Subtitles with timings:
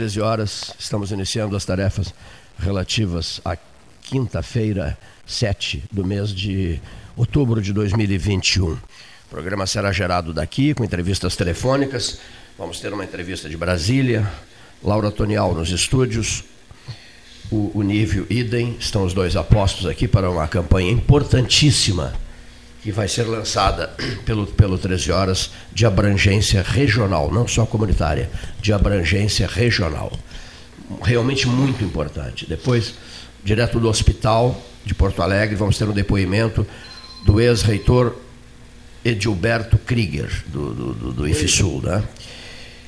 [0.00, 2.14] que a mesa 13 horas estamos iniciando as tarefas
[2.58, 3.56] relativas à
[4.00, 6.80] quinta-feira, 7 do mês de
[7.14, 8.72] outubro de 2021.
[8.72, 8.78] O
[9.28, 12.18] programa será gerado daqui com entrevistas telefônicas.
[12.56, 14.26] Vamos ter uma entrevista de Brasília,
[14.82, 16.44] Laura Tonial nos estúdios,
[17.50, 17.82] o, o
[18.30, 22.14] Idem, estão os dois apostos aqui para uma campanha importantíssima
[22.82, 28.72] que vai ser lançada pelo, pelo 13 Horas de abrangência regional, não só comunitária, de
[28.72, 30.12] abrangência regional.
[31.02, 32.46] Realmente muito importante.
[32.48, 32.94] Depois,
[33.44, 36.66] direto do hospital de Porto Alegre, vamos ter um depoimento
[37.24, 38.14] do ex-reitor
[39.04, 41.82] Edilberto Krieger, do, do, do, do IFSUL.
[41.82, 42.02] Né?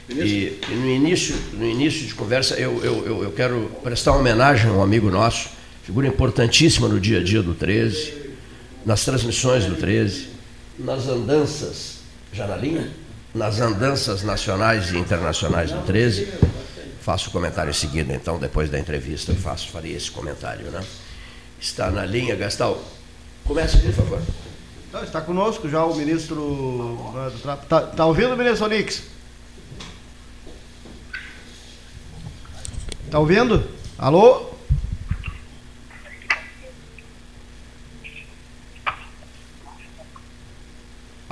[0.08, 4.72] E, no, início, no início de conversa, eu, eu, eu quero prestar uma homenagem a
[4.72, 5.50] um amigo nosso,
[5.84, 8.21] figura importantíssima no dia a dia do 13,
[8.84, 10.28] nas transmissões do 13,
[10.78, 11.98] nas andanças,
[12.32, 12.90] já na linha?
[13.34, 16.28] Nas andanças nacionais e internacionais do 13.
[17.00, 20.70] Faço o comentário em seguida, então, depois da entrevista, eu faço, faria esse comentário.
[20.70, 20.80] Né?
[21.60, 22.80] Está na linha, Gastal.
[23.44, 24.22] Comece, por favor.
[25.02, 26.98] Está conosco já o ministro.
[27.34, 29.02] Está tá ouvindo, ministro Onix?
[33.06, 33.66] Está ouvindo?
[33.98, 34.51] Alô?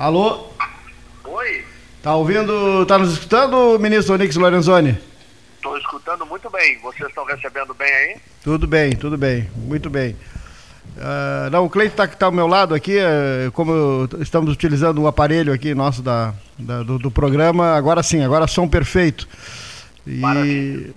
[0.01, 0.47] Alô?
[1.25, 1.63] Oi?
[2.01, 4.97] Tá ouvindo, tá nos escutando, ministro Onix Lorenzoni?
[5.57, 6.79] Estou escutando muito bem.
[6.79, 8.17] Vocês estão recebendo bem aí?
[8.43, 10.15] Tudo bem, tudo bem, muito bem.
[10.97, 15.07] Uh, não, o Cleiton está tá ao meu lado aqui, uh, como estamos utilizando o
[15.07, 19.27] aparelho aqui nosso da, da do, do, programa, agora sim, agora som perfeito.
[20.07, 20.93] E Maravilha.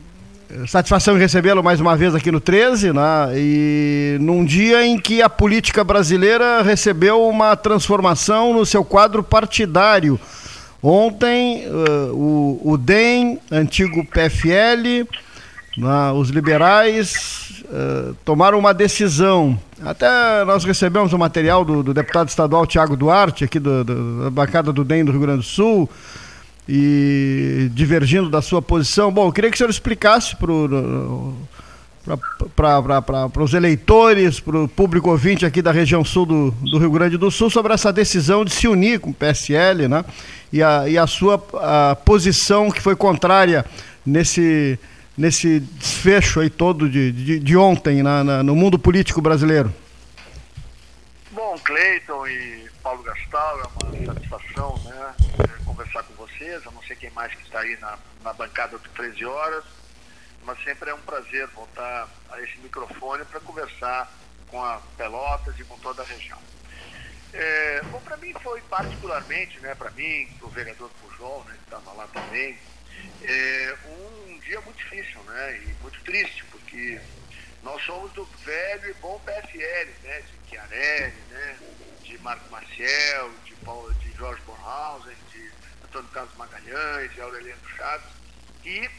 [0.67, 3.33] Satisfação em recebê-lo mais uma vez aqui no 13, né?
[3.35, 10.19] E num dia em que a política brasileira recebeu uma transformação no seu quadro partidário.
[10.83, 15.09] Ontem, uh, o, o DEM, antigo PFL,
[15.77, 19.59] né, os liberais uh, tomaram uma decisão.
[19.83, 24.31] Até nós recebemos o material do, do deputado estadual Tiago Duarte, aqui do, do, da
[24.31, 25.89] bancada do DEM do Rio Grande do Sul,
[26.69, 29.13] e divergindo da sua posição.
[29.13, 30.53] Bom, eu queria que o senhor explicasse para
[33.43, 37.31] os eleitores, para o público ouvinte aqui da região sul do, do, Rio Grande do
[37.31, 40.05] Sul sobre essa decisão de se unir com o PSL, né?
[40.53, 43.65] E a, e a sua a posição que foi contrária
[44.05, 44.79] nesse,
[45.17, 49.73] nesse desfecho aí todo de, de, de ontem na, na, no mundo político brasileiro.
[51.33, 55.15] Bom, Cleiton e Paulo Gastal, é uma satisfação né,
[55.65, 56.14] conversar com
[56.73, 59.65] não sei quem mais que está aí na, na bancada de 13 horas
[60.45, 64.13] mas sempre é um prazer voltar a esse microfone para conversar
[64.49, 66.39] com a Pelotas e com toda a região.
[67.33, 71.65] É, bom, para mim foi particularmente, né, para mim, para o vereador Pujol, né, que
[71.65, 72.57] estava lá também,
[73.23, 77.01] é, um dia muito difícil, né, e muito triste, porque
[77.63, 81.59] nós somos do velho e bom PFL, né, de Chiarelli, né,
[82.05, 85.17] de Marco Maciel, de, Paulo, de Jorge Bornhausen,
[85.95, 88.11] Antônio Carlos Magalhães, de Aureliano Chaves,
[88.65, 88.91] e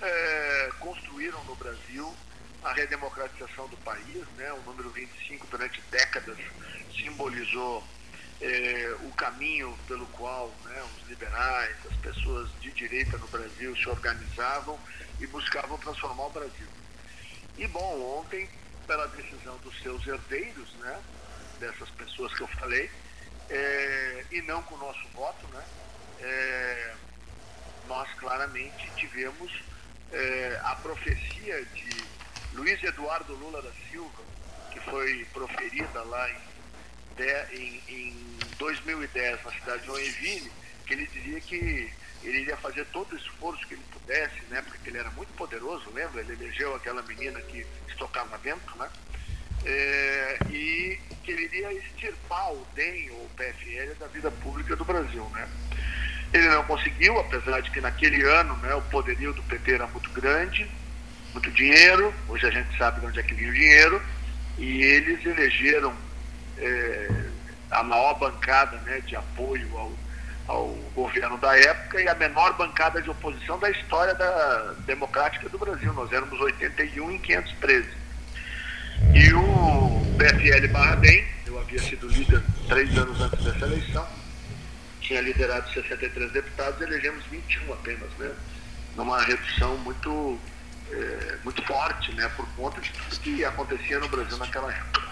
[0.00, 2.14] é, construíram no Brasil
[2.62, 4.52] a redemocratização do país, né?
[4.52, 6.38] o número 25 durante décadas
[6.96, 7.82] simbolizou
[8.40, 13.88] é, o caminho pelo qual né, os liberais, as pessoas de direita no Brasil se
[13.88, 14.78] organizavam
[15.18, 16.68] e buscavam transformar o Brasil.
[17.58, 18.48] E bom, ontem,
[18.86, 21.02] pela decisão dos seus herdeiros, né,
[21.58, 22.88] dessas pessoas que eu falei,
[23.50, 25.64] é, e não com o nosso voto, né,
[26.24, 26.94] é,
[27.86, 29.52] nós claramente tivemos
[30.10, 32.04] é, a profecia de
[32.54, 34.22] Luiz Eduardo Lula da Silva,
[34.72, 36.36] que foi proferida lá em,
[37.16, 40.52] de, em, em 2010 na cidade de Joinville,
[40.86, 41.92] que ele dizia que
[42.22, 45.90] ele iria fazer todo o esforço que ele pudesse, né, porque ele era muito poderoso,
[45.90, 46.22] lembra?
[46.22, 48.88] Ele elegeu aquela menina que estocava vento, né?
[49.62, 54.84] É, e que ele iria extirpar o DEM ou o PFL da vida pública do
[54.84, 55.48] Brasil, né?
[56.34, 60.10] Ele não conseguiu, apesar de que naquele ano né, o poderio do PT era muito
[60.10, 60.68] grande,
[61.32, 64.02] muito dinheiro, hoje a gente sabe de onde é que vinha o dinheiro,
[64.58, 65.94] e eles elegeram
[66.58, 67.08] é,
[67.70, 69.92] a maior bancada né, de apoio ao,
[70.48, 75.56] ao governo da época e a menor bancada de oposição da história da democrática do
[75.56, 75.92] Brasil.
[75.92, 77.88] Nós éramos 81 em 513.
[79.14, 84.23] E o PFL Barra Bem, eu havia sido líder três anos antes dessa eleição,
[85.04, 88.34] tinha liderado 63 deputados, elegemos 21 apenas, né?
[88.96, 90.38] Numa redução muito,
[90.90, 92.28] é, muito forte, né?
[92.36, 95.02] Por conta de tudo que acontecia no Brasil naquela época.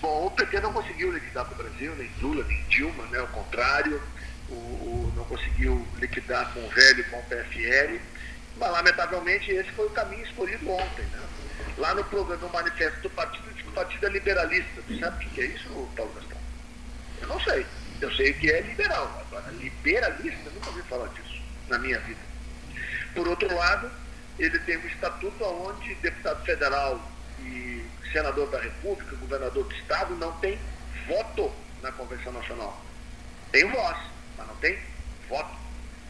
[0.00, 3.18] Bom, o PT não conseguiu liquidar o Brasil, nem Lula, nem Dilma, né?
[3.18, 4.02] Ao contrário,
[4.48, 8.00] o, o, não conseguiu liquidar com o velho, com o PFL.
[8.56, 11.04] Mas, lamentavelmente, esse foi o caminho escolhido ontem.
[11.04, 11.20] Né?
[11.78, 14.82] Lá no, programa, no manifesto do partido, que o partido é liberalista.
[14.86, 16.38] Tu sabe o que é isso, Paulo Gastão?
[17.20, 17.64] Eu não sei.
[18.00, 19.24] Eu sei que é liberal.
[19.26, 22.20] Agora, liberalista, eu nunca ouvi falar disso na minha vida.
[23.14, 23.90] Por outro lado,
[24.38, 27.00] ele tem um estatuto onde deputado federal
[27.40, 30.58] e senador da República, governador do Estado, não tem
[31.06, 31.52] voto
[31.82, 32.80] na Convenção Nacional.
[33.50, 33.96] Tem voz,
[34.36, 34.78] mas não tem
[35.28, 35.56] voto.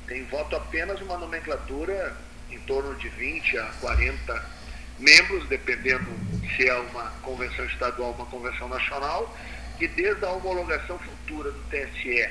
[0.07, 2.17] Tem voto apenas uma nomenclatura
[2.51, 4.47] em torno de 20 a 40
[4.99, 6.07] membros, dependendo
[6.57, 9.37] se é uma convenção estadual ou uma convenção nacional,
[9.79, 12.29] que desde a homologação futura do TSE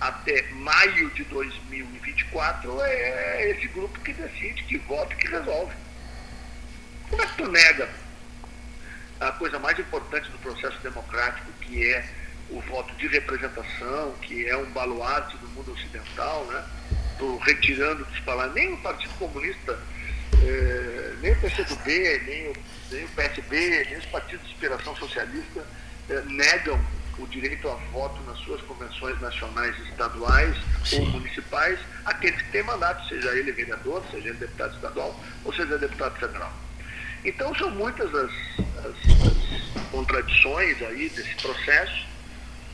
[0.00, 5.74] até maio de 2024 é esse grupo que decide, que vota e que resolve.
[7.08, 7.88] Como é que tu nega
[9.20, 12.04] a coisa mais importante do processo democrático, que é
[12.48, 16.64] o voto de representação, que é um baluarte do mundo ocidental, né?
[17.42, 19.78] Retirando dos palácios, nem o Partido Comunista,
[20.42, 22.52] eh, nem o PCdoB, nem o,
[22.90, 25.62] nem o PSB, nem os partidos de inspiração socialista
[26.26, 26.80] negam
[27.18, 31.00] o direito a voto nas suas convenções nacionais estaduais Sim.
[31.00, 35.78] ou municipais, aqueles que têm mandato, seja ele vereador, seja ele deputado estadual ou seja
[35.78, 36.52] deputado federal.
[37.24, 38.30] Então são muitas as,
[38.78, 42.06] as, as contradições aí desse processo,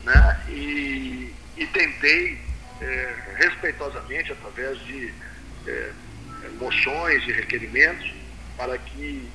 [0.03, 0.41] né?
[0.47, 2.39] E, e tentei
[2.79, 5.13] é, respeitosamente, através de
[5.67, 5.91] é,
[6.59, 8.13] moções e requerimentos,
[8.55, 9.29] para que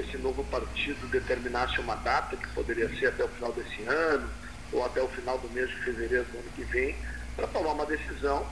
[0.00, 4.28] esse novo partido determinasse uma data, que poderia ser até o final desse ano,
[4.72, 6.96] ou até o final do mês de fevereiro do ano que vem,
[7.36, 8.46] para tomar uma decisão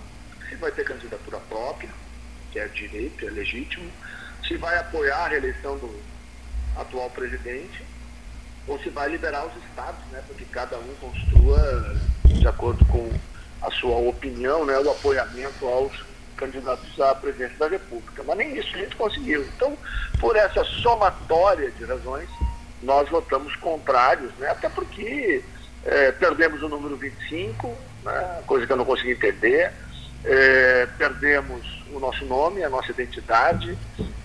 [0.48, 1.88] se vai ter candidatura própria,
[2.50, 3.90] que é direito, é legítimo,
[4.46, 6.02] se vai apoiar a reeleição do
[6.76, 7.84] atual presidente,
[8.66, 13.10] ou se vai liberar os estados, né, para que cada um construa de acordo com
[13.62, 15.92] a sua opinião, né, o apoiamento aos
[16.42, 18.24] candidatos à presidência da República.
[18.26, 19.44] Mas nem isso a gente conseguiu.
[19.56, 19.78] Então,
[20.18, 22.28] por essa somatória de razões,
[22.82, 25.44] nós votamos contrários, né, até porque
[25.84, 27.68] é, perdemos o número 25,
[28.04, 29.72] né, coisa que eu não consegui entender.
[30.24, 33.78] É, perdemos o nosso nome, a nossa identidade.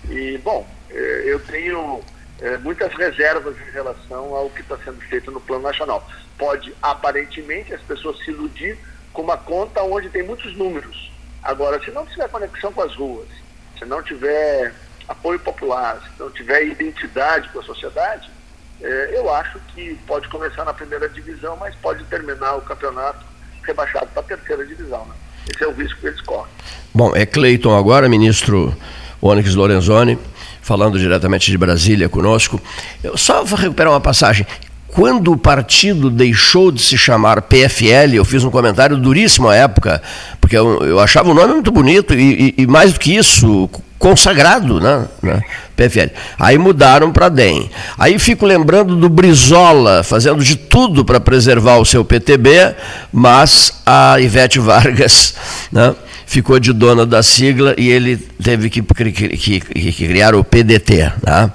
[0.08, 2.00] E, bom, é, eu tenho
[2.40, 6.08] é, muitas reservas em relação ao que está sendo feito no plano nacional.
[6.36, 8.76] Pode, aparentemente, as pessoas se iludir
[9.12, 11.08] com uma conta onde tem muitos números.
[11.42, 13.28] Agora, se não tiver conexão com as ruas,
[13.78, 14.74] se não tiver
[15.08, 18.28] apoio popular, se não tiver identidade com a sociedade,
[18.80, 23.24] é, eu acho que pode começar na primeira divisão, mas pode terminar o campeonato
[23.62, 25.04] rebaixado para a terceira divisão.
[25.06, 25.14] Né?
[25.52, 26.52] Esse é o risco que eles correm.
[26.94, 28.76] Bom, é Cleiton agora, ministro
[29.20, 30.18] Onyx Lorenzoni,
[30.60, 32.60] falando diretamente de Brasília conosco.
[33.02, 34.46] Eu só vou recuperar uma passagem.
[34.88, 40.02] Quando o partido deixou de se chamar PFL, eu fiz um comentário duríssimo à época,
[40.40, 43.68] porque eu, eu achava o nome muito bonito e, e, e mais do que isso,
[43.98, 45.06] consagrado, né?
[45.22, 45.42] né?
[45.76, 46.10] PFL.
[46.38, 47.70] Aí mudaram para DEM.
[47.98, 52.74] Aí fico lembrando do Brizola fazendo de tudo para preservar o seu PTB,
[53.12, 55.34] mas a Ivete Vargas
[55.70, 55.94] né,
[56.26, 61.12] ficou de dona da sigla e ele teve que, que, que, que criar o PDT.
[61.24, 61.50] Né?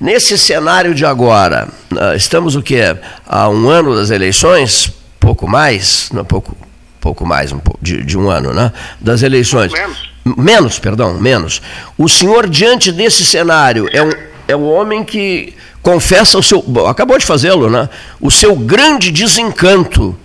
[0.00, 2.80] Nesse cenário de agora, né, estamos o que?
[3.26, 6.56] Há um ano das eleições, pouco mais, não pouco,
[7.00, 8.72] pouco mais um pouco, de, de um ano, né?
[9.00, 9.72] Das eleições.
[9.72, 11.62] Menos menos, perdão, menos.
[11.96, 14.10] O senhor, diante desse cenário, é um,
[14.48, 16.64] é um homem que confessa o seu.
[16.88, 17.88] Acabou de fazê-lo, né?
[18.20, 20.18] O seu grande desencanto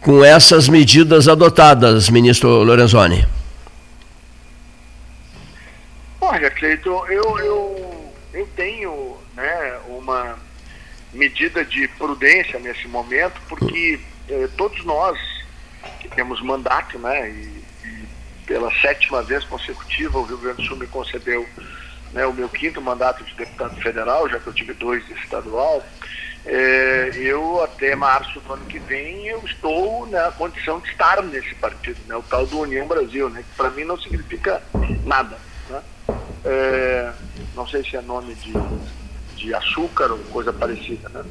[0.00, 3.26] com essas medidas adotadas, ministro Lorenzoni.
[6.20, 7.93] Olha, Cleiton, eu, eu,
[8.34, 10.36] eu tenho né, uma
[11.12, 15.16] medida de prudência nesse momento, porque eh, todos nós
[16.00, 17.64] que temos mandato, né, e
[18.44, 21.48] pela sétima vez consecutiva, o Rio Grande do Sul me concedeu
[22.12, 25.84] né, o meu quinto mandato de deputado federal, já que eu tive dois de estadual.
[26.46, 31.54] É, eu, até março do ano que vem, eu estou na condição de estar nesse
[31.54, 34.60] partido, né, o tal do União Brasil, né, que para mim não significa
[35.04, 35.38] nada.
[35.70, 35.82] Né?
[36.44, 37.12] É,
[37.54, 38.52] não sei se é nome de,
[39.36, 41.08] de açúcar ou coisa parecida.
[41.08, 41.24] Né?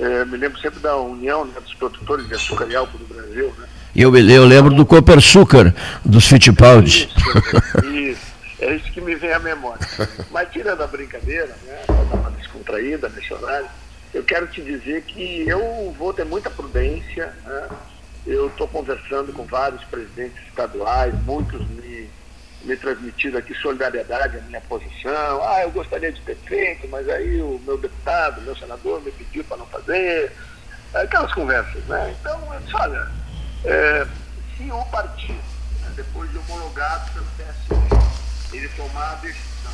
[0.00, 3.52] É, me lembro sempre da União né, dos Produtores de Açúcar e Álcool do Brasil,
[3.58, 3.68] né?
[3.96, 5.74] Eu, eu lembro do Copersucar,
[6.04, 7.08] dos Fittipaldi.
[7.08, 8.20] Isso, isso,
[8.60, 9.84] é isso que me vem à memória.
[10.30, 13.66] Mas tirando a brincadeira, né, para dar uma descontraída nesse horário,
[14.14, 17.34] eu quero te dizer que eu vou ter muita prudência.
[17.44, 17.68] Né?
[18.26, 22.08] Eu estou conversando com vários presidentes estaduais, muitos me,
[22.62, 25.42] me transmitiram aqui solidariedade à minha posição.
[25.44, 29.44] Ah, eu gostaria de ter feito, mas aí o meu deputado, meu senador me pediu
[29.44, 30.32] para não fazer.
[30.94, 32.14] Aquelas conversas, né?
[32.18, 33.10] Então, eu disse, olha,
[33.64, 34.06] é,
[34.56, 35.34] se o partido,
[35.82, 37.28] né, depois de homologado pelo
[38.52, 39.72] ele tomar a decisão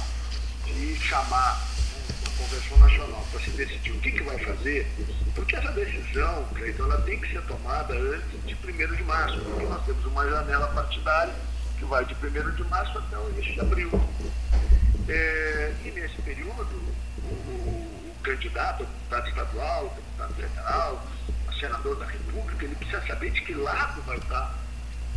[0.64, 4.90] de chamar né, uma convenção nacional para se decidir o que, que vai fazer,
[5.34, 9.66] porque essa decisão, Cleiton, ela tem que ser tomada antes de 1 de março, porque
[9.66, 11.32] nós temos uma janela partidária
[11.84, 13.90] que vai de 1 de março até o início de abril.
[15.06, 16.82] É, e nesse período,
[17.22, 21.06] o, o, candidato, o deputado estadual, o deputado federal,
[21.46, 24.58] o senador da República, ele precisa saber de que lado vai estar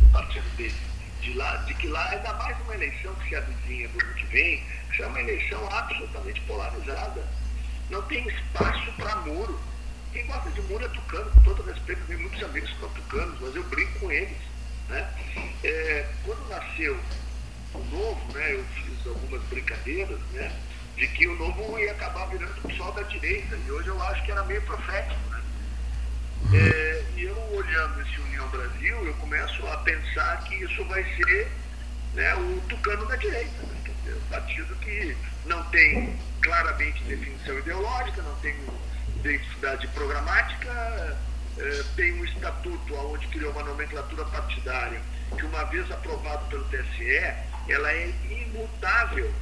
[0.02, 0.74] o partido dele.
[1.22, 4.26] De, lá, de que lá, ainda mais uma eleição que se avizinha do ano que
[4.26, 4.62] vem,
[4.94, 7.26] que é uma eleição absolutamente polarizada.
[7.90, 9.58] Não tem espaço para muro.
[10.12, 13.40] Quem gosta de muro é tucano, com todo respeito, tenho muitos amigos que são tucanos,
[13.40, 14.47] mas eu brinco com eles.
[14.88, 15.10] Né?
[15.64, 16.98] É, quando nasceu
[17.74, 20.50] o novo, né, eu fiz algumas brincadeiras, né,
[20.96, 24.24] de que o novo ia acabar virando o pessoal da direita, e hoje eu acho
[24.24, 25.20] que era meio profético.
[25.30, 25.42] Né?
[26.54, 31.48] É, e eu olhando esse União Brasil, eu começo a pensar que isso vai ser
[32.14, 33.62] né, o tucano da direita.
[33.62, 33.92] Né?
[34.02, 38.56] Dizer, um partido que não tem claramente definição ideológica, não tem
[39.16, 41.16] identidade programática,
[41.60, 45.00] é, tem um estatuto onde criou uma nomenclatura partidária
[45.36, 47.34] que uma vez aprovado pelo TSE,
[47.68, 49.32] ela é imutável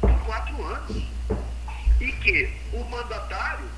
[0.00, 1.04] por quatro anos.
[2.00, 3.68] E que o mandatário,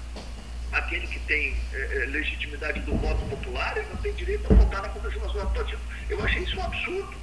[0.73, 4.88] aquele que tem é, legitimidade do voto popular, ele não tem direito a votar na
[4.88, 5.78] Convenção Nacional do.
[6.09, 7.17] Eu achei isso um absurdo.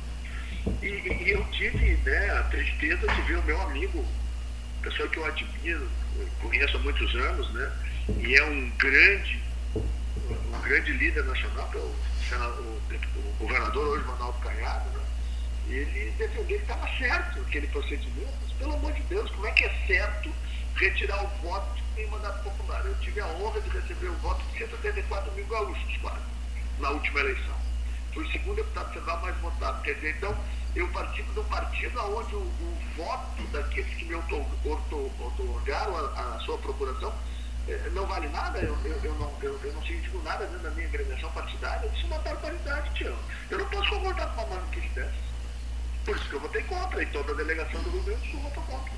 [0.82, 4.05] E, e, eu tive né, a tristeza de ver o meu amigo,
[4.82, 5.88] pessoa que eu admiro,
[6.41, 7.72] conheço há muitos anos, né,
[8.17, 9.39] e é um grande,
[10.34, 12.82] um grande líder nacional, que é o,
[13.20, 15.03] o, governador hoje, Ronaldo Caiado, né,
[15.67, 18.34] ele defendeu que estava certo aquele procedimento.
[18.41, 20.32] Mas, pelo amor de Deus, como é que é certo
[20.75, 22.86] retirar o voto em mandato popular?
[22.86, 26.22] Eu tive a honra de receber o voto de 184 mil gaúchos, quase,
[26.79, 27.55] na última eleição.
[28.13, 29.82] Fui o segundo deputado federal mais votado.
[29.82, 30.36] Quer dizer, então,
[30.75, 36.39] eu participo de um partido onde o, o voto daqueles que me otorgaram a, a
[36.39, 37.35] sua procuração eh,
[37.93, 40.88] não vale nada, eu, eu, eu não, eu, eu não sinto nada dentro da minha
[40.88, 43.15] agremiação partidária, isso é uma barbaridade, tio.
[43.50, 45.25] Eu não posso concordar com uma maluquice dessa.
[46.05, 48.39] Por isso que eu votei contra, e toda a delegação do Rio Grande do Sul
[48.41, 48.93] votou contra.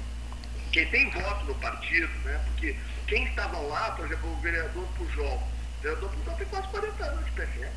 [0.73, 2.41] Quem tem voto no partido, né?
[2.45, 2.75] Porque
[3.07, 7.25] quem estava lá, por exemplo, o vereador Pujol, o vereador Pujol tem quase 40 anos
[7.25, 7.71] de PFL.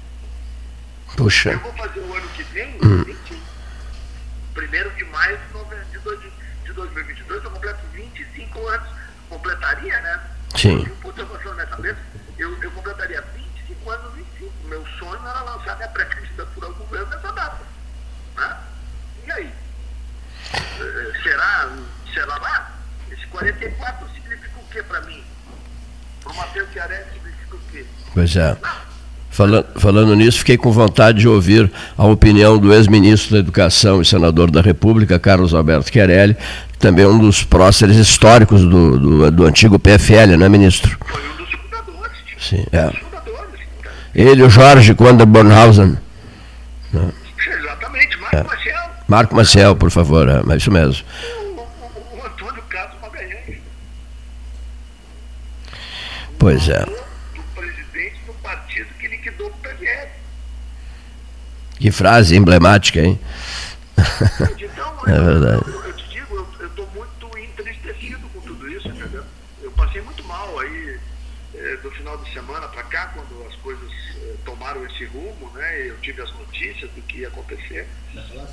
[1.16, 1.50] Puxa.
[1.50, 3.04] Eu vou fazer o ano que vem, hum.
[3.04, 3.42] 20,
[4.54, 8.88] primeiro de maio de 2022, eu completo 25 anos.
[9.28, 10.20] Completaria, né?
[10.56, 10.84] Sim.
[11.00, 11.98] Puta emoção na cabeça.
[12.38, 13.22] Eu, eu completaria
[13.66, 14.52] 25 anos, 25.
[14.68, 17.60] Meu sonho era lançar minha pré-candidatura ao governo nessa data.
[18.36, 18.56] Né?
[19.26, 19.50] E aí?
[20.54, 21.68] Eh, será,
[22.12, 22.72] será lá?
[23.10, 25.22] Esse 44 significa o que para mim?
[26.22, 27.86] Para o Matheus Chiarelli significa o quê?
[28.14, 28.56] Pois é.
[29.30, 34.04] Falando, falando nisso, fiquei com vontade de ouvir a opinião do ex-ministro da Educação e
[34.04, 36.36] senador da República, Carlos Alberto Chiarelli,
[36.80, 40.98] também um dos próceres históricos do, do, do antigo PFL, não é, ministro?
[41.04, 42.16] Foi um dos fundadores.
[42.38, 42.90] Sim, é.
[44.14, 45.98] Ele, o Jorge Quander Bornhausen.
[46.92, 47.10] Né?
[47.46, 48.42] Exatamente, Marco é.
[48.42, 48.80] Maciel.
[49.06, 51.04] Marco Maciel, por favor, é, é isso mesmo.
[51.36, 53.58] O, o, o Antônio Carlos Magalhães.
[56.38, 56.80] Pois é.
[56.80, 60.08] Do presidente do partido que liquidou o PVL.
[61.78, 63.20] Que frase emblemática, hein?
[63.98, 65.89] Então, é verdade.
[77.20, 77.88] Notícias do que ia acontecer.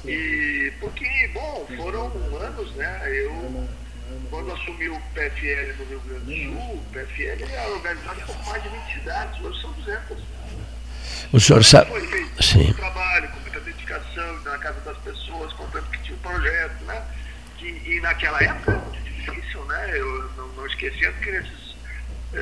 [0.06, 2.06] E porque, bom, foram
[2.38, 3.02] anos, né?
[3.06, 3.68] Eu,
[4.30, 8.64] quando assumi o PFL no Rio Grande do Sul, o PFL é organizado por mais
[8.64, 10.18] de 20 cidades, hoje são 200.
[11.34, 11.92] O senhor sabe.
[11.92, 12.64] Foi feito Sim.
[12.64, 17.02] muito trabalho, com muita dedicação, na casa das pessoas, contando que tinha um projeto, né?
[17.58, 19.92] Que, e naquela época era muito difícil, né?
[19.94, 21.67] Eu não, não esquecendo que nesses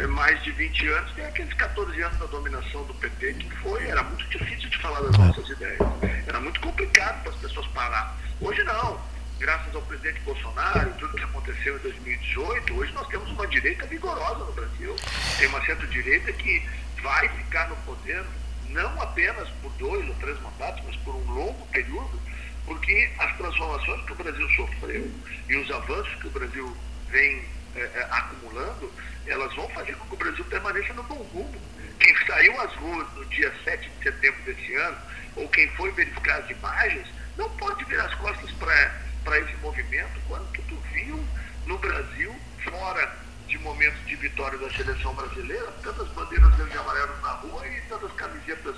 [0.09, 4.03] mais de 20 anos tem aqueles 14 anos da dominação do PT, que foi, era
[4.03, 5.79] muito difícil de falar das nossas ideias.
[6.27, 8.17] Era muito complicado para as pessoas parar.
[8.41, 8.99] Hoje não.
[9.37, 14.45] Graças ao presidente Bolsonaro, tudo que aconteceu em 2018, hoje nós temos uma direita vigorosa
[14.45, 14.95] no Brasil.
[15.37, 16.63] Tem uma centro-direita que
[17.03, 18.23] vai ficar no poder
[18.69, 22.19] não apenas por dois ou três mandatos, mas por um longo período,
[22.65, 25.11] porque as transformações que o Brasil sofreu
[25.49, 26.77] e os avanços que o Brasil
[27.09, 28.91] vem eh, eh, acumulando,
[29.27, 31.61] elas vão fazer com que o Brasil permaneça no bom rumo.
[31.99, 34.97] Quem saiu às ruas no dia 7 de setembro desse ano,
[35.35, 40.45] ou quem foi verificar as imagens, não pode virar as costas para esse movimento quando
[40.53, 41.23] tudo viu
[41.65, 43.15] no Brasil, fora
[43.47, 47.81] de momentos de vitória da seleção brasileira, tantas bandeiras verdes e amarelas na rua e
[47.81, 48.75] tantas camisetas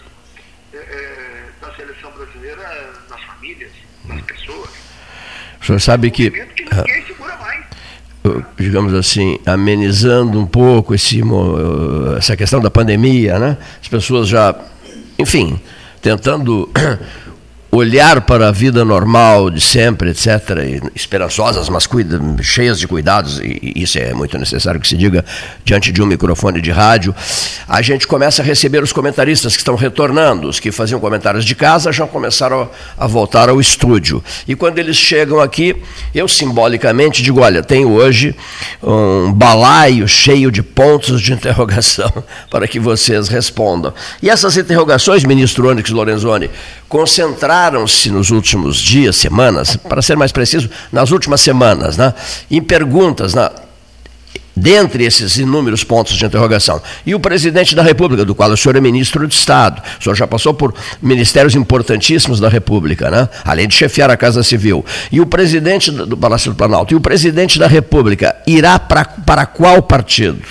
[0.74, 3.72] eh, eh, da seleção brasileira nas famílias,
[4.06, 4.70] nas pessoas.
[5.62, 6.30] O senhor sabe que.
[6.30, 7.47] que ninguém segura mais.
[8.58, 11.22] Digamos assim, amenizando um pouco esse,
[12.18, 13.58] essa questão da pandemia, né?
[13.82, 14.56] As pessoas já,
[15.18, 15.60] enfim,
[16.02, 16.70] tentando
[17.78, 23.74] olhar para a vida normal de sempre, etc., esperançosas, mas cuida, cheias de cuidados, e
[23.76, 25.24] isso é muito necessário que se diga
[25.64, 27.14] diante de um microfone de rádio,
[27.68, 31.56] a gente começa a receber os comentaristas que estão retornando, os que faziam comentários de
[31.56, 34.24] casa já começaram a, voltar ao estúdio.
[34.48, 35.76] E quando eles chegam aqui,
[36.14, 38.36] eu simbolicamente digo: olha, tenho hoje
[38.82, 42.12] um balaio cheio de pontos de interrogação
[42.50, 43.94] para que vocês respondam.
[44.22, 46.50] E essas interrogações, ministro Onyx Lorenzoni,
[47.68, 52.14] concentraram-se nos últimos dias, semanas, para ser mais preciso, nas últimas semanas, né,
[52.50, 53.50] em perguntas, né,
[54.56, 56.82] dentre esses inúmeros pontos de interrogação.
[57.06, 60.16] E o presidente da República, do qual o senhor é ministro de Estado, o senhor
[60.16, 63.30] já passou por ministérios importantíssimos da República, né?
[63.46, 64.84] além de chefiar a Casa Civil.
[65.12, 69.46] E o presidente do Palácio do Planalto, e o presidente da República irá pra, para
[69.46, 70.42] qual partido?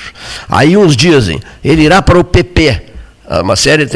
[0.48, 2.95] Aí uns dizem, ele irá para o PP
[3.42, 3.88] uma séria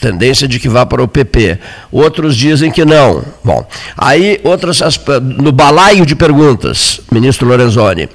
[0.00, 1.58] tendência de que vá para o PP.
[1.92, 3.22] Outros dizem que não.
[3.44, 4.80] Bom, aí outras
[5.38, 8.08] no balaio de perguntas, ministro Lorenzoni.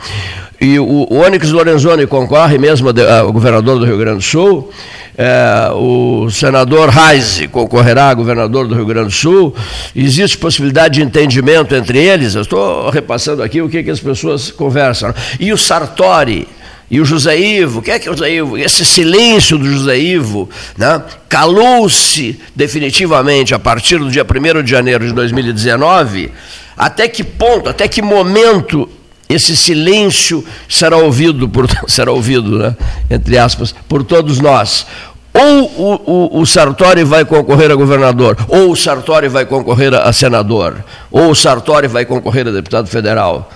[0.60, 4.72] E o, Onyx Lorenzoni concorre mesmo ao governador do Rio Grande do Sul.
[5.18, 9.54] É, o senador Reise concorrerá a governador do Rio Grande do Sul.
[9.96, 12.36] Existe possibilidade de entendimento entre eles.
[12.36, 15.14] Eu estou repassando aqui o que, que as pessoas conversam.
[15.40, 16.48] E o Sartori
[16.90, 18.58] e o José Ivo, o que é que é o José Ivo?
[18.58, 25.06] Esse silêncio do José Ivo né, calou-se definitivamente a partir do dia 1 de janeiro
[25.08, 26.32] de 2019.
[26.78, 28.88] Até que ponto, até que momento
[29.28, 32.76] esse silêncio será ouvido, por, será ouvido né,
[33.10, 34.86] entre aspas, por todos nós?
[35.34, 40.14] Ou o, o, o, Sartori vai concorrer a governador, ou o Sartori vai concorrer a
[40.14, 43.50] senador, ou o Sartori vai concorrer a deputado federal.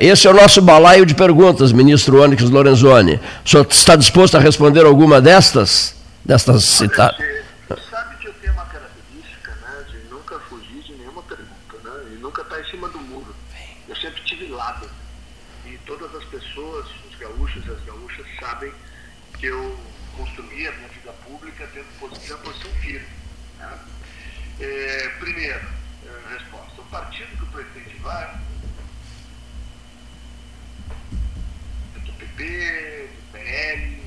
[0.00, 3.20] Esse é o nosso balaio de perguntas, ministro Onyx Lorenzoni.
[3.44, 5.94] O senhor está disposto a responder alguma destas?
[6.24, 7.24] Destas citadas?
[7.88, 12.18] sabe que eu tenho uma característica né, de nunca fugir de nenhuma pergunta, né, e
[12.20, 13.32] nunca estar em cima do muro.
[13.88, 14.88] Eu sempre tive lado.
[15.64, 18.72] E todas as pessoas, os gaúchos e as gaúchas, sabem
[19.38, 19.78] que eu
[20.16, 23.06] construí a minha vida pública tendo posição, posição firme.
[23.60, 23.78] Né?
[24.58, 25.60] É, primeiro,
[26.04, 26.80] é, resposta.
[26.80, 28.34] O partido que o presidente vai
[32.06, 32.12] do
[33.32, 34.00] PL,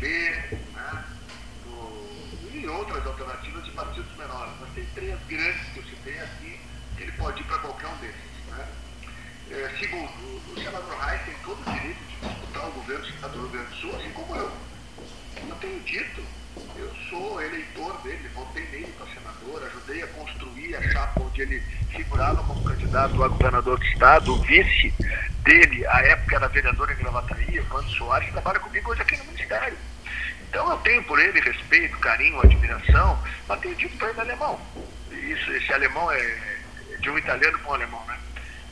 [0.00, 1.04] PLB, né?
[1.64, 4.52] do, e outras alternativas de partidos menores.
[4.60, 6.60] Mas tem três grandes que eu citei aqui,
[6.96, 8.46] que ele pode ir para qualquer um desses.
[8.48, 8.66] Né?
[9.50, 10.10] É, segundo,
[10.52, 13.48] o senador Reis tem todo o direito de disputar o governo do Estado do Rio
[13.50, 14.52] Grande do Sul, assim como eu.
[15.48, 16.22] Eu tenho dito,
[16.76, 21.60] eu sou eleitor dele, votei nele para senador, ajudei a construir a chapa onde ele
[21.90, 24.94] figurava como candidato a governador do Estado, o vice
[25.42, 29.78] dele, a época era vereador em Gravataí, Evandro Soares, trabalha comigo hoje aqui no Ministério.
[30.48, 34.60] Então eu tenho por ele respeito, carinho, admiração, mas tenho dito para ele alemão.
[35.10, 36.58] Isso, esse alemão é
[37.00, 38.18] de um italiano para um alemão, né?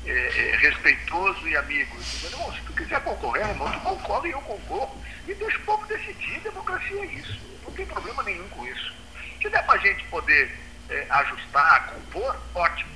[0.06, 1.96] É, é, respeitoso e amigo.
[2.24, 5.02] Irmão, se tu quiser concorrer, irmão, tu concorre e eu concorro.
[5.26, 7.38] E deixa o povo decidir, democracia é isso.
[7.64, 8.94] Não tem problema nenhum com isso.
[9.42, 10.56] Se der para a gente poder
[10.88, 12.90] é, ajustar, compor, ótimo.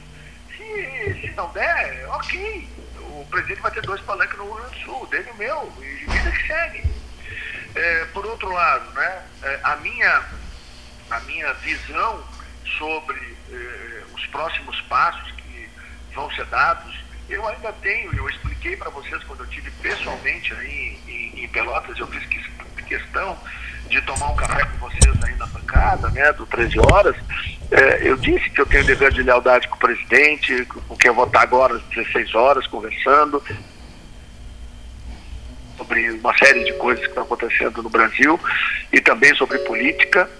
[0.56, 2.68] Se, se não der, ok
[3.12, 6.04] o presidente vai ter dois palanques no Rio Grande do Sul, dele e meu, e
[6.06, 7.01] vida que segue.
[7.74, 10.22] É, por outro lado, né, é, a, minha,
[11.10, 12.22] a minha visão
[12.78, 15.68] sobre é, os próximos passos que
[16.14, 16.94] vão ser dados,
[17.28, 21.98] eu ainda tenho, eu expliquei para vocês quando eu tive pessoalmente aí em, em Pelotas,
[21.98, 22.26] eu fiz
[22.86, 23.38] questão
[23.88, 27.16] de tomar um café com vocês aí na bancada, né, do 13 horas,
[27.70, 31.14] é, eu disse que eu tenho dever de lealdade com o presidente, com quem eu
[31.14, 33.42] vou estar agora às 16 horas conversando
[35.82, 38.38] sobre uma série de coisas que estão acontecendo no Brasil
[38.92, 40.30] e também sobre política.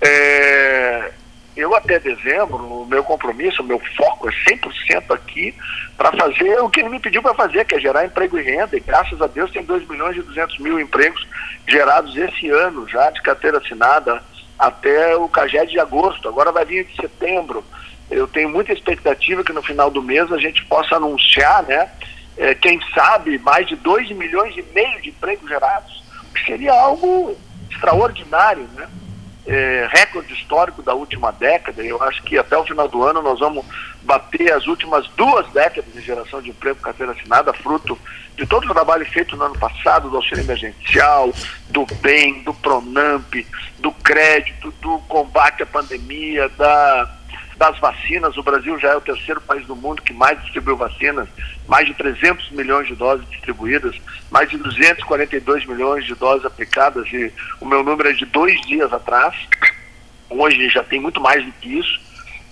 [0.00, 1.12] É,
[1.56, 5.54] eu até dezembro, o meu compromisso, o meu foco é 100% aqui
[5.96, 8.76] para fazer o que ele me pediu para fazer, que é gerar emprego e renda.
[8.76, 11.26] E graças a Deus tem 2 milhões e 200 mil empregos
[11.66, 14.22] gerados esse ano já de carteira assinada
[14.58, 16.28] até o CAGED de agosto.
[16.28, 17.64] Agora vai vir de setembro.
[18.10, 21.90] Eu tenho muita expectativa que no final do mês a gente possa anunciar, né?
[22.36, 26.02] É, quem sabe, mais de 2 milhões e meio de empregos gerados,
[26.34, 27.36] que seria algo
[27.70, 28.88] extraordinário, né?
[29.46, 31.82] é, recorde histórico da última década.
[31.82, 33.64] Eu acho que até o final do ano nós vamos
[34.02, 37.98] bater as últimas duas décadas de geração de emprego carteira assinada, fruto
[38.36, 41.32] de todo o trabalho feito no ano passado, do auxílio emergencial,
[41.68, 43.46] do BEM, do PRONAMP,
[43.78, 47.10] do crédito, do combate à pandemia, da,
[47.62, 48.36] das vacinas.
[48.36, 51.28] O Brasil já é o terceiro país do mundo que mais distribuiu vacinas,
[51.68, 53.94] mais de 300 milhões de doses distribuídas,
[54.32, 58.92] mais de 242 milhões de doses aplicadas, e o meu número é de dois dias
[58.92, 59.36] atrás.
[60.28, 62.00] Hoje já tem muito mais do que isso.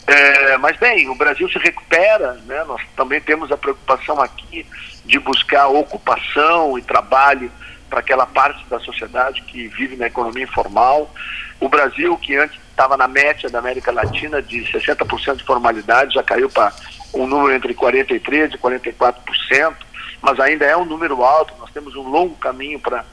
[0.06, 2.62] É, mas bem, o Brasil se recupera, né?
[2.62, 4.64] nós também temos a preocupação aqui
[5.04, 7.50] de buscar ocupação e trabalho
[7.88, 11.12] para aquela parte da sociedade que vive na economia informal.
[11.58, 16.22] O Brasil, que antes estava na média da América Latina de 60% de formalidade, já
[16.22, 16.72] caiu para
[17.12, 19.74] um número entre 43% e 44%,
[20.22, 23.04] mas ainda é um número alto, nós temos um longo caminho para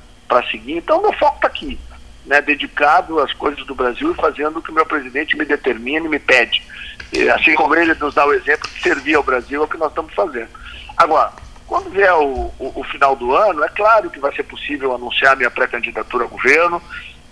[0.50, 0.78] seguir.
[0.78, 1.78] Então, meu foco está aqui,
[2.26, 6.06] né, dedicado às coisas do Brasil e fazendo o que o meu presidente me determina
[6.06, 6.64] e me pede.
[7.12, 9.78] E, assim como ele nos dá o exemplo de servir ao Brasil, é o que
[9.78, 10.50] nós estamos fazendo.
[10.96, 11.34] Agora,
[11.66, 15.36] quando vier o, o, o, final do ano, é claro que vai ser possível anunciar
[15.36, 16.82] minha pré-candidatura a governo.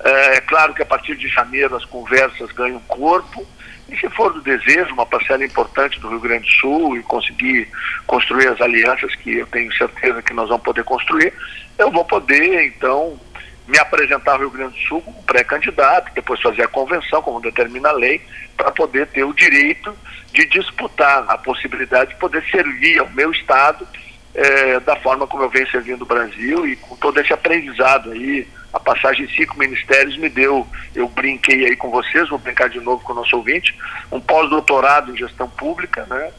[0.06, 3.46] É, é, claro que a partir de janeiro as conversas ganham corpo.
[3.90, 7.68] E se for do desejo, uma parcela importante do Rio Grande do Sul e conseguir
[8.06, 11.34] construir as alianças que eu tenho certeza que nós vamos poder construir,
[11.78, 13.20] eu vou poder, então,
[13.68, 17.90] me apresentar ao Rio Grande do Sul como pré-candidato, depois fazer a convenção, como determina
[17.90, 18.22] a lei,
[18.58, 19.96] para poder ter o direito
[20.32, 23.88] de disputar a possibilidade de poder servir ao meu Estado
[24.36, 28.48] é, da forma como eu venho servindo o Brasil e com todo esse aprendizado aí.
[28.76, 32.82] A passagem em cinco ministérios me deu, eu brinquei aí com vocês, vou brincar de
[32.82, 33.74] novo com o nosso ouvinte,
[34.12, 36.34] um pós-doutorado em gestão pública, né?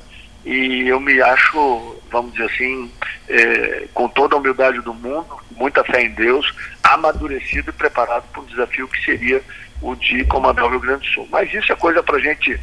[0.44, 2.92] E eu me acho, vamos dizer assim,
[3.26, 8.42] é, com toda a humildade do mundo, muita fé em Deus, amadurecido e preparado para
[8.42, 9.42] um desafio que seria
[9.80, 11.28] o de comandar o Rio Grande do Sul.
[11.32, 12.60] Mas isso é coisa para a gente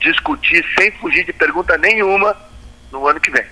[0.00, 2.36] discutir sem fugir de pergunta nenhuma
[2.92, 3.44] no ano que vem.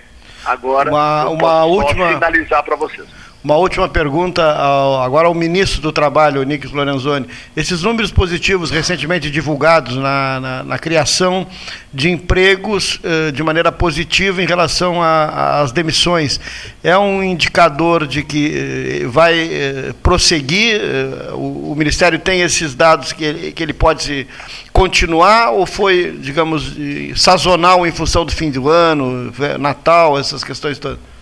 [0.45, 3.07] Agora, uma, uma posso, última finalizar para vocês.
[3.45, 7.27] Uma última pergunta ao, agora ao ministro do Trabalho, Nick Lorenzoni.
[7.55, 11.45] Esses números positivos recentemente divulgados na, na, na criação
[11.93, 16.39] de empregos eh, de maneira positiva em relação às demissões,
[16.83, 20.81] é um indicador de que eh, vai eh, prosseguir?
[20.81, 24.25] Eh, o, o, Ministério tem esses dados que ele, que ele pode
[24.73, 26.75] continuar ou foi, digamos,
[27.15, 31.14] sazonal em função do fim do ano, Natal, essas questões todas?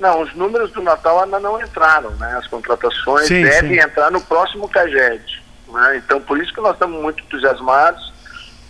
[0.00, 2.36] Não, os números do Natal ainda não entraram, né?
[2.38, 3.80] As contratações sim, devem sim.
[3.80, 5.42] entrar no próximo CAGED.
[5.68, 5.96] Né?
[5.96, 8.12] Então, por isso que nós estamos muito entusiasmados.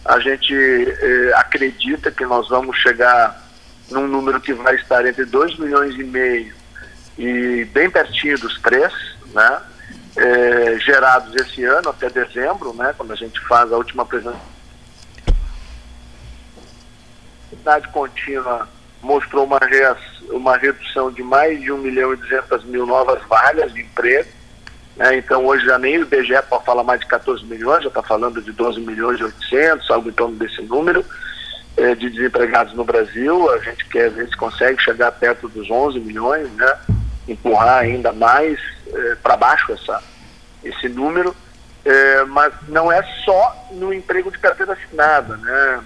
[0.04, 3.42] A gente eh, acredita que nós vamos chegar
[3.90, 6.54] num número que vai estar entre 2 milhões e meio
[7.18, 8.90] e bem pertinho dos 3,
[9.34, 9.60] né?
[10.16, 12.94] Eh, gerados esse ano até dezembro, né?
[12.96, 14.58] Quando a gente faz a última apresentação.
[17.92, 18.66] contínua
[19.02, 19.60] mostrou uma,
[20.30, 24.28] uma redução de mais de 1 milhão e 200 mil novas vagas de emprego.
[24.96, 25.16] Né?
[25.16, 28.42] Então, hoje já nem o IBGE pode falar mais de 14 milhões, já está falando
[28.42, 31.04] de 12 milhões e 800, algo em torno desse número
[31.76, 33.50] eh, de desempregados no Brasil.
[33.52, 36.78] A gente quer ver se consegue chegar perto dos 11 milhões, né?
[37.28, 38.58] empurrar ainda mais
[38.92, 40.02] eh, para baixo essa,
[40.64, 41.34] esse número.
[41.84, 45.80] Eh, mas não é só no emprego de carteira assinada, né?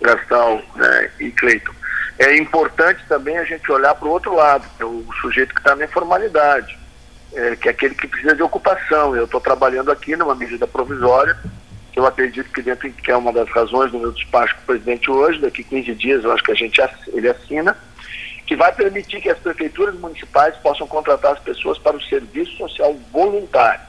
[0.00, 1.72] Gastão né, e Cleiton.
[2.18, 5.60] É importante também a gente olhar para o outro lado, que é o sujeito que
[5.60, 6.78] está na informalidade,
[7.32, 9.16] é, que é aquele que precisa de ocupação.
[9.16, 11.36] Eu estou trabalhando aqui numa medida provisória,
[11.92, 14.66] que eu acredito que dentro que é uma das razões do meu despacho com o
[14.66, 17.76] presidente hoje, daqui 15 dias eu acho que a gente ele assina,
[18.46, 22.94] que vai permitir que as prefeituras municipais possam contratar as pessoas para o serviço social
[23.12, 23.80] voluntário.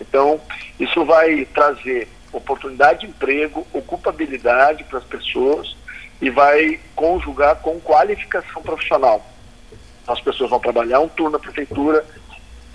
[0.00, 0.40] Então,
[0.78, 5.76] isso vai trazer oportunidade de emprego, ocupabilidade para as pessoas
[6.20, 9.24] e vai conjugar com qualificação profissional.
[10.06, 12.04] As pessoas vão trabalhar um turno na prefeitura,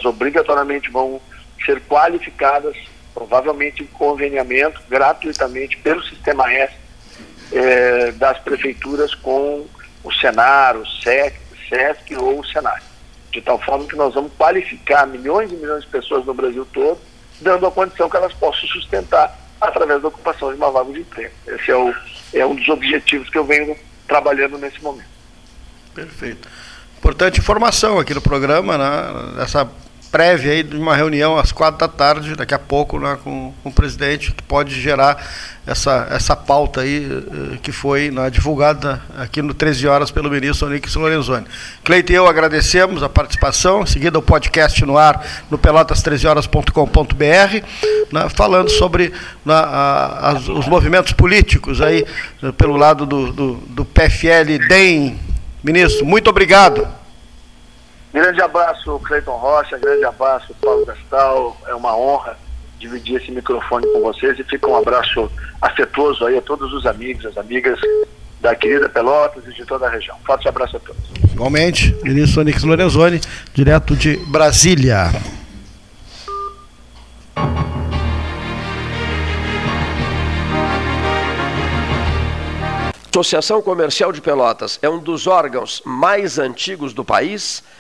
[0.04, 1.20] obrigatoriamente vão
[1.66, 2.76] ser qualificadas,
[3.14, 6.74] provavelmente em conveniamento, gratuitamente pelo Sistema S
[7.52, 9.66] eh, das prefeituras com
[10.04, 11.36] o Senar, o SEC,
[11.70, 12.82] SESC ou o Senai.
[13.32, 17.00] De tal forma que nós vamos qualificar milhões e milhões de pessoas no Brasil todo,
[17.42, 21.34] dando a condição que elas possam sustentar através da ocupação de uma vaga de emprego.
[21.48, 21.94] Esse é, o,
[22.34, 23.76] é um dos objetivos que eu venho
[24.08, 25.08] trabalhando nesse momento.
[25.94, 26.48] Perfeito.
[26.98, 29.44] Importante informação aqui no programa, né?
[29.44, 29.70] Essa
[30.18, 33.70] prévia aí de uma reunião às quatro da tarde, daqui a pouco, né, com, com
[33.70, 35.24] o presidente, que pode gerar
[35.64, 40.68] essa, essa pauta aí eh, que foi né, divulgada aqui no 13 horas pelo ministro
[40.68, 41.46] Onix Lorenzoni.
[41.84, 47.68] Cleito e eu agradecemos a participação, em seguida o podcast no ar no pelotas13horas.com.br,
[48.12, 49.14] né, falando sobre
[49.46, 52.04] né, a, as, os movimentos políticos aí
[52.42, 55.20] né, pelo lado do, do, do PFL DEM.
[55.64, 56.88] Ministro, muito obrigado.
[58.18, 61.56] Grande abraço, Cleiton Rocha, grande abraço, Paulo Gastal.
[61.68, 62.36] É uma honra
[62.80, 67.28] dividir esse microfone com vocês e fica um abraço afetuoso aí a todos os amigos,
[67.28, 67.80] as amigas
[68.42, 70.18] da querida Pelotas e de toda a região.
[70.26, 71.04] Forte abraço a todos.
[71.32, 73.22] Igualmente, ministro Onix Lorenzoni,
[73.54, 75.12] direto de Brasília.
[83.18, 87.64] Associação Comercial de Pelotas é um dos órgãos mais antigos do país,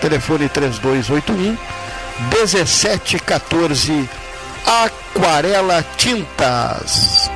[0.00, 1.56] telefone 3281
[2.30, 4.08] 1714
[4.64, 7.30] Aquarela Tintas.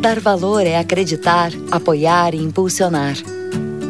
[0.00, 3.14] Dar valor é acreditar, apoiar e impulsionar.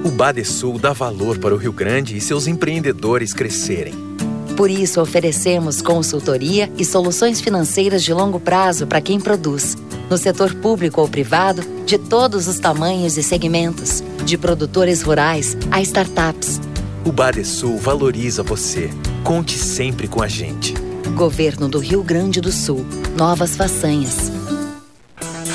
[0.05, 4.12] O Badesul dá valor para o Rio Grande e seus empreendedores crescerem.
[4.57, 9.77] Por isso, oferecemos consultoria e soluções financeiras de longo prazo para quem produz
[10.13, 15.81] no setor público ou privado, de todos os tamanhos e segmentos, de produtores rurais a
[15.81, 16.61] startups.
[17.03, 18.91] O Badesul valoriza você.
[19.25, 20.75] Conte sempre com a gente.
[21.17, 22.85] Governo do Rio Grande do Sul.
[23.17, 24.31] Novas façanhas.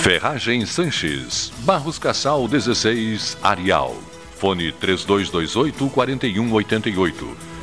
[0.02, 1.52] Ferragem Sanches.
[1.60, 3.96] Barros Cassal 16, Arial.
[4.40, 7.57] Fone 3228 4188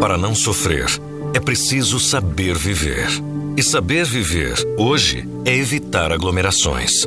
[0.00, 0.86] Para não sofrer,
[1.34, 3.06] é preciso saber viver.
[3.54, 7.06] E saber viver, hoje, é evitar aglomerações,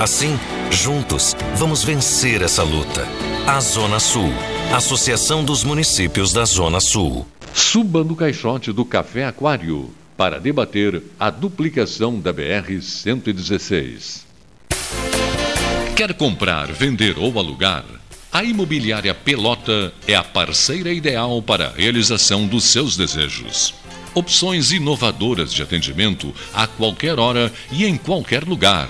[0.01, 0.33] Assim,
[0.71, 3.07] juntos, vamos vencer essa luta.
[3.45, 4.33] A Zona Sul.
[4.73, 7.27] Associação dos Municípios da Zona Sul.
[7.53, 14.21] Suba no caixote do Café Aquário para debater a duplicação da BR-116.
[15.95, 17.85] Quer comprar, vender ou alugar?
[18.31, 23.75] A Imobiliária Pelota é a parceira ideal para a realização dos seus desejos.
[24.15, 28.89] Opções inovadoras de atendimento a qualquer hora e em qualquer lugar.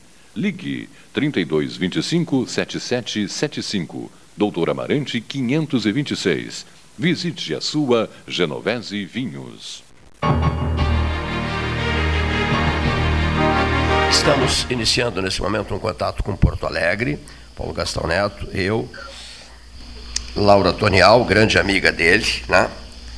[0.35, 6.65] Ligue 3225 7775, Doutor Amarante 526.
[6.97, 9.83] Visite a sua Genovese Vinhos.
[14.09, 17.19] Estamos iniciando nesse momento um contato com Porto Alegre,
[17.55, 18.89] Paulo Gastão Neto, eu,
[20.35, 22.69] Laura Tonial, grande amiga dele, né?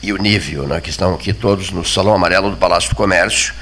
[0.01, 0.81] e o Nívio, né?
[0.81, 3.53] que estão aqui todos no Salão Amarelo do Palácio do Comércio.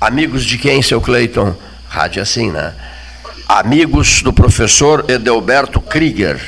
[0.00, 1.54] Amigos de quem, seu Cleiton?
[1.88, 2.74] Rádio assim, né?
[3.48, 6.38] Amigos do professor Edelberto Krieger,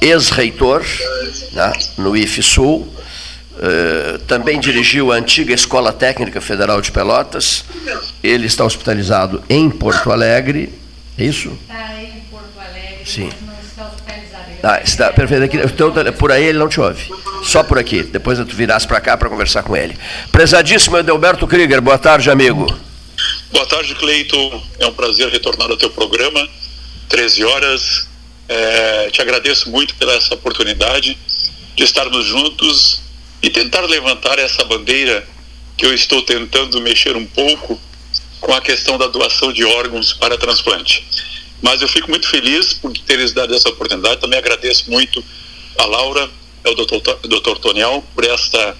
[0.00, 0.84] ex-reitor
[1.52, 7.64] né, no IFSUL, uh, também dirigiu a antiga Escola Técnica Federal de Pelotas.
[8.22, 10.72] Ele está hospitalizado em Porto Alegre.
[11.16, 11.56] É isso?
[11.62, 13.28] Está em Porto Alegre, Sim.
[13.62, 14.46] está hospitalizado.
[14.64, 15.44] Ah, está perfeito.
[15.44, 17.08] Aqui, então, por aí ele não te ouve.
[17.44, 18.02] Só por aqui.
[18.02, 19.96] Depois tu virás para cá para conversar com ele.
[20.32, 22.66] Prezadíssimo Edelberto Krieger, boa tarde, amigo.
[23.56, 24.36] Boa tarde, Cleito.
[24.78, 26.46] É um prazer retornar ao teu programa.
[27.08, 28.06] 13 horas.
[28.46, 31.16] É, te agradeço muito pela essa oportunidade
[31.74, 33.00] de estarmos juntos
[33.42, 35.26] e tentar levantar essa bandeira
[35.74, 37.80] que eu estou tentando mexer um pouco
[38.42, 41.02] com a questão da doação de órgãos para transplante.
[41.62, 44.20] Mas eu fico muito feliz por teres dado essa oportunidade.
[44.20, 45.24] Também agradeço muito
[45.78, 46.28] a Laura,
[46.62, 48.76] ao doutor, doutor Toniel, por esta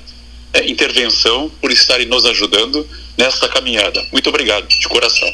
[0.52, 4.02] é, intervenção, por estarem nos ajudando nesta caminhada.
[4.12, 5.28] Muito obrigado, de coração.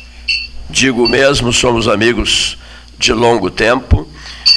[0.69, 2.57] Digo mesmo, somos amigos
[2.99, 4.09] de longo tempo.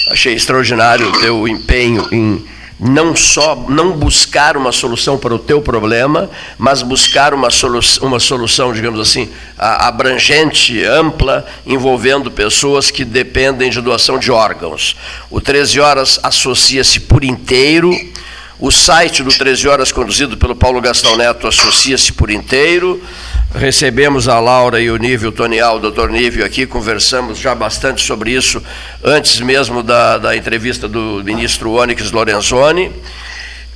[0.09, 5.61] Achei extraordinário o teu empenho em não só não buscar uma solução para o teu
[5.61, 13.69] problema, mas buscar uma, solu uma solução, digamos assim, abrangente, ampla, envolvendo pessoas que dependem
[13.69, 14.95] de doação de órgãos.
[15.29, 17.93] O 13 Horas associa-se por inteiro
[18.59, 23.01] o site do 13 Horas, conduzido pelo Paulo Gastão Neto, associa-se por inteiro.
[23.53, 28.31] Recebemos a Laura e o Nível Tonial, o doutor Nível aqui, conversamos já bastante sobre
[28.31, 28.63] isso,
[29.03, 32.91] antes mesmo da, da entrevista do ministro Onyx Lorenzoni.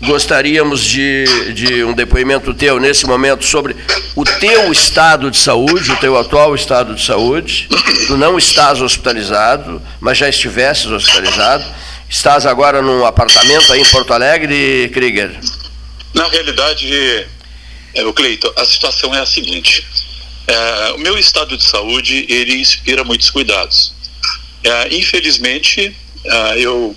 [0.02, 3.76] Gostaríamos de, de um depoimento teu nesse momento sobre
[4.16, 7.68] o teu estado de saúde, o teu atual estado de saúde.
[8.08, 11.66] Tu não estás hospitalizado, mas já estivesses hospitalizado
[12.10, 15.40] Estás agora num apartamento aí em Porto Alegre, Krieger?
[16.12, 16.92] Na realidade,
[17.94, 19.86] é, o Cleito, a situação é a seguinte.
[20.48, 23.94] É, o meu estado de saúde, ele inspira muitos cuidados.
[24.64, 25.96] É, infelizmente,
[26.26, 26.96] é, eu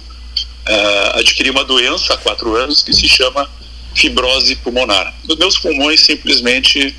[0.64, 3.48] é, adquiri uma doença há quatro anos que se chama
[3.94, 5.14] fibrose pulmonar.
[5.28, 6.96] Os meus pulmões simplesmente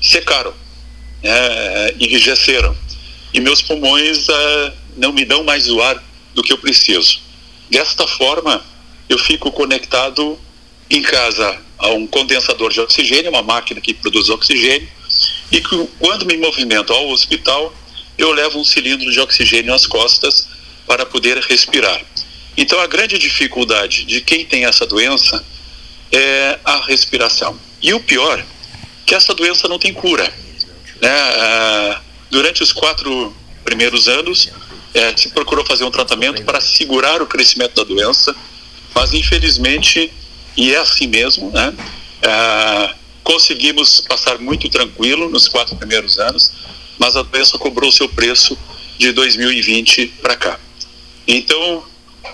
[0.00, 0.54] secaram,
[1.20, 2.76] né, enrijeceram.
[3.34, 6.00] E meus pulmões é, não me dão mais o ar
[6.32, 7.25] do que eu preciso.
[7.70, 8.64] Desta forma,
[9.08, 10.38] eu fico conectado
[10.90, 14.88] em casa a um condensador de oxigênio, uma máquina que produz oxigênio,
[15.50, 17.74] e que, quando me movimento ao hospital,
[18.16, 20.48] eu levo um cilindro de oxigênio às costas
[20.86, 22.00] para poder respirar.
[22.56, 25.44] Então, a grande dificuldade de quem tem essa doença
[26.10, 27.58] é a respiração.
[27.82, 28.44] E o pior,
[29.04, 30.24] que essa doença não tem cura.
[31.00, 31.10] Né?
[31.10, 32.00] Ah,
[32.30, 34.50] durante os quatro primeiros anos,
[34.96, 38.34] é, se procurou fazer um tratamento para segurar o crescimento da doença,
[38.94, 40.10] mas infelizmente,
[40.56, 41.74] e é assim mesmo, né,
[42.22, 46.50] é, conseguimos passar muito tranquilo nos quatro primeiros anos,
[46.98, 48.56] mas a doença cobrou seu preço
[48.96, 50.58] de 2020 para cá.
[51.28, 51.84] Então,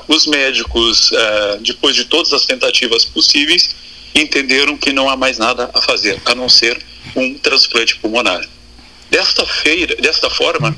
[0.07, 3.75] os médicos, uh, depois de todas as tentativas possíveis,
[4.15, 6.81] entenderam que não há mais nada a fazer, a não ser
[7.17, 8.47] um transplante pulmonar.
[9.11, 10.77] Desta feira, desta forma,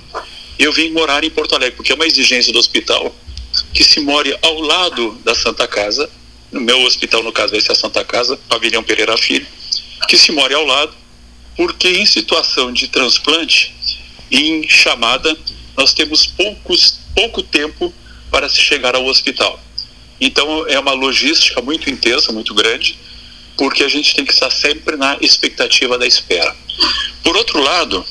[0.58, 3.14] eu vim morar em Porto Alegre, porque é uma exigência do hospital
[3.72, 6.08] que se more ao lado da Santa Casa,
[6.50, 9.46] no meu hospital, no caso, esse é a Santa Casa, Pavilhão Pereira Filho,
[10.08, 10.94] que se more ao lado,
[11.56, 13.74] porque em situação de transplante,
[14.30, 15.36] em chamada,
[15.76, 17.92] nós temos poucos, pouco tempo
[18.30, 19.60] para se chegar ao hospital.
[20.20, 22.98] Então é uma logística muito intensa, muito grande,
[23.56, 26.54] porque a gente tem que estar sempre na expectativa da espera.
[27.22, 28.04] Por outro lado,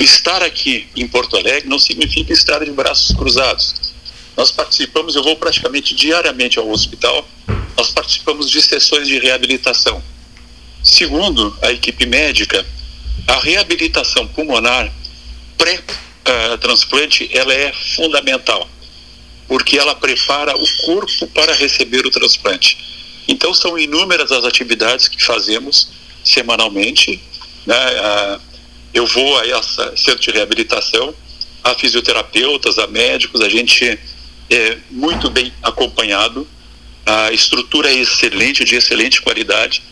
[0.00, 3.74] estar aqui em Porto Alegre não significa estar de braços cruzados.
[4.36, 7.28] Nós participamos, eu vou praticamente diariamente ao hospital,
[7.76, 10.02] nós participamos de sessões de reabilitação.
[10.82, 12.64] Segundo a equipe médica,
[13.26, 14.92] a reabilitação pulmonar
[15.58, 18.68] pré-transplante ela é fundamental,
[19.46, 22.78] porque ela prepara o corpo para receber o transplante.
[23.28, 25.88] Então são inúmeras as atividades que fazemos
[26.24, 27.22] semanalmente.
[27.66, 27.76] Né?
[28.92, 31.14] Eu vou a essa centro de reabilitação,
[31.64, 33.98] a fisioterapeutas, a médicos, a gente
[34.50, 36.46] é muito bem acompanhado,
[37.06, 39.82] a estrutura é excelente, de excelente qualidade,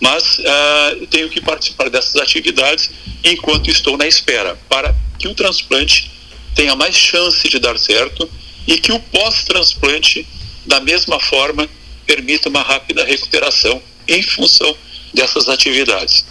[0.00, 2.90] mas uh, tenho que participar dessas atividades
[3.24, 6.10] enquanto estou na espera, para que o transplante
[6.54, 8.28] tenha mais chance de dar certo
[8.66, 10.26] e que o pós-transplante,
[10.66, 11.68] da mesma forma,
[12.06, 14.76] permita uma rápida recuperação em função
[15.12, 16.24] dessas atividades.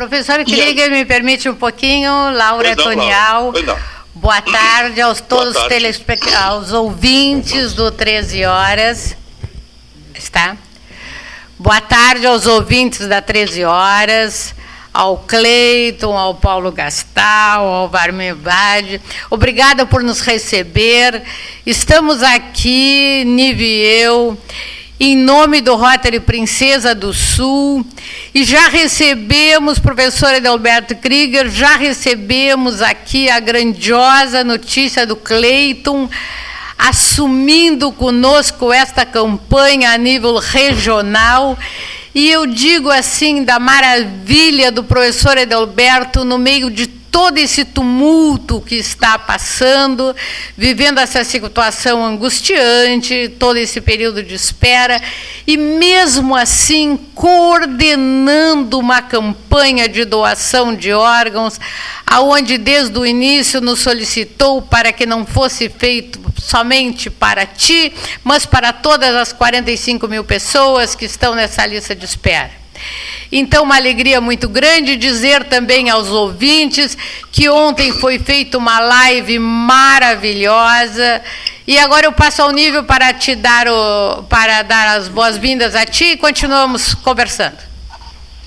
[0.00, 3.52] Professor Krieger, me permite um pouquinho, Laura não, Tonial.
[4.14, 6.34] Boa tarde aos todos os telespect...
[6.36, 9.14] aos ouvintes do 13 horas.
[10.14, 10.56] Está?
[11.58, 14.54] Boa tarde aos ouvintes da 13 horas,
[14.90, 19.02] ao Cleiton, ao Paulo Gastal, ao Varmir Bade.
[19.28, 21.22] Obrigada por nos receber.
[21.66, 24.38] Estamos aqui, Nive e eu
[25.02, 27.82] em nome do Rotary Princesa do Sul,
[28.34, 36.06] e já recebemos, professor Edelberto Krieger, já recebemos aqui a grandiosa notícia do Cleiton,
[36.76, 41.58] assumindo conosco esta campanha a nível regional.
[42.14, 48.60] E eu digo assim da maravilha do professor Edelberto no meio de todo esse tumulto
[48.60, 50.14] que está passando,
[50.56, 55.00] vivendo essa situação angustiante, todo esse período de espera,
[55.46, 61.58] e mesmo assim coordenando uma campanha de doação de órgãos,
[62.06, 67.92] aonde desde o início nos solicitou para que não fosse feito somente para ti,
[68.24, 72.59] mas para todas as 45 mil pessoas que estão nessa lista de espera.
[73.32, 76.96] Então, uma alegria muito grande dizer também aos ouvintes
[77.30, 81.22] que ontem foi feita uma live maravilhosa.
[81.66, 85.86] E agora eu passo ao nível para te dar o, para dar as boas-vindas a
[85.86, 87.58] ti e continuamos conversando.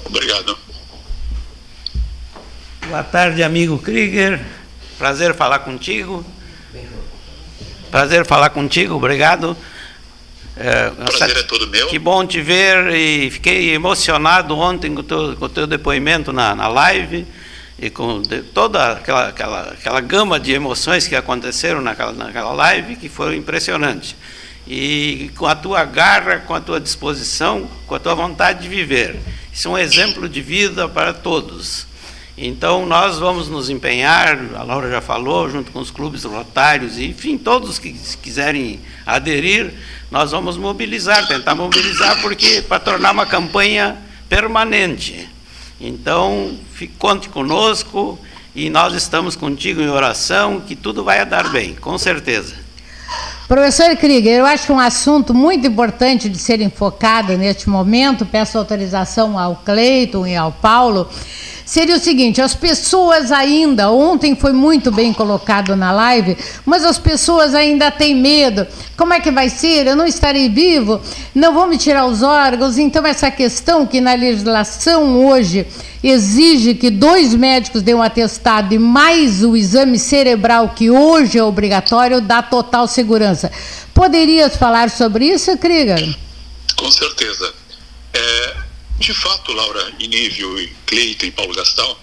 [0.05, 0.57] Obrigado.
[2.87, 4.41] Boa tarde, amigo Krieger.
[4.97, 6.25] Prazer falar contigo.
[7.89, 9.55] Prazer falar contigo, obrigado.
[10.55, 11.87] É, o prazer é todo meu.
[11.87, 16.31] Que bom te ver e fiquei emocionado ontem com o teu, com o teu depoimento
[16.31, 17.25] na, na live
[17.79, 18.21] e com
[18.53, 24.15] toda aquela, aquela, aquela gama de emoções que aconteceram naquela, naquela live que foram impressionantes.
[24.67, 29.19] E com a tua garra, com a tua disposição, com a tua vontade de viver.
[29.51, 31.87] Isso é um exemplo de vida para todos.
[32.35, 37.37] Então, nós vamos nos empenhar, a Laura já falou, junto com os clubes rotários, enfim,
[37.37, 39.71] todos que quiserem aderir,
[40.09, 45.29] nós vamos mobilizar, tentar mobilizar, porque para tornar uma campanha permanente.
[45.79, 48.17] Então, fique, conte conosco
[48.55, 52.55] e nós estamos contigo em oração, que tudo vai dar bem, com certeza.
[53.47, 59.37] Professor Krieger, eu acho um assunto muito importante de ser enfocado neste momento, peço autorização
[59.37, 61.07] ao Cleiton e ao Paulo,
[61.65, 66.97] seria o seguinte: as pessoas ainda, ontem foi muito bem colocado na live, mas as
[66.97, 68.65] pessoas ainda têm medo.
[68.95, 69.87] Como é que vai ser?
[69.87, 71.01] Eu não estarei vivo?
[71.33, 72.77] Não vão me tirar os órgãos?
[72.77, 75.65] Então, essa questão que na legislação hoje
[76.03, 81.43] exige que dois médicos dêem um atestado e mais o exame cerebral, que hoje é
[81.43, 83.51] obrigatório, dá total segurança.
[83.93, 86.15] Poderias falar sobre isso, Krieger?
[86.75, 87.53] Com certeza.
[88.13, 88.53] É,
[88.99, 91.99] de fato, Laura Inível, Cleiton e Paulo Gastal,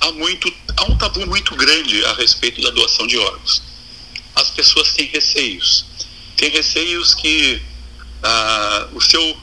[0.00, 3.62] há, muito, há um tabu muito grande a respeito da doação de órgãos.
[4.34, 5.84] As pessoas têm receios.
[6.36, 7.60] Têm receios que
[8.22, 9.36] ah, o seu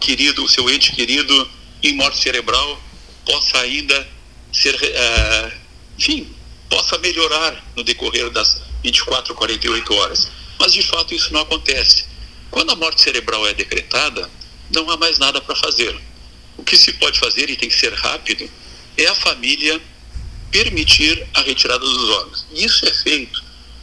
[0.00, 1.50] querido, o seu ente querido
[1.82, 2.82] em morte cerebral
[3.24, 4.08] possa ainda
[4.52, 5.52] ser, uh,
[5.98, 6.28] enfim,
[6.68, 10.28] possa melhorar no decorrer das 24, 48 horas.
[10.58, 12.04] Mas de fato isso não acontece.
[12.50, 14.28] Quando a morte cerebral é decretada,
[14.74, 15.98] não há mais nada para fazer.
[16.56, 18.48] O que se pode fazer e tem que ser rápido
[18.96, 19.80] é a família
[20.50, 22.46] permitir a retirada dos órgãos.
[22.52, 23.42] E isso é feito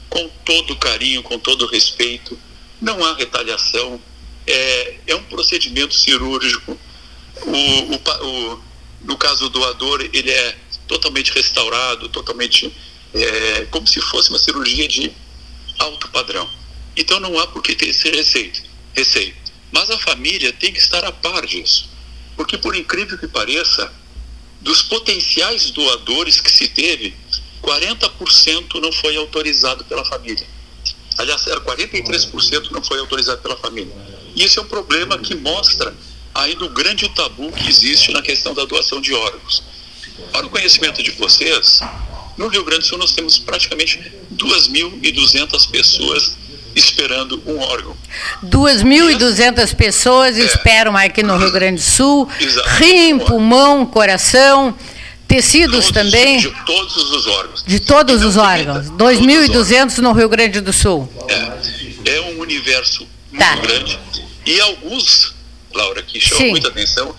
[0.10, 2.38] com todo carinho, com todo respeito.
[2.82, 4.00] Não há retaliação.
[4.46, 6.78] É, é um procedimento cirúrgico.
[7.46, 8.64] O, o, o,
[9.02, 10.58] no caso do doador, ele é
[10.88, 12.72] totalmente restaurado, totalmente
[13.14, 15.12] é, como se fosse uma cirurgia de
[15.80, 16.50] alto padrão.
[16.96, 18.52] Então não há por que ter esse receio.
[18.96, 19.36] receio.
[19.72, 21.90] Mas a família tem que estar a par disso.
[22.38, 23.92] Porque, por incrível que pareça,
[24.62, 27.14] dos potenciais doadores que se teve,
[27.62, 30.48] 40% não foi autorizado pela família.
[31.18, 33.94] Aliás, 43% não foi autorizado pela família.
[34.36, 35.94] E esse é um problema que mostra
[36.34, 39.64] ainda o grande tabu que existe na questão da doação de órgãos.
[40.32, 41.80] Para o conhecimento de vocês,
[42.38, 44.00] no Rio Grande do Sul nós temos praticamente
[44.36, 46.38] 2.200 pessoas
[46.78, 47.96] esperando um órgão.
[48.46, 50.42] 2.200 pessoas é.
[50.42, 52.30] esperam aqui no Rio Grande do Sul.
[52.40, 52.70] Exato.
[52.76, 54.78] Rim, pulmão, coração,
[55.28, 56.40] tecidos todos, também.
[56.40, 57.64] De todos os órgãos.
[57.66, 58.90] De todos os órgãos.
[58.92, 61.12] 2.200 no Rio Grande do Sul.
[61.28, 63.56] É, é um universo muito tá.
[63.56, 64.00] grande.
[64.46, 65.34] E alguns,
[65.74, 66.52] Laura, que chamam Sim.
[66.52, 67.16] muita atenção,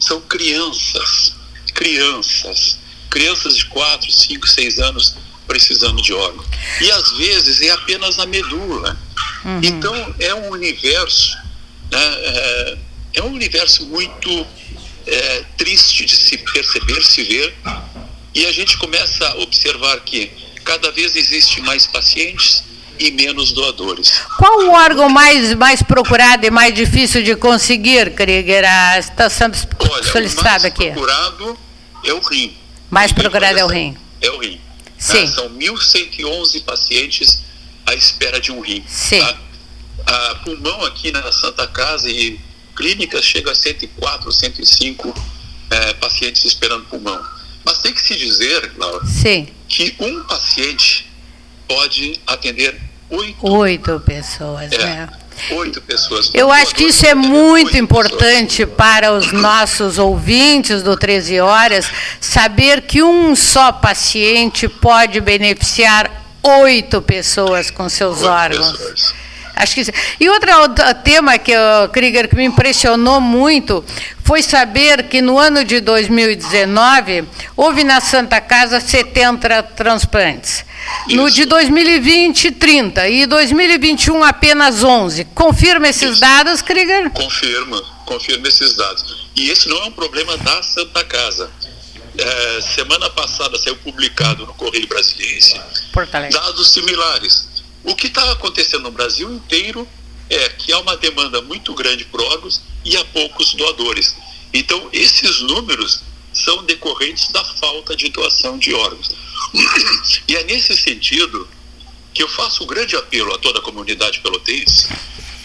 [0.00, 1.34] são crianças.
[1.74, 2.78] Crianças.
[3.10, 5.14] Crianças de 4, 5, 6 anos
[5.46, 6.44] precisando de órgão.
[6.80, 8.98] E às vezes é apenas a medula.
[9.44, 9.60] Uhum.
[9.62, 11.36] Então é um universo,
[11.90, 12.78] né, é,
[13.14, 14.46] é, um universo muito
[15.06, 17.54] é, triste de se perceber, se ver,
[18.34, 20.30] e a gente começa a observar que
[20.64, 22.64] cada vez existe mais pacientes
[22.98, 24.22] e menos doadores.
[24.38, 28.64] Qual o órgão mais, mais procurado e mais difícil de conseguir, Krieger?
[28.96, 29.56] Está sendo
[30.10, 30.90] solicitado aqui.
[30.90, 31.58] O mais procurado
[32.04, 32.56] é o rim.
[32.90, 33.96] Mais procurado é o rim.
[34.20, 34.60] É o rim.
[35.02, 35.22] Sim.
[35.22, 35.26] Né?
[35.26, 37.42] São 1.111 pacientes
[37.84, 38.84] à espera de um rim.
[38.86, 39.18] Sim.
[39.18, 39.36] Tá?
[40.06, 42.38] A pulmão aqui na Santa Casa e
[42.76, 45.14] clínicas chega a 104, 105
[45.70, 47.20] é, pacientes esperando pulmão.
[47.64, 49.48] Mas tem que se dizer, Laura, Sim.
[49.68, 51.10] que um paciente
[51.66, 52.80] pode atender
[53.10, 54.70] oito, oito pessoas.
[54.72, 55.08] É, né?
[55.50, 56.30] Oito pessoas.
[56.34, 58.76] Eu acho que isso é muito importante pessoas.
[58.76, 61.86] para os nossos ouvintes do 13 Horas,
[62.20, 66.10] saber que um só paciente pode beneficiar
[66.42, 68.72] oito pessoas com seus oito órgãos.
[68.72, 69.14] Pessoas.
[69.54, 70.50] Acho que e outro
[71.04, 73.84] tema que o Krieger que me impressionou muito
[74.24, 77.24] foi saber que no ano de 2019
[77.56, 80.64] houve na Santa Casa 70 transplantes.
[81.06, 81.16] Isso.
[81.16, 85.24] No de 2020, 30 e 2021 apenas 11.
[85.26, 86.20] Confirma esses Isso.
[86.20, 87.10] dados, Krieger?
[87.10, 89.28] Confirma, confirma esses dados.
[89.36, 91.50] E esse não é um problema da Santa Casa.
[92.16, 95.58] É, semana passada saiu publicado no Correio Brasiliense
[96.30, 97.48] dados similares
[97.84, 99.88] o que está acontecendo no Brasil inteiro
[100.30, 104.14] é que há uma demanda muito grande por órgãos e há poucos doadores.
[104.52, 106.00] Então, esses números
[106.32, 109.10] são decorrentes da falta de doação de órgãos.
[110.28, 111.48] E é nesse sentido
[112.14, 114.88] que eu faço um grande apelo a toda a comunidade pelotense.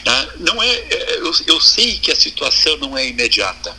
[0.05, 0.29] Né?
[0.39, 3.75] Não é, é, eu, eu sei que a situação não é imediata.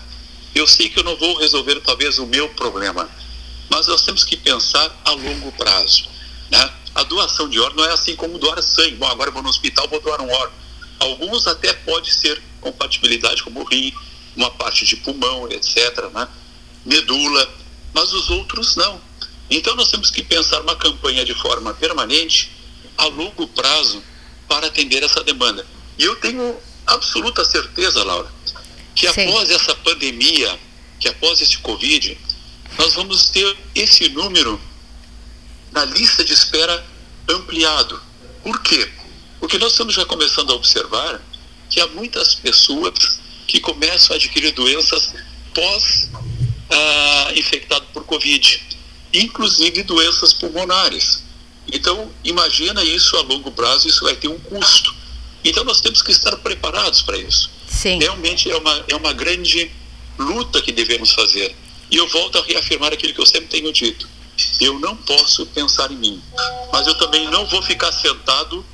[0.54, 3.08] Eu sei que eu não vou resolver talvez o meu problema,
[3.70, 6.08] mas nós temos que pensar a longo prazo.
[6.50, 6.72] Né?
[6.98, 8.96] A doação de órgãos não é assim como doar sangue.
[8.96, 10.58] Bom, agora eu vou no hospital, vou doar um órgão.
[10.98, 13.92] Alguns até pode ser compatibilidade, como o rim,
[14.34, 16.26] uma parte de pulmão, etc., né?
[16.84, 17.48] medula,
[17.94, 19.00] mas os outros não.
[19.48, 22.50] Então nós temos que pensar uma campanha de forma permanente,
[22.96, 24.02] a longo prazo,
[24.48, 25.64] para atender essa demanda.
[25.96, 28.28] E eu tenho absoluta certeza, Laura,
[28.96, 29.28] que Sim.
[29.28, 30.58] após essa pandemia,
[30.98, 32.18] que após esse Covid,
[32.76, 34.60] nós vamos ter esse número
[35.72, 36.84] na lista de espera
[37.28, 38.00] ampliado.
[38.42, 38.88] Por quê?
[39.38, 41.20] Porque nós estamos já começando a observar
[41.70, 45.12] que há muitas pessoas que começam a adquirir doenças
[45.54, 46.08] pós
[46.70, 48.62] ah, infectado por Covid,
[49.12, 51.22] inclusive doenças pulmonares.
[51.70, 54.94] Então, imagina isso a longo prazo, isso vai ter um custo.
[55.44, 57.50] Então, nós temos que estar preparados para isso.
[57.68, 57.98] Sim.
[57.98, 59.70] Realmente é uma, é uma grande
[60.18, 61.54] luta que devemos fazer.
[61.90, 64.08] E eu volto a reafirmar aquilo que eu sempre tenho dito
[64.60, 66.22] eu não posso pensar em mim.
[66.72, 68.64] Mas eu também não vou ficar sentado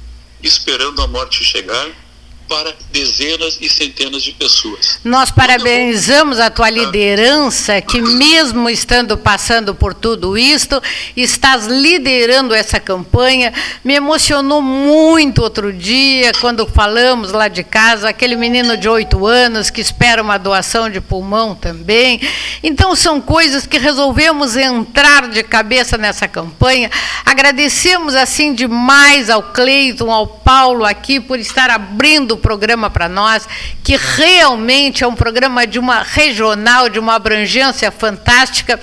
[0.43, 2.04] esperando a morte chegar
[2.49, 4.99] para dezenas e centenas de pessoas.
[5.05, 10.81] Nós parabenizamos a tua liderança, que mesmo estando passando por tudo isto,
[11.17, 13.53] estás liderando essa campanha.
[13.83, 19.71] Me emocionou muito outro dia, quando falamos lá de casa, aquele menino de oito anos
[19.71, 22.21] que espera uma doação de pulmão também.
[22.63, 26.91] Então, são coisas que resolvemos entrar de cabeça nessa campanha.
[27.25, 33.49] Agradecemos, assim, demais ao Cleiton, ao Paulo aqui, por estar abrindo o programa para nós,
[33.83, 38.79] que realmente é um programa de uma regional, de uma abrangência fantástica.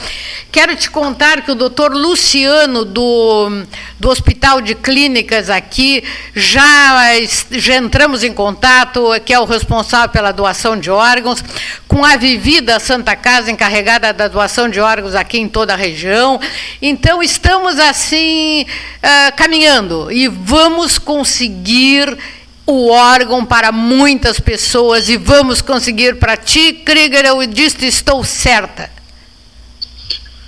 [0.51, 3.63] Quero te contar que o doutor Luciano, do,
[3.99, 6.03] do Hospital de Clínicas aqui,
[6.35, 7.07] já,
[7.51, 11.43] já entramos em contato, que é o responsável pela doação de órgãos,
[11.87, 16.39] com a Vivida Santa Casa, encarregada da doação de órgãos aqui em toda a região.
[16.81, 22.17] Então, estamos assim, uh, caminhando e vamos conseguir
[22.65, 28.91] o órgão para muitas pessoas e vamos conseguir para ti, Krieger, eu disse, estou certa.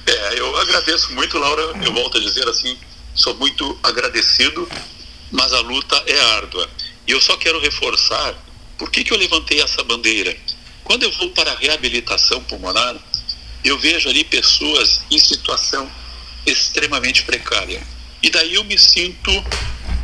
[0.06, 2.78] É, eu agradeço muito, Laura, eu volto a dizer assim,
[3.16, 4.68] sou muito agradecido,
[5.32, 6.70] mas a luta é árdua.
[7.08, 8.36] E eu só quero reforçar
[8.78, 10.36] por que, que eu levantei essa bandeira.
[10.84, 12.96] Quando eu vou para a reabilitação pulmonar,
[13.64, 15.90] eu vejo ali pessoas em situação
[16.46, 17.82] extremamente precária.
[18.22, 19.32] E daí eu me sinto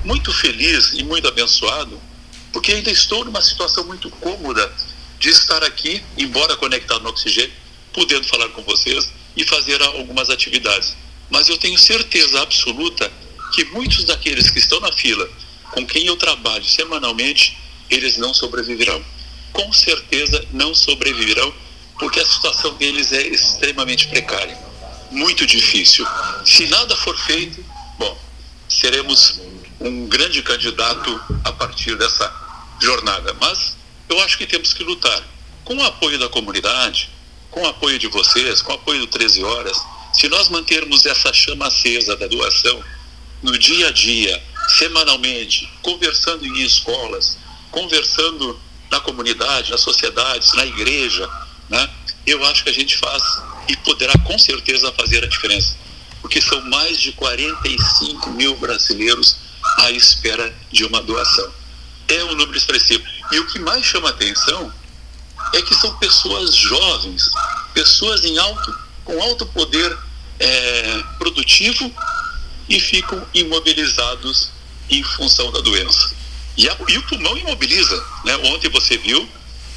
[0.03, 1.99] muito feliz e muito abençoado
[2.51, 4.71] porque ainda estou numa situação muito cômoda
[5.19, 7.53] de estar aqui, embora conectado no oxigênio,
[7.93, 10.95] podendo falar com vocês e fazer algumas atividades.
[11.29, 13.11] Mas eu tenho certeza absoluta
[13.53, 15.29] que muitos daqueles que estão na fila,
[15.71, 17.57] com quem eu trabalho semanalmente,
[17.89, 19.03] eles não sobreviverão.
[19.51, 21.53] Com certeza não sobreviverão,
[21.97, 24.57] porque a situação deles é extremamente precária,
[25.11, 26.07] muito difícil.
[26.45, 27.63] Se nada for feito,
[27.97, 28.17] bom,
[28.69, 29.41] seremos
[29.79, 32.31] um grande candidato a partir dessa
[32.81, 33.35] jornada.
[33.39, 33.77] Mas
[34.09, 35.23] eu acho que temos que lutar
[35.63, 37.09] com o apoio da comunidade,
[37.51, 39.77] com o apoio de vocês, com o apoio do 13 Horas.
[40.13, 42.83] Se nós mantermos essa chama acesa da doação
[43.41, 44.43] no dia a dia,
[44.77, 47.37] semanalmente, conversando em escolas,
[47.71, 48.59] conversando
[48.91, 51.29] na comunidade, nas sociedades, na igreja,
[51.69, 51.89] né?
[52.25, 53.23] eu acho que a gente faz
[53.67, 55.75] e poderá com certeza fazer a diferença.
[56.21, 59.37] Porque são mais de 45 mil brasileiros
[59.79, 61.51] à espera de uma doação.
[62.07, 63.03] É um número expressivo.
[63.31, 64.71] E o que mais chama atenção
[65.53, 67.29] é que são pessoas jovens,
[67.73, 69.97] pessoas em alto, com alto poder
[70.39, 71.91] é, produtivo
[72.67, 74.51] e ficam imobilizados
[74.89, 76.11] em função da doença.
[76.57, 78.05] E, a, e o pulmão imobiliza.
[78.25, 78.35] Né?
[78.45, 79.27] Ontem você viu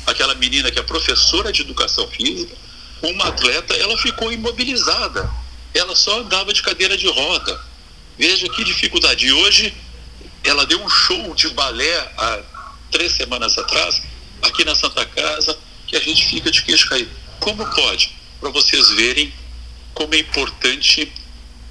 [0.07, 2.57] aquela menina que é professora de educação física,
[3.03, 5.31] uma atleta, ela ficou imobilizada.
[5.75, 7.61] Ela só andava de cadeira de roda.
[8.19, 9.27] Veja que dificuldade.
[9.27, 9.75] E hoje
[10.45, 12.41] ela deu um show de balé há
[12.91, 14.03] três semanas atrás,
[14.43, 17.11] aqui na Santa Casa, que a gente fica de queixo caído.
[17.41, 18.13] Como pode?
[18.41, 19.33] Para vocês verem
[19.95, 21.13] como é importante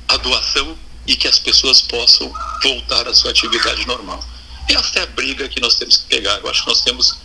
[0.08, 4.24] a doação e que as pessoas possam voltar à sua atividade normal.
[4.70, 6.40] Essa é a briga que nós temos que pegar.
[6.40, 7.18] Eu acho que nós temos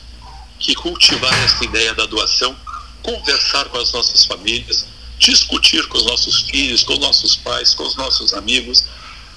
[0.59, 2.57] que cultivar essa ideia da doação,
[3.03, 4.86] conversar com as nossas famílias,
[5.18, 8.84] discutir com os nossos filhos, com os nossos pais, com os nossos amigos,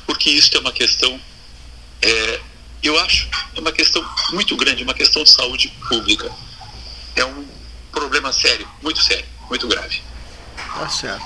[0.06, 1.20] porque isso é uma questão
[2.02, 2.40] é,
[2.84, 6.30] eu acho é uma questão muito grande, uma questão de saúde pública.
[7.16, 7.46] É um
[7.92, 10.02] problema sério, muito sério, muito grave.
[10.76, 11.26] Tá certo.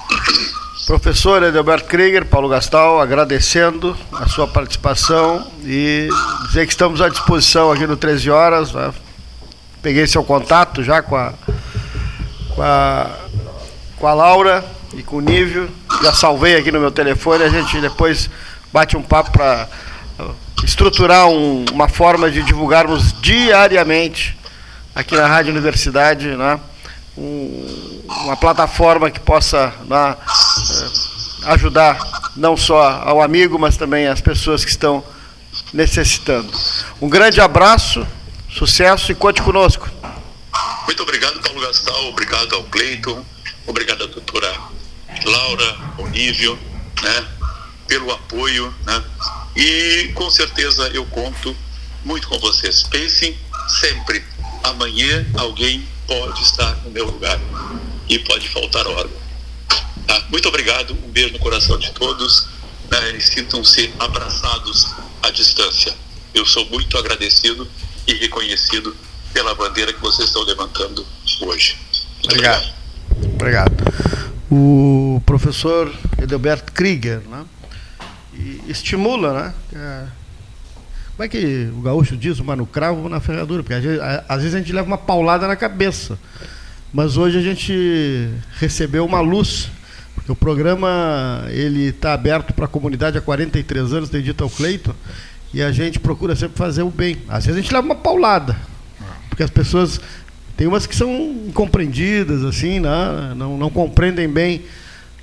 [0.85, 6.09] Professor Edelberto Krieger, Paulo Gastal, agradecendo a sua participação e
[6.47, 8.71] dizer que estamos à disposição aqui no 13 Horas.
[8.73, 8.93] Né?
[9.81, 11.33] Peguei seu contato já com a,
[12.55, 13.11] com a,
[13.97, 15.69] com a Laura e com o Nívio.
[16.01, 17.43] Já salvei aqui no meu telefone.
[17.43, 18.29] A gente depois
[18.73, 19.69] bate um papo para
[20.63, 24.37] estruturar um, uma forma de divulgarmos diariamente
[24.95, 26.59] aqui na Rádio Universidade, né?
[27.17, 31.99] Um, uma plataforma que possa né, eh, ajudar
[32.35, 35.03] não só ao amigo, mas também as pessoas que estão
[35.71, 36.51] necessitando.
[37.01, 38.05] Um grande abraço,
[38.49, 39.89] sucesso e conte conosco.
[40.85, 43.23] Muito obrigado, Paulo Gastal, obrigado ao Cleiton,
[43.67, 44.51] obrigado à doutora
[45.25, 46.57] Laura, ao Nívio,
[47.01, 47.25] né,
[47.87, 49.03] pelo apoio, né,
[49.55, 51.55] e com certeza eu conto
[52.03, 52.83] muito com vocês.
[52.83, 53.37] Pensem
[53.67, 54.23] sempre,
[54.63, 57.39] amanhã alguém pode estar no meu lugar
[58.09, 59.21] e pode faltar órgão.
[60.07, 60.25] Tá?
[60.29, 62.47] Muito obrigado, um beijo no coração de todos
[62.93, 63.19] né?
[63.19, 65.93] sintam-se abraçados à distância.
[66.33, 67.67] Eu sou muito agradecido
[68.07, 68.95] e reconhecido
[69.33, 71.05] pela bandeira que vocês estão levantando
[71.41, 71.77] hoje.
[72.19, 72.73] Muito obrigado.
[73.11, 73.71] Obrigado.
[73.71, 73.93] obrigado.
[74.51, 75.91] O professor
[76.21, 77.45] Edelberto Krieger, né?
[78.67, 79.53] Estimula, né?
[79.75, 80.03] É,
[81.15, 83.61] como é que o gaúcho diz, uma no cravo na ferradura?
[83.61, 86.17] Porque às vezes, às vezes a gente leva uma paulada na cabeça.
[86.91, 88.29] Mas hoje a gente
[88.59, 89.69] recebeu uma luz,
[90.15, 94.49] porque o programa ele está aberto para a comunidade há 43 anos, tem dito ao
[94.49, 94.93] Cleiton,
[95.53, 97.17] e a gente procura sempre fazer o bem.
[97.27, 98.55] Às vezes a gente leva uma paulada,
[99.29, 99.99] porque as pessoas
[100.55, 101.09] tem umas que são
[101.47, 103.33] incompreendidas, assim, né?
[103.35, 104.63] não, não compreendem bem.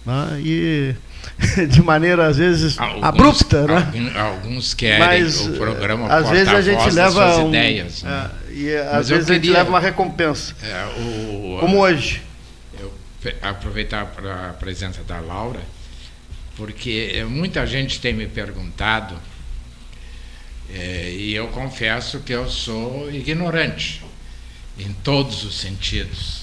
[0.05, 0.41] Né?
[0.45, 0.95] E
[1.69, 4.13] de maneira às vezes alguns, abrupta, né?
[4.15, 8.31] Alguns querem Mas, o programa às vezes a gente leva um, ideias, né?
[8.49, 10.55] é, e às vezes queria, a gente leva uma recompensa.
[10.63, 12.23] É, o, como hoje.
[12.79, 12.93] Eu
[13.43, 15.61] aproveitar para a presença da Laura,
[16.57, 19.17] porque muita gente tem me perguntado
[20.73, 24.03] é, e eu confesso que eu sou ignorante
[24.79, 26.40] em todos os sentidos.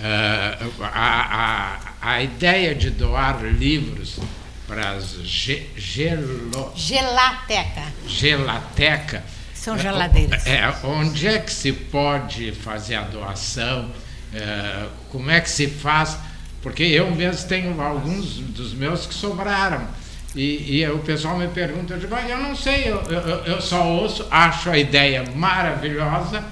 [0.00, 4.18] Uh, a, a, a ideia de doar livros
[4.66, 7.82] para as ge, gelo, gelateca.
[8.06, 9.22] Gelateca.
[9.52, 10.46] São geladeiras.
[10.46, 13.90] É, onde é que se pode fazer a doação?
[14.32, 16.16] É, como é que se faz?
[16.62, 19.86] Porque eu mesmo tenho alguns dos meus que sobraram.
[20.34, 23.84] E, e o pessoal me pergunta, eu digo, eu não sei, eu, eu, eu só
[23.84, 26.44] ouço, acho a ideia maravilhosa,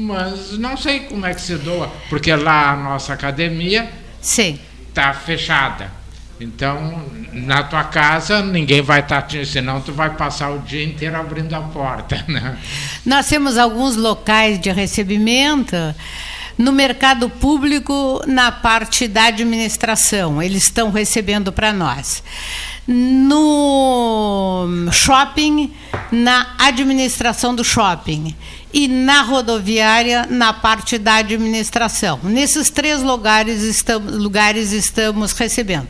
[0.00, 3.90] mas não sei como é que se doa, porque lá a nossa academia
[4.20, 6.00] está fechada.
[6.40, 10.82] Então, na tua casa, ninguém vai estar tá te senão tu vai passar o dia
[10.82, 12.24] inteiro abrindo a porta.
[12.30, 12.56] Né?
[13.04, 15.76] Nós temos alguns locais de recebimento
[16.60, 22.22] no mercado público, na parte da administração, eles estão recebendo para nós.
[22.86, 25.72] No shopping,
[26.12, 28.36] na administração do shopping
[28.72, 32.20] e na rodoviária na parte da administração.
[32.22, 35.88] Nesses três lugares estamos, lugares estamos recebendo.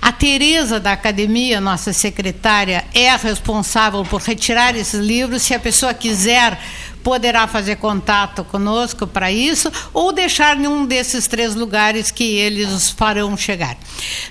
[0.00, 5.42] A Tereza da academia, nossa secretária, é responsável por retirar esses livros.
[5.42, 6.58] Se a pessoa quiser,
[7.02, 12.68] poderá fazer contato conosco para isso ou deixar em um desses três lugares que eles
[12.70, 13.76] os farão chegar.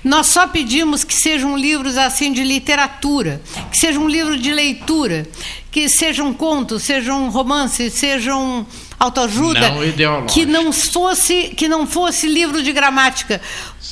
[0.04, 3.40] Nós só pedimos que sejam livros assim de literatura,
[3.70, 5.28] que sejam um livro de leitura,
[5.70, 8.66] que sejam contos, sejam romances, sejam
[9.00, 13.40] autoajuda, não que não fosse que não fosse livro de gramática,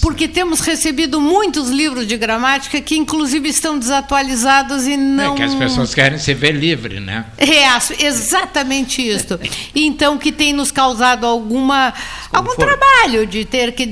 [0.02, 5.42] porque temos recebido muitos livros de gramática que inclusive estão desatualizados e não é que
[5.42, 7.24] as pessoas querem se ver livre, né?
[7.38, 7.64] É
[8.04, 9.40] exatamente isso.
[9.74, 11.94] Então que tem nos causado alguma
[12.30, 13.86] algum trabalho de ter que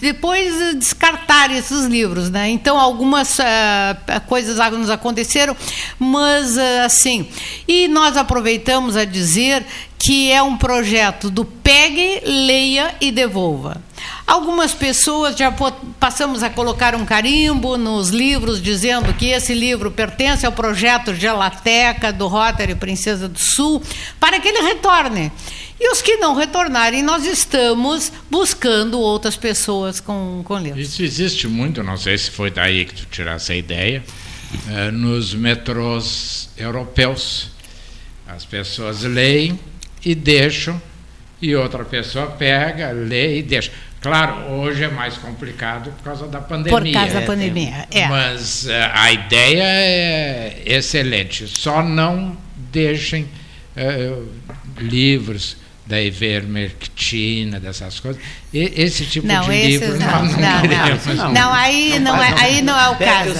[0.00, 2.48] depois descartar esses livros, né?
[2.48, 3.42] Então algumas uh,
[4.26, 5.54] coisas nos aconteceram,
[5.98, 7.28] mas uh, assim,
[7.68, 9.64] e nós aproveitamos a dizer
[10.06, 13.82] que é um projeto do pegue, leia e devolva.
[14.24, 15.52] Algumas pessoas já
[15.98, 22.12] passamos a colocar um carimbo nos livros dizendo que esse livro pertence ao projeto Gelateca
[22.12, 23.82] do Rotary Princesa do Sul,
[24.20, 25.32] para que ele retorne.
[25.80, 30.86] E os que não retornarem, nós estamos buscando outras pessoas com, com livros.
[30.86, 34.04] Isso existe muito, não sei se foi daí que tu tirasse a ideia,
[34.70, 37.50] é, nos metrôs europeus.
[38.28, 39.58] As pessoas leem
[40.06, 40.80] e deixam,
[41.42, 43.72] e outra pessoa pega, lê e deixa.
[44.00, 46.78] Claro, hoje é mais complicado por causa da pandemia.
[46.78, 48.06] Por causa da pandemia, é.
[48.06, 51.48] Mas uh, a ideia é excelente.
[51.48, 53.24] Só não deixem
[53.76, 54.28] uh,
[54.78, 55.56] livros
[55.86, 58.20] da ivermectina, dessas coisas.
[58.52, 61.06] E, esse tipo não, de livro não, nós não, não queremos.
[61.06, 63.34] Não, não, aí não, é, aí não é o caso.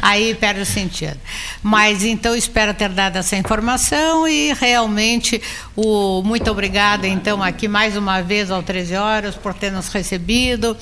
[0.00, 1.18] aí perde o sentido.
[1.62, 5.40] Mas então espero ter dado essa informação e realmente
[5.76, 10.76] o muito obrigada então aqui mais uma vez ao 13 horas por ter nos recebido.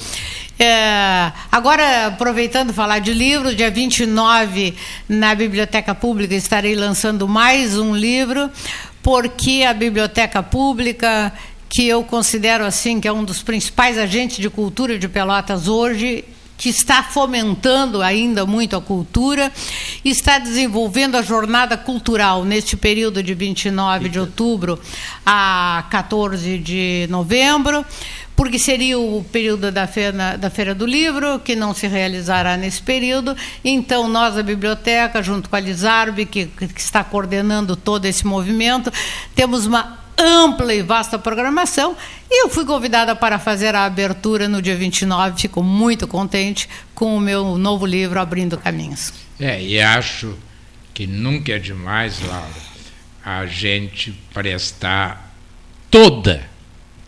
[0.60, 4.74] É, agora, aproveitando falar de livro, dia 29
[5.08, 8.50] na Biblioteca Pública estarei lançando mais um livro
[9.08, 11.32] porque a biblioteca pública,
[11.66, 16.26] que eu considero assim que é um dos principais agentes de cultura de Pelotas hoje,
[16.58, 19.50] que está fomentando ainda muito a cultura,
[20.04, 24.78] está desenvolvendo a jornada cultural neste período de 29 de outubro
[25.24, 27.86] a 14 de novembro
[28.38, 32.80] porque seria o período da feira, da feira do Livro, que não se realizará nesse
[32.80, 33.36] período.
[33.64, 38.92] Então, nós, a biblioteca, junto com a Lizarbe, que, que está coordenando todo esse movimento,
[39.34, 41.96] temos uma ampla e vasta programação.
[42.30, 45.40] E eu fui convidada para fazer a abertura no dia 29.
[45.40, 49.12] Fico muito contente com o meu novo livro, Abrindo Caminhos.
[49.40, 50.38] É, e acho
[50.94, 52.46] que nunca é demais, Laura,
[53.24, 55.34] a gente prestar
[55.90, 56.48] toda,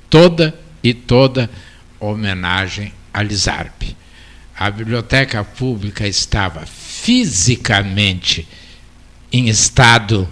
[0.09, 1.51] toda e toda
[1.99, 3.22] homenagem a
[4.57, 8.47] A biblioteca pública estava fisicamente
[9.33, 10.28] em estado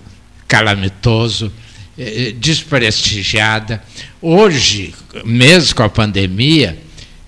[0.47, 1.53] calamitoso,
[1.99, 3.83] eh, desprestigiada.
[4.21, 4.95] Hoje,
[5.25, 6.79] mesmo com a pandemia,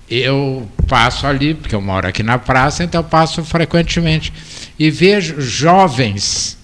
[0.09, 4.33] eu passo ali, porque eu moro aqui na praça, então passo frequentemente,
[4.77, 6.57] e vejo jovens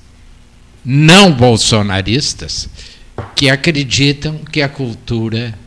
[0.83, 2.69] não bolsonaristas
[3.35, 5.57] que acreditam que a cultura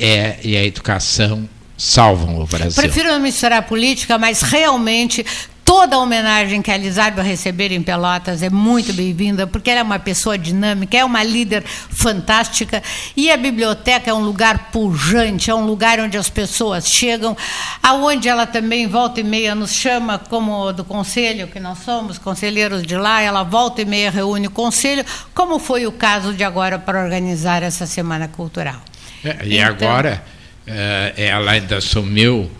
[0.00, 2.82] é e a educação salvam o Brasil.
[2.82, 5.24] Prefiro não misturar política, mas realmente
[5.70, 9.78] toda a homenagem que a Elisabeth vai receber em Pelotas é muito bem-vinda, porque ela
[9.78, 12.82] é uma pessoa dinâmica, é uma líder fantástica
[13.16, 17.36] e a biblioteca é um lugar pujante, é um lugar onde as pessoas chegam,
[17.80, 22.82] aonde ela também volta e meia nos chama como do conselho que nós somos, conselheiros
[22.82, 26.80] de lá, ela volta e meia reúne o conselho, como foi o caso de agora
[26.80, 28.89] para organizar essa semana cultural.
[29.24, 30.22] É, e então, agora
[30.66, 32.50] eh, ela ainda assumiu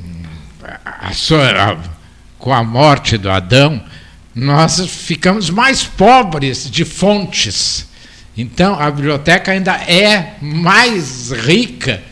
[0.00, 0.22] hum,
[0.84, 1.78] a sua
[2.38, 3.82] com a morte do Adão,
[4.34, 7.86] nós ficamos mais pobres de fontes.
[8.36, 12.02] Então, a biblioteca ainda é mais rica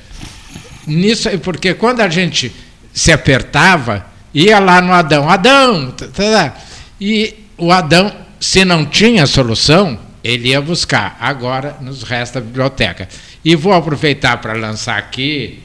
[0.86, 2.54] nisso, porque quando a gente
[2.92, 6.56] se apertava, ia lá no Adão, Adão, tá, tá, tá.
[7.00, 11.16] e o Adão, se não tinha solução, ele ia buscar.
[11.20, 13.08] Agora nos resta a biblioteca.
[13.48, 15.60] E vou aproveitar para lançar aqui,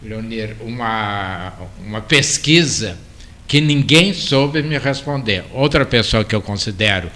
[0.00, 1.54] Leonir, uma,
[1.84, 2.96] uma pesquisa
[3.48, 5.42] que ninguém soube me responder.
[5.52, 7.10] Outra pessoa que eu considero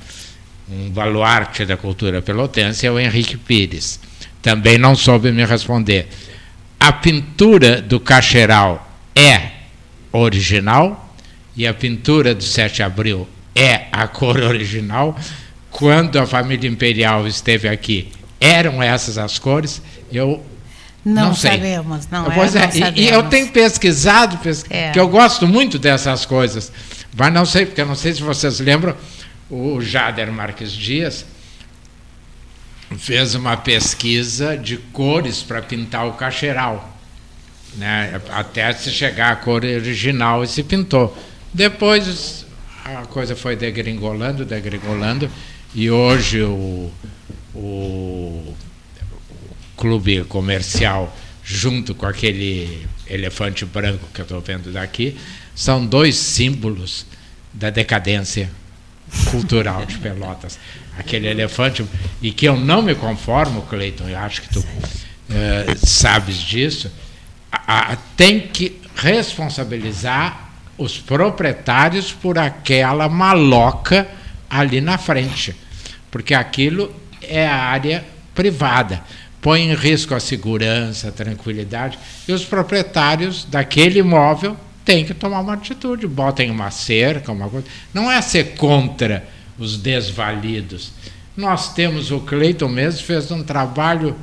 [0.68, 4.00] um baluarte da cultura pelotense é o Henrique Pires.
[4.42, 6.08] Também não soube me responder.
[6.80, 9.52] A pintura do Cacheral é
[10.10, 11.14] original
[11.56, 15.16] e a pintura do 7 de abril é a cor original.
[15.70, 19.80] Quando a família imperial esteve aqui, eram essas as cores.
[20.12, 20.44] Eu
[21.04, 22.64] não, não sabemos, não pois é.
[22.64, 24.90] é não e, eu tenho pesquisado, pesquis, é.
[24.90, 26.70] que eu gosto muito dessas coisas.
[27.16, 28.94] Mas não sei, porque eu não sei se vocês lembram,
[29.50, 31.24] o Jader Marques Dias
[32.98, 36.96] fez uma pesquisa de cores para pintar o cacheral.
[37.76, 38.20] Né?
[38.30, 41.16] Até se chegar à cor original e se pintou.
[41.52, 42.46] Depois
[42.84, 45.30] a coisa foi degringolando, degringolando,
[45.74, 46.90] e hoje o,
[47.54, 48.54] o
[49.80, 55.16] clube comercial junto com aquele elefante branco que eu estou vendo daqui,
[55.54, 57.06] são dois símbolos
[57.52, 58.48] da decadência
[59.30, 60.58] cultural de Pelotas.
[60.96, 61.84] Aquele elefante,
[62.22, 66.92] e que eu não me conformo, Cleiton, eu acho que tu uh, sabes disso,
[67.50, 74.06] a, a, tem que responsabilizar os proprietários por aquela maloca
[74.48, 75.56] ali na frente,
[76.10, 78.04] porque aquilo é a área
[78.34, 79.02] privada
[79.40, 85.40] põe em risco a segurança, a tranquilidade, e os proprietários daquele imóvel têm que tomar
[85.40, 87.66] uma atitude, botem uma cerca, uma coisa.
[87.94, 89.24] Não é ser contra
[89.58, 90.92] os desvalidos.
[91.36, 94.16] Nós temos, o Cleiton mesmo fez um trabalho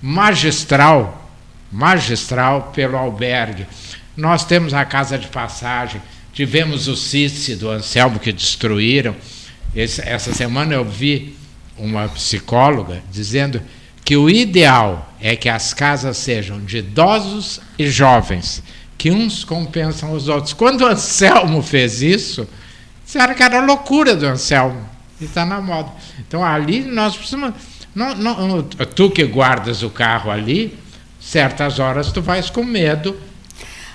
[0.00, 1.30] magistral,
[1.70, 3.66] magistral pelo albergue.
[4.16, 6.00] Nós temos a casa de passagem,
[6.32, 9.14] tivemos o CICE do Anselmo que destruíram.
[9.74, 11.36] Esse, essa semana eu vi
[11.76, 13.60] uma psicóloga dizendo
[14.04, 18.62] que o ideal é que as casas sejam de idosos e jovens,
[18.98, 20.52] que uns compensam os outros.
[20.52, 22.46] Quando o Anselmo fez isso,
[23.04, 24.86] disseram que era loucura do Anselmo,
[25.20, 25.90] e está na moda.
[26.18, 27.54] Então ali nós precisamos.
[27.94, 30.76] Não, não, tu que guardas o carro ali,
[31.20, 33.16] certas horas tu vais com medo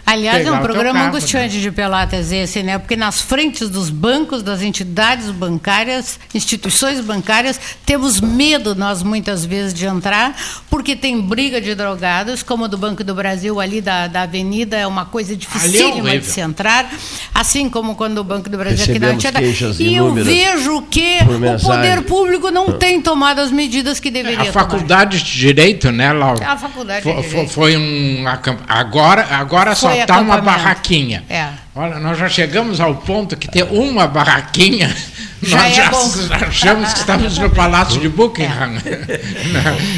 [0.05, 1.61] Aliás, é um programa carro, angustiante né?
[1.61, 2.77] de Pelotas esse, né?
[2.77, 9.73] Porque nas frentes dos bancos, das entidades bancárias, instituições bancárias, temos medo nós muitas vezes
[9.73, 10.35] de entrar,
[10.69, 14.87] porque tem briga de drogados, como do Banco do Brasil ali da, da Avenida, é
[14.87, 16.89] uma coisa dificílima é de se entrar,
[17.33, 19.69] assim como quando o Banco do Brasil Recebemos aqui na.
[19.79, 21.19] E eu vejo que
[21.55, 25.23] o poder público não tem tomado as medidas que deveria A faculdade tomar.
[25.23, 26.47] de Direito, né, Laura?
[26.47, 27.51] A faculdade foi, de Direito.
[27.51, 28.25] Foi um...
[28.67, 31.23] Agora, agora só está uma barraquinha.
[31.29, 31.49] É.
[31.75, 34.93] Olha, nós já chegamos ao ponto que ter uma barraquinha,
[35.41, 36.11] já nós é já bom.
[36.47, 38.73] achamos que estamos no Palácio de Buckingham.
[38.85, 39.19] É.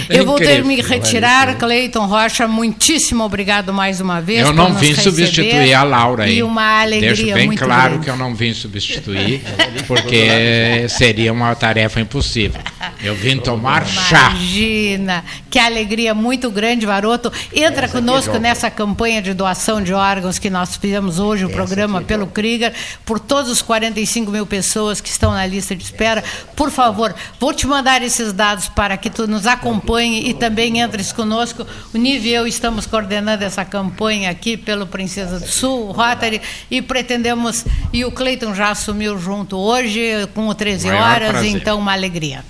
[0.21, 4.45] Eu vou ter que me retirar, Cleiton Rocha, muitíssimo obrigado mais uma vez.
[4.45, 6.37] Eu não vim substituir a Laura aí.
[6.37, 8.05] E uma alegria Deixo bem muito claro grande.
[8.05, 9.41] que eu não vim substituir,
[9.87, 12.61] porque seria uma tarefa impossível.
[13.03, 14.29] Eu vim tomar chá.
[14.31, 17.31] Imagina, que alegria muito grande, Varoto.
[17.53, 21.55] Entra Essa conosco nessa campanha de doação de órgãos que nós fizemos hoje, o Essa
[21.55, 22.73] programa pelo Krieger,
[23.05, 26.23] por todos os 45 mil pessoas que estão na lista de espera.
[26.55, 31.11] Por favor, vou te mandar esses dados para que tu nos acompanhe e também entres
[31.11, 31.65] conosco.
[31.93, 36.41] O Nive e eu estamos coordenando essa campanha aqui pelo Princesa do Sul, o Rotary,
[36.69, 40.01] e pretendemos, e o Cleiton já assumiu junto hoje,
[40.34, 42.43] com o 13 Maior horas, então uma alegria.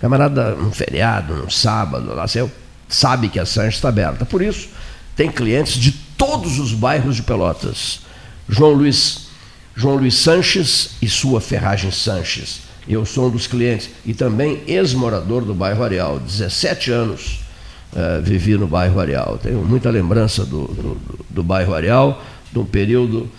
[0.00, 2.50] Camarada, um feriado, um sábado, lá seu,
[2.88, 4.24] sabe que a Sanches está aberta.
[4.24, 4.68] Por isso,
[5.14, 8.00] tem clientes de todos os bairros de Pelotas.
[8.48, 9.28] João Luiz,
[9.74, 12.62] João Luiz Sanches e sua Ferragem Sanches.
[12.88, 17.45] Eu sou um dos clientes e também ex-morador do bairro Areal, 17 anos
[17.92, 19.38] uh, vivi no bairro Areal.
[19.42, 22.22] Tenho muita lembrança do, do, do bairro Areal,
[22.52, 23.30] de um período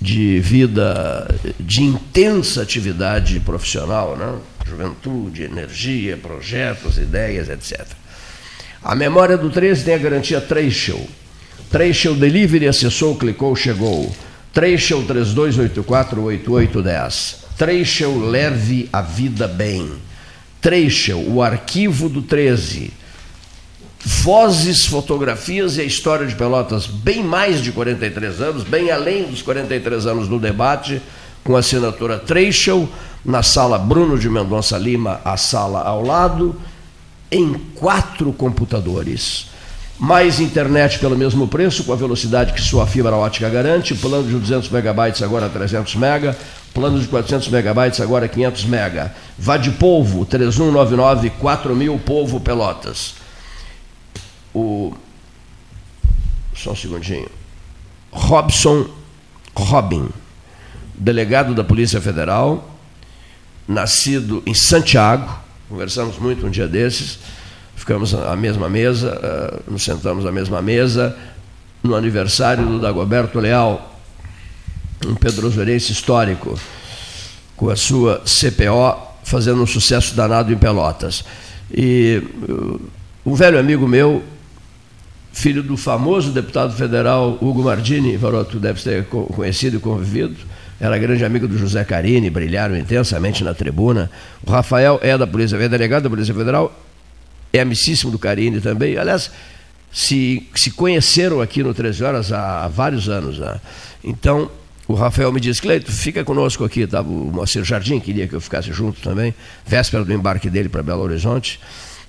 [0.00, 1.26] de vida,
[1.58, 4.34] de intensa atividade profissional, né?
[4.66, 7.86] juventude, energia, projetos, ideias, etc.
[8.82, 11.00] A memória do 13 tem a garantia Treishel.
[11.70, 14.14] Treishel Delivery acessou, clicou, chegou.
[14.52, 17.44] Treishel 3284 8810.
[17.56, 19.92] Treichel Leve a Vida Bem.
[20.60, 22.92] Treichel, o arquivo do 13.
[24.06, 29.40] Vozes, fotografias e a história de Pelotas, bem mais de 43 anos, bem além dos
[29.40, 31.00] 43 anos do debate,
[31.42, 32.86] com a assinatura Treichel,
[33.24, 36.54] na sala Bruno de Mendonça Lima, a sala ao lado,
[37.30, 39.46] em quatro computadores.
[39.98, 44.38] Mais internet pelo mesmo preço, com a velocidade que sua fibra ótica garante, plano de
[44.38, 46.36] 200 megabytes agora 300 mega,
[46.74, 49.14] Plano de 400 megabytes, agora 500 mega.
[49.38, 53.14] Vá de Polvo, 3199 4000 Polvo Pelotas.
[54.54, 54.94] O...
[56.54, 57.28] Só um segundinho.
[58.12, 58.86] Robson
[59.54, 60.08] Robin,
[60.94, 62.78] delegado da Polícia Federal,
[63.66, 65.36] nascido em Santiago,
[65.68, 67.18] conversamos muito um dia desses,
[67.74, 71.16] ficamos à mesma mesa, uh, nos sentamos à mesma mesa,
[71.82, 74.00] no aniversário do Dagoberto Leal,
[75.04, 76.58] um pedrosorense histórico,
[77.56, 81.24] com a sua CPO fazendo um sucesso danado em Pelotas.
[81.72, 82.80] E uh,
[83.26, 84.22] um velho amigo meu,
[85.34, 90.36] filho do famoso deputado federal Hugo Mardini, Varoto deve ter conhecido e convivido,
[90.80, 94.10] era grande amigo do José Carini, brilharam intensamente na tribuna.
[94.46, 96.72] O Rafael é da Polícia é delegado da Polícia Federal,
[97.52, 98.96] é amicíssimo do Carini também.
[98.96, 99.30] Aliás,
[99.92, 103.38] se, se conheceram aqui no 13 Horas há, há vários anos.
[103.38, 103.60] Né?
[104.04, 104.50] Então,
[104.86, 107.00] o Rafael me disse, Cleito, fica conosco aqui, tá?
[107.00, 109.34] o Moacir Jardim queria que eu ficasse junto também,
[109.66, 111.58] véspera do embarque dele para Belo Horizonte.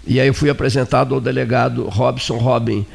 [0.05, 2.85] E aí eu fui apresentado ao delegado Robson Robin,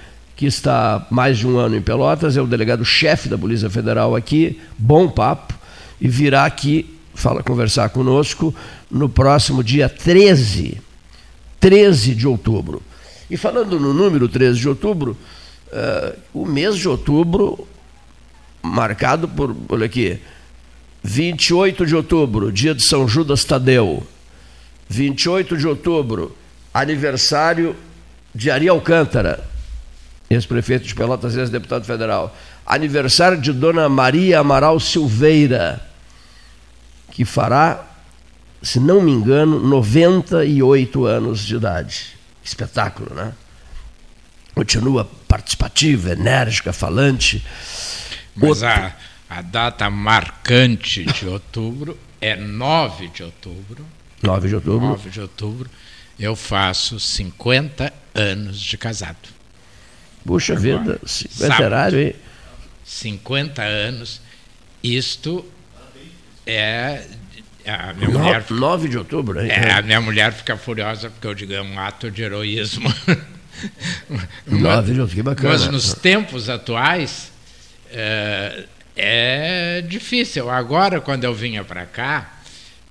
[0.41, 4.59] que está mais de um ano em Pelotas, é o delegado-chefe da Polícia Federal aqui,
[4.79, 5.53] bom papo,
[6.01, 8.55] e virá aqui fala, conversar conosco
[8.91, 10.81] no próximo dia 13,
[11.61, 12.83] 13 de outubro.
[13.31, 15.15] E falando no número 13 de outubro,
[15.67, 17.69] uh, o mês de outubro
[18.63, 20.19] marcado por, olha aqui,
[21.03, 24.03] 28 de outubro, dia de São Judas Tadeu.
[24.89, 26.35] 28 de outubro,
[26.73, 27.77] aniversário
[28.35, 29.51] de Ari Alcântara,
[30.31, 32.35] ex-prefeito de Pelotas, ex-deputado federal.
[32.65, 35.85] Aniversário de Dona Maria Amaral Silveira,
[37.11, 37.85] que fará,
[38.63, 42.17] se não me engano, 98 anos de idade.
[42.45, 43.33] Espetáculo, né?
[44.55, 47.45] Continua participativa, enérgica, falante.
[48.37, 48.95] Mas a,
[49.29, 53.85] a data marcante de outubro é 9 de outubro.
[54.23, 54.87] 9 de outubro.
[54.89, 55.71] 9 de outubro.
[56.19, 59.40] Eu faço 50 anos de casado.
[60.25, 62.15] Puxa vida, cinquentenário, hein?
[62.85, 64.21] 50 anos.
[64.83, 65.45] Isto
[66.47, 67.05] é.
[67.67, 69.51] A minha no, mulher, 9 de outubro, hein?
[69.51, 72.93] É, a minha mulher fica furiosa porque eu digo é um ato de heroísmo.
[74.47, 75.51] 9 de outubro, que bacana.
[75.51, 77.31] Mas nos tempos atuais
[77.91, 78.65] é,
[78.97, 80.51] é difícil.
[80.51, 82.41] Agora, quando eu vinha para cá,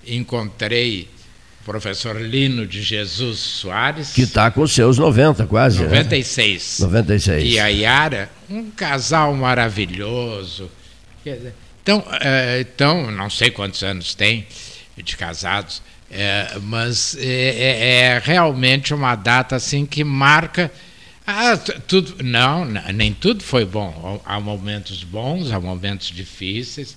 [0.06, 1.08] encontrei
[1.64, 4.12] professor Lino de Jesus Soares.
[4.12, 5.82] Que está com seus 90 quase.
[5.82, 6.80] 96.
[6.80, 6.86] Né?
[6.86, 7.52] 96.
[7.52, 10.70] E a Yara, um casal maravilhoso.
[11.82, 14.46] Então, é, então, não sei quantos anos tem
[14.96, 20.70] de casados, é, mas é, é, realmente uma data assim que marca.
[21.26, 24.20] Ah, tudo, não, nem tudo foi bom.
[24.24, 26.96] Há momentos bons, há momentos difíceis,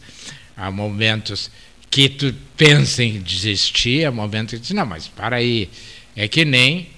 [0.57, 1.51] há momentos
[1.93, 5.69] que tu pensa em desistir, há momentos que diz, não, mas para aí,
[6.15, 6.89] é que nem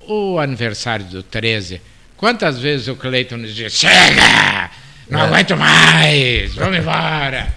[0.00, 1.80] o aniversário do 13.
[2.16, 4.68] Quantas vezes o Cleiton nos diz, chega!
[5.08, 5.22] Não é.
[5.22, 7.54] aguento mais, vamos embora.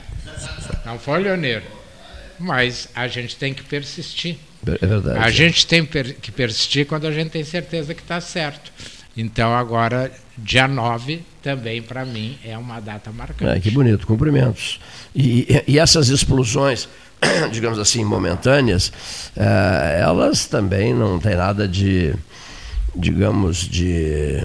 [0.86, 1.64] Não foi leoneiro.
[2.38, 4.38] Mas a gente tem que persistir.
[4.64, 5.18] É verdade.
[5.18, 8.72] A gente tem que persistir quando a gente tem certeza que está certo.
[9.18, 13.58] Então, agora, dia 9, também para mim é uma data marcante.
[13.58, 14.80] É, que bonito, cumprimentos.
[15.16, 16.90] E, e, essas explosões,
[17.52, 18.92] digamos assim, momentâneas,
[19.36, 22.16] é, elas também não têm nada de,
[22.96, 24.44] digamos, de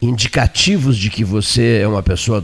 [0.00, 2.42] indicativos de que você é uma pessoa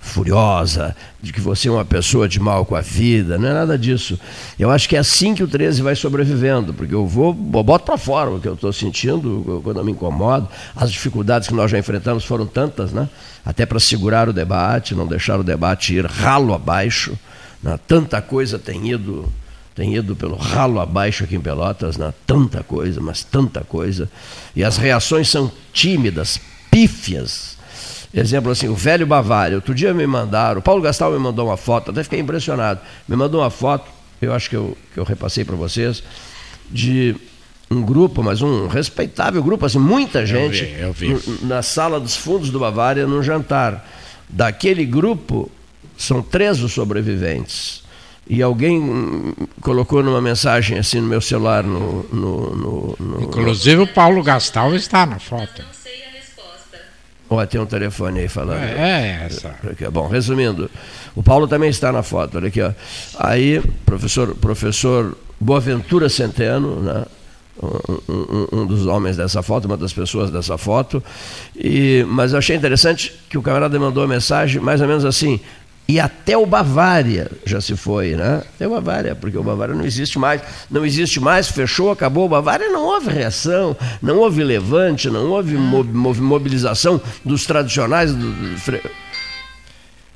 [0.00, 3.78] furiosa, de que você é uma pessoa de mal com a vida, não é nada
[3.78, 4.18] disso.
[4.58, 7.84] Eu acho que é assim que o 13 vai sobrevivendo, porque eu vou, eu boto
[7.84, 10.48] para fora o que eu estou sentindo quando eu me incomodo.
[10.74, 13.08] As dificuldades que nós já enfrentamos foram tantas, né?
[13.44, 17.16] até para segurar o debate, não deixar o debate ir ralo abaixo.
[17.62, 17.78] Né?
[17.86, 19.30] Tanta coisa tem ido,
[19.74, 22.12] tem ido pelo ralo abaixo aqui em Pelotas, né?
[22.26, 24.10] tanta coisa, mas tanta coisa.
[24.56, 26.40] E as reações são tímidas,
[26.70, 27.59] pífias
[28.12, 29.56] Exemplo assim, o velho Bavária.
[29.56, 32.80] Outro dia me mandaram, o Paulo Gastal me mandou uma foto, até fiquei impressionado.
[33.08, 33.88] Me mandou uma foto,
[34.20, 36.02] eu acho que eu, que eu repassei para vocês,
[36.70, 37.14] de
[37.70, 41.44] um grupo, mas um respeitável grupo, assim, muita gente, eu vi, eu vi.
[41.44, 43.88] na sala dos fundos do Bavária, num jantar.
[44.28, 45.50] Daquele grupo,
[45.96, 47.82] são três os sobreviventes.
[48.28, 51.64] E alguém colocou numa mensagem assim no meu celular.
[51.64, 55.64] No, no, no, no Inclusive o Paulo Gastal está na foto.
[57.30, 58.58] Ou tem um telefone aí falando.
[58.58, 59.54] É, é essa.
[59.70, 60.68] Aqui, bom, resumindo,
[61.14, 62.72] o Paulo também está na foto, olha aqui, ó.
[63.20, 67.04] Aí, professor, professor Boaventura Centeno, né?
[67.62, 71.02] Um, um, um, dos homens dessa foto, uma das pessoas dessa foto.
[71.54, 75.38] E, mas eu achei interessante que o camarada mandou uma mensagem mais ou menos assim:
[75.90, 78.44] e até o Bavária já se foi, né?
[78.54, 80.40] Até o Bavária, porque o Bavária não existe mais.
[80.70, 82.26] Não existe mais, fechou, acabou.
[82.26, 88.14] O Bavária não houve reação, não houve levante, não houve mobilização dos tradicionais.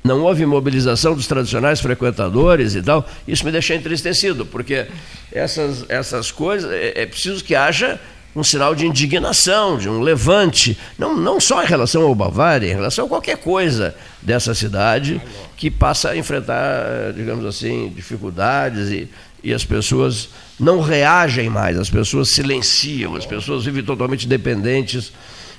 [0.01, 3.05] Não houve mobilização dos tradicionais frequentadores e tal.
[3.27, 4.87] Isso me deixa entristecido, porque
[5.29, 7.99] essas, essas coisas, é, é preciso que haja
[8.35, 12.75] um sinal de indignação, de um levante, não, não só em relação ao Bavária, em
[12.75, 15.21] relação a qualquer coisa dessa cidade
[15.55, 19.09] que passa a enfrentar, digamos assim, dificuldades e,
[19.41, 20.29] e as pessoas
[20.59, 25.13] não reagem mais, as pessoas silenciam, as pessoas vivem totalmente dependentes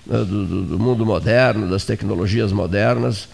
[0.07, 3.27] né, do, do, do, mundo moderno, das tecnologias modernas.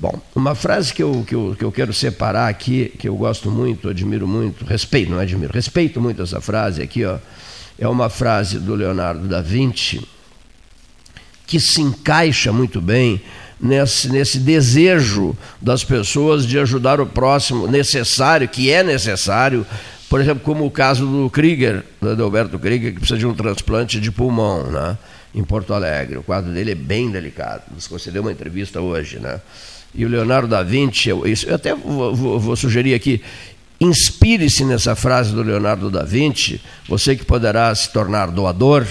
[0.00, 3.50] Bom, uma frase que eu, que, eu, que eu quero separar aqui, que eu gosto
[3.50, 7.18] muito, admiro muito, respeito, não admiro, respeito muito essa frase aqui, ó
[7.78, 10.06] é uma frase do Leonardo da Vinci
[11.46, 13.20] que se encaixa muito bem
[13.60, 19.66] nesse, nesse desejo das pessoas de ajudar o próximo, necessário, que é necessário,
[20.08, 24.00] por exemplo, como o caso do Krieger, do Alberto Krieger, que precisa de um transplante
[24.00, 24.96] de pulmão, né?
[25.34, 26.16] em Porto Alegre.
[26.16, 27.62] O quadro dele é bem delicado.
[27.74, 29.40] Nos concedeu uma entrevista hoje, né?
[29.94, 33.22] E o Leonardo da Vinci, eu, isso, eu até vou, vou, vou sugerir aqui,
[33.82, 38.86] Inspire-se nessa frase do Leonardo da Vinci, você que poderá se tornar doador,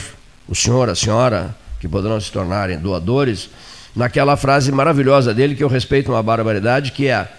[0.50, 3.50] o senhor, a senhora, que poderão se tornarem doadores,
[3.96, 7.32] naquela frase maravilhosa dele que eu respeito uma barbaridade, que é: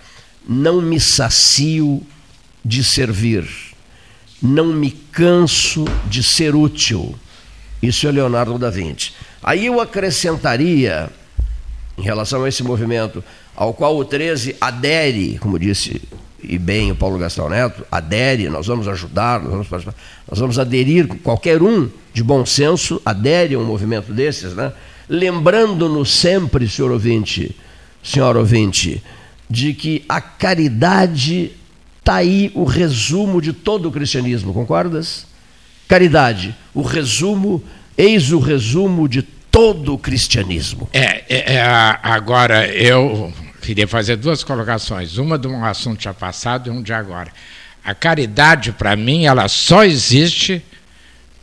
[0.49, 2.03] Não me sacio
[2.65, 3.47] de servir,
[4.41, 7.15] não me canso de ser útil.
[7.83, 9.13] Isso é Leonardo da Vinci.
[9.43, 11.11] Aí eu acrescentaria,
[11.99, 13.23] em relação a esse movimento,
[13.55, 16.01] ao qual o 13 adere, como disse
[16.43, 19.85] e bem o Paulo Gastão Neto, adere, nós vamos ajudar, nós vamos
[20.29, 24.73] nós vamos aderir, qualquer um de bom senso adere a um movimento desses, né?
[25.09, 27.55] lembrando-nos sempre, senhor ouvinte,
[28.03, 29.03] senhor ouvinte,
[29.49, 31.53] de que a caridade
[31.99, 35.27] está aí o resumo de todo o cristianismo, concordas?
[35.87, 37.63] Caridade, o resumo,
[37.97, 40.89] eis o resumo de todo o cristianismo.
[40.93, 41.63] É, é, é
[42.03, 43.33] agora eu
[43.63, 47.31] queria fazer duas colocações, uma de um assunto já passado e um de agora.
[47.85, 50.63] A caridade, para mim, ela só existe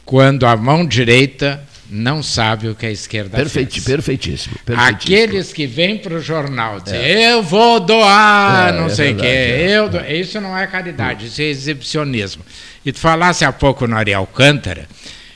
[0.06, 3.84] quando a mão direita não sabe o que a esquerda Perfeito, fez.
[3.84, 5.16] Perfeitíssimo, perfeitíssimo.
[5.16, 7.34] Aqueles que vêm para o jornal dizer é.
[7.34, 9.72] eu vou doar, é, não é sei o quê, é.
[9.72, 10.00] eu do...
[10.00, 12.46] isso não é caridade, isso é exibicionismo.
[12.86, 14.88] E tu falasse há pouco no Ariel Cântara,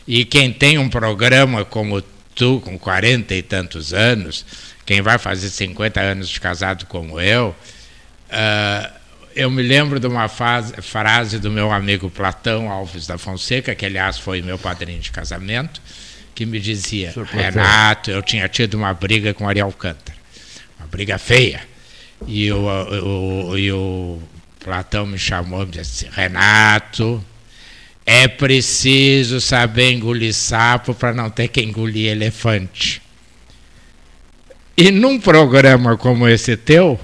[0.08, 2.02] e quem tem um programa como
[2.36, 4.46] tu, com 40 e tantos anos,
[4.86, 7.56] quem vai fazer 50 anos de casado como eu,
[8.30, 9.04] uh,
[9.36, 13.86] eu me lembro de uma fase, frase do meu amigo Platão Alves da Fonseca, que
[13.86, 15.82] aliás foi meu padrinho de casamento,
[16.36, 20.18] que me dizia: Renato, eu tinha tido uma briga com Ariel Alcântara,
[20.80, 21.62] uma briga feia.
[22.28, 24.22] E o, o, e o
[24.64, 27.24] Platão me chamou e me disse assim: Renato,
[28.06, 33.03] é preciso saber engolir sapo para não ter que engolir elefante.
[34.76, 37.00] E num programa como esse teu,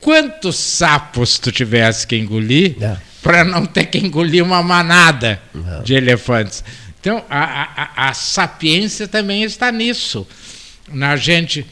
[0.00, 2.96] quantos sapos tu tivesse que engolir é.
[3.22, 5.82] para não ter que engolir uma manada não.
[5.82, 6.62] de elefantes?
[7.00, 10.26] Então, a, a, a sapiência também está nisso,
[10.88, 11.66] na gente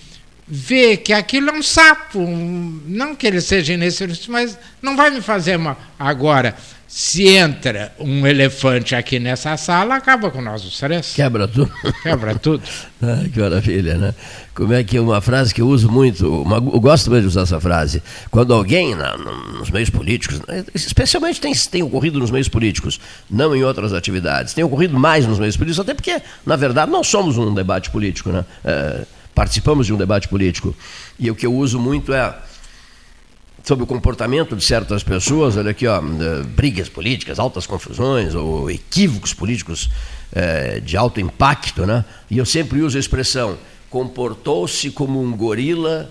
[0.46, 2.20] ver que aquilo é um sapo,
[2.86, 5.80] não que ele seja inexistente, mas não vai me fazer mal.
[5.98, 6.54] Agora,
[6.94, 11.14] se entra um elefante aqui nessa sala, acaba com nós os três.
[11.14, 11.72] Quebra tudo.
[12.02, 12.62] Quebra tudo.
[13.00, 14.14] ah, que maravilha, né?
[14.54, 17.28] Como é que é uma frase que eu uso muito, uma, eu gosto muito de
[17.28, 18.02] usar essa frase.
[18.30, 23.00] Quando alguém, na, nos meios políticos, né, especialmente tem, tem ocorrido nos meios políticos,
[23.30, 27.06] não em outras atividades, tem ocorrido mais nos meios políticos, até porque, na verdade, nós
[27.06, 28.44] somos um debate político, né?
[28.62, 30.76] É, participamos de um debate político.
[31.18, 32.36] E o que eu uso muito é
[33.62, 38.70] sobre o comportamento de certas pessoas, olha aqui, ó, eh, brigas políticas, altas confusões ou
[38.70, 39.88] equívocos políticos
[40.32, 42.04] é, de alto impacto, né?
[42.30, 43.56] E eu sempre uso a expressão
[43.90, 46.10] comportou-se como um gorila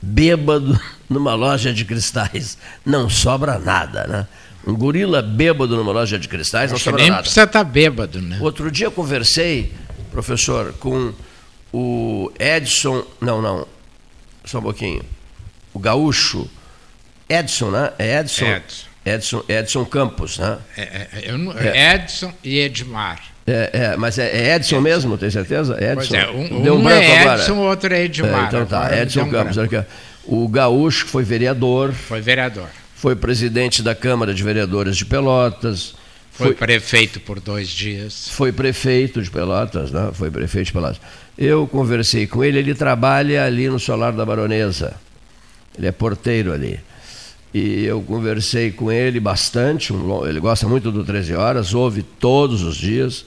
[0.00, 0.80] bêbado
[1.10, 2.56] numa loja de cristais.
[2.86, 4.26] Não sobra nada, né?
[4.64, 7.22] Um gorila bêbado numa loja de cristais não sobra nem nada.
[7.22, 8.38] precisa estar tá bêbado, né?
[8.40, 9.72] Outro dia eu conversei,
[10.12, 11.12] professor, com
[11.72, 13.66] o Edson, não, não,
[14.44, 15.02] só um pouquinho,
[15.74, 16.48] o gaúcho
[17.28, 17.92] Edson, né?
[17.98, 18.46] É Edson.
[18.46, 18.92] Edson.
[19.04, 20.58] Edson, Edson Campos, né?
[20.76, 23.20] É, é, não, é, Edson e Edmar.
[23.44, 25.76] É, é, mas é, Edson mesmo, tem certeza?
[25.82, 26.14] Edson.
[26.14, 28.46] É, um, Deu um, um branco é Edson, o outro é Edmar.
[28.46, 29.58] então tá, Edson Campos.
[29.58, 29.82] Aqui,
[30.24, 31.92] o Gaúcho foi vereador.
[31.92, 32.68] Foi vereador.
[32.94, 35.96] Foi presidente da Câmara de Vereadores de Pelotas.
[36.30, 38.28] Foi, foi prefeito por dois dias.
[38.28, 40.10] Foi prefeito de Pelotas, né?
[40.14, 41.00] Foi prefeito de Pelotas.
[41.36, 44.94] Eu conversei com ele, ele trabalha ali no Solar da Baronesa.
[45.76, 46.78] Ele é porteiro ali
[47.54, 52.62] e eu conversei com ele bastante, um, ele gosta muito do 13 Horas, ouve todos
[52.62, 53.26] os dias,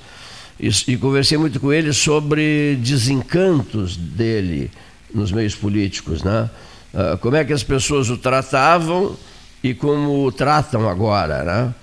[0.60, 4.72] e, e, conversei muito com ele sobre desencantos dele
[5.14, 6.50] nos meios políticos, né?
[6.94, 9.18] Uh, como é que as pessoas o tratavam
[9.62, 11.76] e como o tratam agora, né?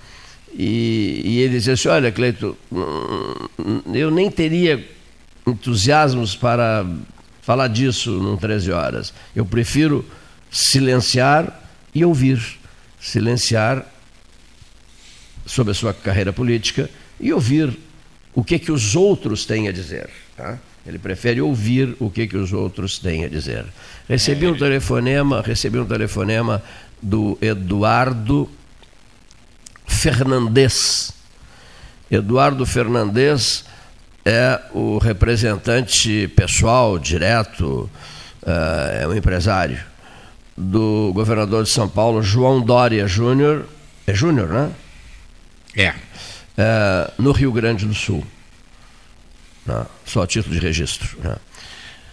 [0.55, 4.83] E, e ele disse assim, olha, Cleito, hum, eu nem teria
[5.45, 6.85] entusiasmos para
[7.41, 9.13] falar disso num 13 Horas.
[9.35, 10.03] Eu prefiro
[10.51, 11.62] silenciar
[11.93, 12.41] e ouvir,
[12.99, 13.85] silenciar
[15.45, 16.89] sobre a sua carreira política
[17.19, 17.77] e ouvir
[18.33, 20.09] o que que os outros têm a dizer.
[20.35, 20.57] Tá?
[20.85, 23.65] Ele prefere ouvir o que que os outros têm a dizer.
[24.07, 26.63] Recebi um telefonema, recebi um telefonema
[27.01, 28.49] do Eduardo
[29.85, 31.13] Fernandes.
[32.09, 33.65] Eduardo Fernandes
[34.25, 37.89] é o representante pessoal, direto,
[38.41, 39.92] uh, é um empresário
[40.55, 43.65] do governador de São Paulo, João Dória Júnior,
[44.05, 44.71] é Júnior, né?
[45.75, 45.93] É.
[46.57, 47.11] é.
[47.17, 48.25] No Rio Grande do Sul.
[49.65, 49.85] Né?
[50.05, 51.17] Só a título de registro.
[51.19, 51.35] Né?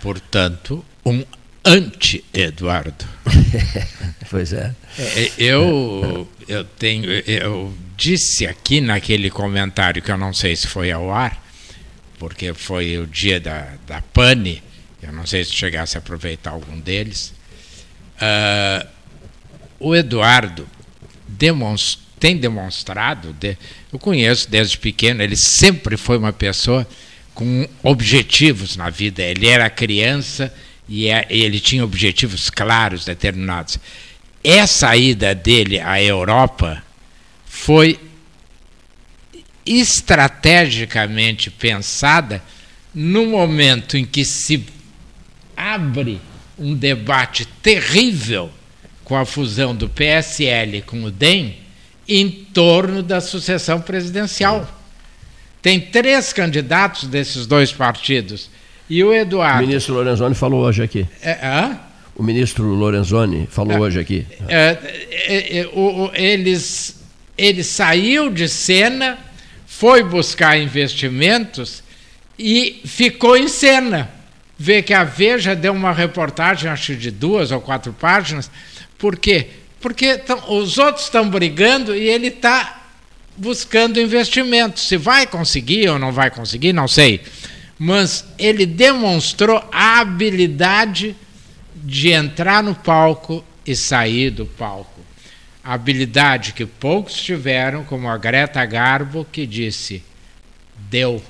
[0.01, 1.25] Portanto, um
[1.65, 3.05] anti-Eduardo.
[4.31, 4.75] pois é.
[4.99, 5.33] é.
[5.37, 11.12] Eu, eu tenho, eu disse aqui naquele comentário que eu não sei se foi ao
[11.12, 11.45] ar,
[12.19, 14.62] porque foi o dia da, da pane,
[15.03, 17.35] eu não sei se chegasse a aproveitar algum deles
[18.21, 18.87] Uh,
[19.79, 20.69] o Eduardo
[22.19, 23.57] tem demonstrado, de,
[23.91, 26.87] eu conheço desde pequeno, ele sempre foi uma pessoa
[27.35, 29.23] com objetivos na vida.
[29.23, 30.53] Ele era criança
[30.87, 33.79] e é, ele tinha objetivos claros, determinados.
[34.45, 36.83] essa ida dele à Europa
[37.47, 37.99] foi
[39.65, 42.43] estrategicamente pensada
[42.95, 44.67] no momento em que se
[45.57, 46.21] abre
[46.61, 48.51] um debate terrível
[49.03, 51.57] com a fusão do PSL com o DEM
[52.07, 54.69] em torno da sucessão presidencial.
[55.62, 58.51] Tem três candidatos desses dois partidos.
[58.89, 59.65] E o Eduardo.
[59.65, 61.07] O ministro Lorenzoni falou hoje aqui.
[61.23, 61.77] É,
[62.16, 64.27] o ministro Lorenzoni falou é, hoje aqui.
[64.49, 64.78] É,
[65.11, 67.03] é, é o, eles,
[67.39, 69.19] ele saiu de cena,
[69.66, 71.82] foi buscar investimentos
[72.39, 74.11] e ficou em cena.
[74.62, 78.51] Vê que a Veja deu uma reportagem, acho de duas ou quatro páginas.
[78.99, 79.47] Por quê?
[79.81, 82.82] Porque tão, os outros estão brigando e ele está
[83.35, 84.78] buscando investimento.
[84.78, 87.23] Se vai conseguir ou não vai conseguir, não sei.
[87.78, 91.16] Mas ele demonstrou a habilidade
[91.74, 95.01] de entrar no palco e sair do palco.
[95.65, 100.03] Habilidade que poucos tiveram, como a Greta Garbo, que disse:
[100.91, 101.23] Deu,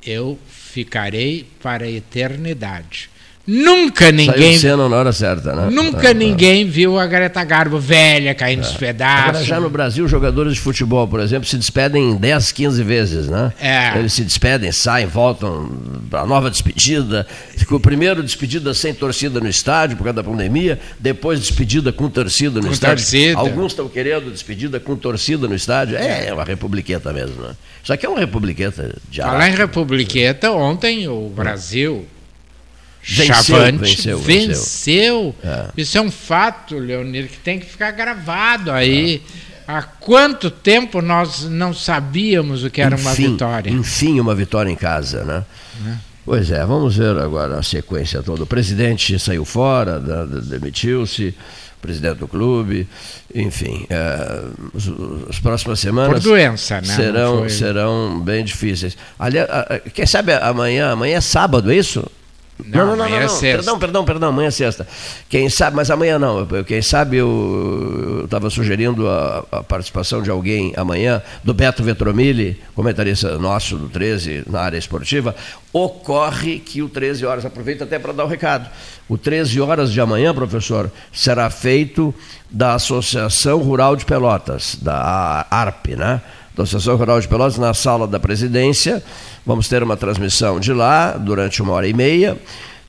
[0.00, 0.38] eu
[0.68, 3.08] ficarei para a eternidade.
[3.50, 4.58] Nunca ninguém.
[4.58, 5.70] Saiu cena na hora certa, né?
[5.70, 6.64] Nunca é, ninguém é.
[6.66, 8.66] viu a Greta Garbo velha caindo é.
[8.66, 9.28] nos pedaços.
[9.30, 13.50] Agora, já no Brasil, jogadores de futebol, por exemplo, se despedem 10, 15 vezes, né?
[13.58, 13.98] É.
[13.98, 15.70] Eles se despedem, saem, voltam
[16.10, 17.26] para nova despedida.
[17.70, 22.60] O primeiro despedida sem torcida no estádio por causa da pandemia, depois despedida com torcida
[22.60, 22.96] no com estádio.
[22.96, 23.38] Torcida.
[23.38, 25.96] Alguns estão querendo despedida com torcida no estádio.
[25.96, 27.56] É, é uma republiqueta mesmo, né?
[27.82, 32.17] Isso aqui é uma republiqueta de Falar em republiqueta, ontem o Brasil Venceu,
[33.08, 34.48] Chavante venceu, venceu.
[34.48, 35.34] venceu.
[35.42, 35.68] É.
[35.76, 39.22] Isso é um fato, Leonir, que tem que ficar gravado aí.
[39.44, 39.48] É.
[39.70, 43.70] Há quanto tempo nós não sabíamos o que era enfim, uma vitória?
[43.70, 45.44] Enfim, uma vitória em casa, né?
[45.86, 45.94] É.
[46.24, 48.42] Pois é, vamos ver agora a sequência toda.
[48.42, 51.34] O presidente saiu fora, demitiu-se,
[51.80, 52.86] presidente do clube,
[53.34, 54.42] enfim, é,
[55.28, 56.94] as próximas semanas Por doença, né?
[56.94, 58.96] serão, serão bem difíceis.
[59.18, 59.48] Aliás,
[59.94, 62.04] quem sabe amanhã, amanhã é sábado, é isso?
[62.64, 63.56] Não, não, não, não, não, é sexta.
[63.56, 64.86] Perdão, perdão, perdão, amanhã é sexta.
[65.28, 66.46] Quem sabe, mas amanhã não.
[66.66, 73.38] Quem sabe eu estava sugerindo a, a, participação de alguém amanhã, do Beto Vetromilli, comentarista
[73.38, 75.34] nosso do 13 na área esportiva.
[75.72, 78.68] Ocorre que o 13 horas, aproveita até para dar o recado.
[79.08, 82.12] O 13 horas de amanhã, professor, será feito
[82.50, 86.20] da Associação Rural de Pelotas, da ARP, né?
[86.58, 89.02] Da Associação Rural de Pelotas, na sala da presidência
[89.48, 92.36] Vamos ter uma transmissão de lá durante uma hora e meia,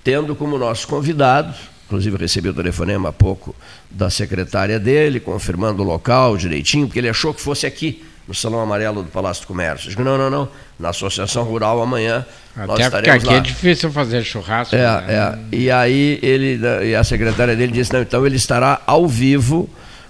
[0.03, 1.55] tendo como nosso convidado,
[1.85, 3.55] inclusive recebi o telefonema há pouco
[3.89, 8.59] da secretária dele, confirmando o local direitinho, porque ele achou que fosse aqui, no Salão
[8.59, 9.87] Amarelo do Palácio do Comércio.
[9.87, 13.37] Eu digo, não, não, não, na Associação Rural amanhã Até nós estaremos aqui lá.
[13.37, 14.75] é difícil fazer churrasco.
[14.75, 15.05] É, né?
[15.53, 15.55] é.
[15.55, 19.69] E aí ele, e a secretária dele disse, não, então ele estará ao vivo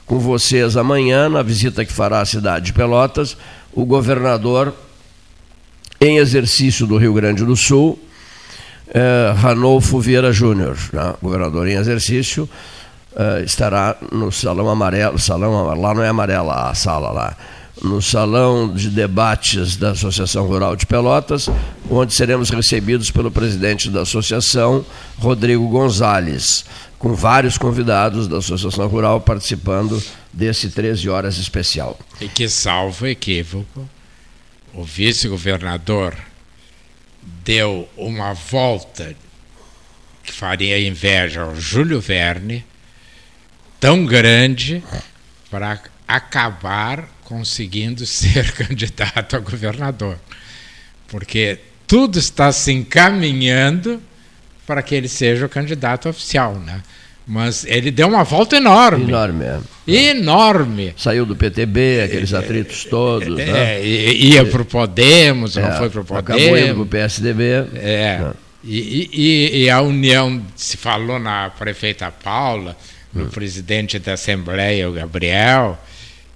[0.10, 3.38] com vocês amanhã, na visita que fará à cidade de Pelotas,
[3.72, 4.74] o governador
[6.02, 8.00] em exercício do Rio Grande do Sul,
[8.92, 12.50] eh, Ranolfo Vieira Júnior, né, governador em exercício,
[13.16, 17.38] eh, estará no salão amarelo, salão lá não é amarela a sala lá,
[17.84, 21.48] no salão de debates da Associação Rural de Pelotas,
[21.88, 24.84] onde seremos recebidos pelo presidente da associação,
[25.20, 26.66] Rodrigo Gonzalez,
[27.00, 31.98] com vários convidados da Associação Rural participando desse 13 horas especial.
[32.20, 33.90] E que salvo equívoco
[34.74, 36.16] o vice-governador
[37.44, 39.16] deu uma volta
[40.24, 42.66] que faria inveja ao Júlio Verne,
[43.80, 44.84] tão grande
[45.50, 50.20] para acabar conseguindo ser candidato a governador.
[51.08, 54.02] Porque tudo está se encaminhando
[54.70, 56.84] para que ele seja o candidato oficial, né?
[57.26, 59.06] Mas ele deu uma volta enorme.
[59.06, 59.60] Enorme, é.
[59.88, 60.94] Enorme.
[60.96, 63.40] Saiu do PTB, aqueles atritos todos.
[63.40, 63.84] É, né?
[63.84, 66.44] Ia para o Podemos, é, não foi para o Podemos.
[66.44, 67.44] Acabou indo para o PSDB.
[67.78, 68.32] É.
[68.64, 72.78] E, e, e, a união, se falou na prefeita Paula,
[73.12, 73.30] no hum.
[73.30, 75.80] presidente da Assembleia, o Gabriel,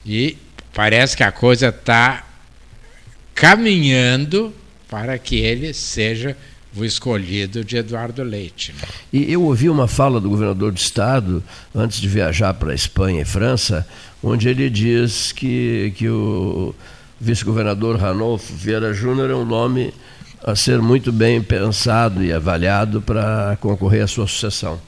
[0.04, 0.38] e
[0.74, 2.26] parece que a coisa está
[3.36, 4.52] caminhando
[4.90, 6.36] para que ele seja
[6.76, 8.74] o escolhido de Eduardo Leite.
[8.74, 8.82] Né?
[9.12, 11.44] E eu ouvi uma fala do governador do estado,
[11.74, 13.88] antes de viajar para a Espanha e França,
[14.22, 16.74] onde ele diz que, que o
[17.20, 19.94] vice-governador Ranolfo Vieira Júnior é um nome
[20.44, 24.80] a ser muito bem pensado e avaliado para concorrer à sua sucessão.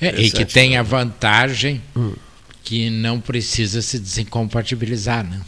[0.00, 2.12] É, e que tem a vantagem hum.
[2.62, 5.40] que não precisa se desincompatibilizar, né?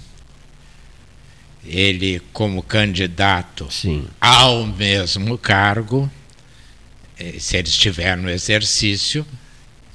[1.65, 4.07] Ele como candidato Sim.
[4.21, 6.11] ao mesmo cargo,
[7.19, 9.27] eh, se ele estiver no exercício,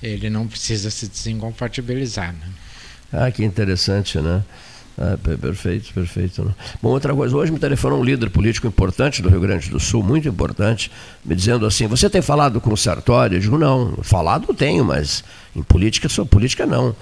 [0.02, 2.34] ele não precisa se desincompatibilizar.
[2.34, 2.48] Né?
[3.12, 4.44] Ah, que interessante, né?
[4.98, 6.44] Ah, perfeito, perfeito.
[6.44, 6.54] Né?
[6.82, 10.04] Bom, outra coisa, hoje me telefonou um líder político importante do Rio Grande do Sul,
[10.04, 10.92] muito importante,
[11.26, 13.36] me dizendo assim, você tem falado com o Sartori?
[13.36, 15.24] Eu digo, não, falado tenho, mas
[15.56, 16.96] em política, sou política não.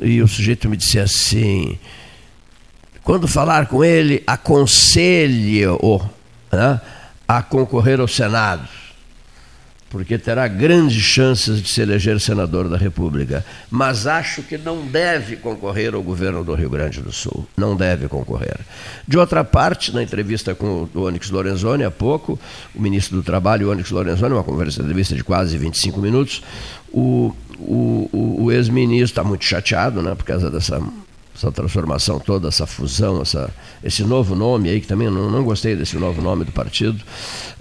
[0.00, 1.78] E o sujeito me disse assim,
[3.04, 6.00] quando falar com ele, aconselhe-o
[6.50, 6.80] né,
[7.28, 8.68] a concorrer ao Senado
[9.94, 13.46] porque terá grandes chances de se eleger senador da República.
[13.70, 17.46] Mas acho que não deve concorrer ao governo do Rio Grande do Sul.
[17.56, 18.58] Não deve concorrer.
[19.06, 22.36] De outra parte, na entrevista com o Onyx Lorenzoni há pouco,
[22.74, 26.42] o ministro do Trabalho, Onyx Lorenzoni, uma conversa entrevista de quase 25 minutos,
[26.92, 30.82] o, o, o ex-ministro está muito chateado né, por causa dessa
[31.34, 33.50] essa transformação toda, essa fusão, essa,
[33.82, 37.02] esse novo nome aí, que também não, não gostei desse novo nome do partido,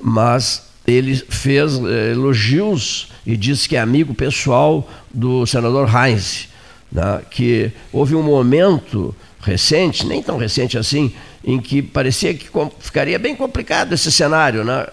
[0.02, 6.50] mas ele fez eh, elogios e disse que é amigo pessoal do senador Heinz,
[6.92, 11.14] né, que houve um momento recente, nem tão recente assim,
[11.44, 14.86] em que parecia que ficaria bem complicado esse cenário, né?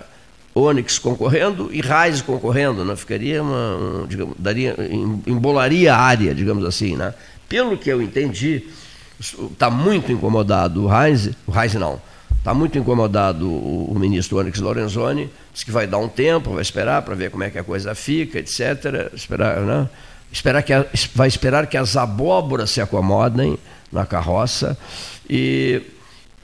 [0.52, 2.96] Onyx concorrendo e Heinz concorrendo, né?
[2.96, 4.74] ficaria uma, um, digamos, daria,
[5.24, 7.14] embolaria a área, digamos assim, né?
[7.50, 8.62] Pelo que eu entendi,
[9.20, 12.00] está muito incomodado o Heinz, o Heinz não,
[12.40, 16.62] Está muito incomodado o, o ministro Onyx Lorenzoni, diz que vai dar um tempo, vai
[16.62, 19.12] esperar para ver como é que a coisa fica, etc.
[19.12, 19.86] Esperar, né?
[20.32, 23.58] esperar que a, vai esperar que as abóboras se acomodem
[23.92, 24.78] na carroça
[25.28, 25.82] e,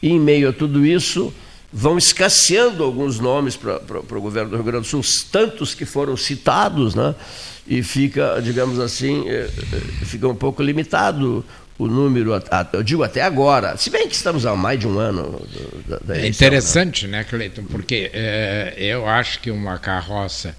[0.03, 1.33] e em meio a tudo isso
[1.79, 6.17] vão escasseando alguns nomes para o governo do Rio Grande do Sul, tantos que foram
[6.17, 7.15] citados, né?
[7.69, 11.45] e fica, digamos assim, eh, eh, fica um pouco limitado
[11.79, 12.31] o número,
[12.73, 15.47] eu digo até agora, se bem que estamos há mais de um ano
[15.87, 20.57] da, da eleição, É interessante, né, né Cleiton, porque é, eu acho que uma carroça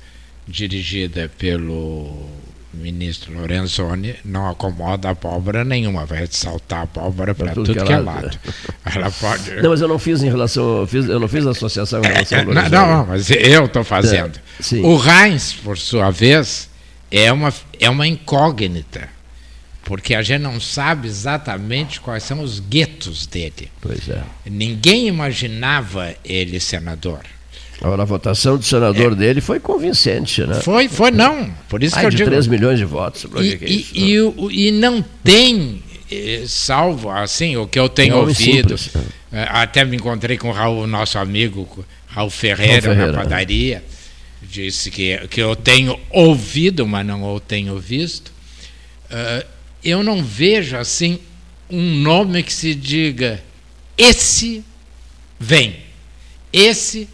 [0.47, 2.29] dirigida pelo
[2.77, 7.91] ministro Lorenzoni não acomoda a pólvora nenhuma, vai saltar a pólvora para tudo, tudo, que
[7.91, 8.25] é lado.
[8.25, 8.39] lado.
[8.85, 9.55] Ela pode...
[9.61, 12.39] Não, mas eu não fiz em relação, eu, fiz, eu não fiz associação em relação
[12.39, 12.71] ao Lorenzoni.
[12.71, 14.39] Não, não, mas eu estou fazendo.
[14.39, 16.69] É, o Heinz, por sua vez,
[17.11, 19.17] é uma, é uma incógnita
[19.87, 23.71] porque a gente não sabe exatamente quais são os guetos dele.
[23.79, 24.21] Pois é.
[24.45, 27.21] Ninguém imaginava ele senador.
[27.81, 29.15] Agora, a votação do senador é.
[29.15, 30.55] dele foi convincente, né?
[30.61, 31.51] Foi, foi não.
[31.69, 32.29] Por isso Ai, que eu de digo.
[32.29, 33.25] 3 milhões de votos.
[33.35, 34.51] E, é isso, e, não?
[34.51, 38.77] E, e, não tem, eh, salvo assim, o que eu tenho ouvido.
[38.77, 39.03] Simples.
[39.31, 43.83] Eh, até me encontrei com o Raul, nosso amigo Raul Ferreira, Raul Ferreira na padaria.
[44.41, 48.31] Disse que, que eu tenho ouvido, mas não o tenho visto.
[49.09, 49.45] Uh,
[49.83, 51.19] eu não vejo assim
[51.69, 53.41] um nome que se diga
[53.97, 54.63] esse
[55.39, 55.77] vem,
[56.51, 57.09] esse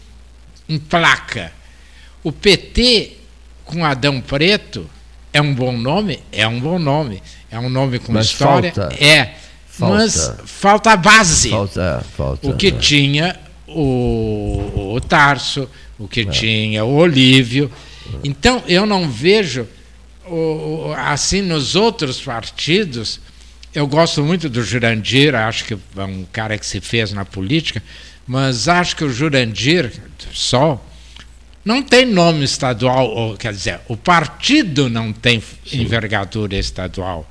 [0.68, 1.52] emplaca.
[2.22, 3.12] O PT
[3.64, 4.88] com Adão Preto
[5.32, 6.20] é um bom nome?
[6.32, 7.22] É um bom nome.
[7.50, 8.72] É um nome com mas história?
[8.72, 9.34] Falta, é.
[9.66, 11.50] Falta, mas falta a base.
[11.50, 12.48] Falta, falta.
[12.48, 12.70] O que é.
[12.70, 13.36] tinha
[13.66, 15.68] o, o Tarso,
[15.98, 16.24] o que é.
[16.24, 17.70] tinha o Olívio.
[18.22, 19.66] Então, eu não vejo
[20.96, 23.20] assim nos outros partidos,
[23.74, 27.82] eu gosto muito do Jurandir, acho que é um cara que se fez na política,
[28.26, 29.92] mas acho que o Jurandir
[30.32, 30.82] só
[31.64, 35.42] não tem nome estadual, ou, quer dizer, o partido não tem
[35.72, 37.28] envergadura estadual.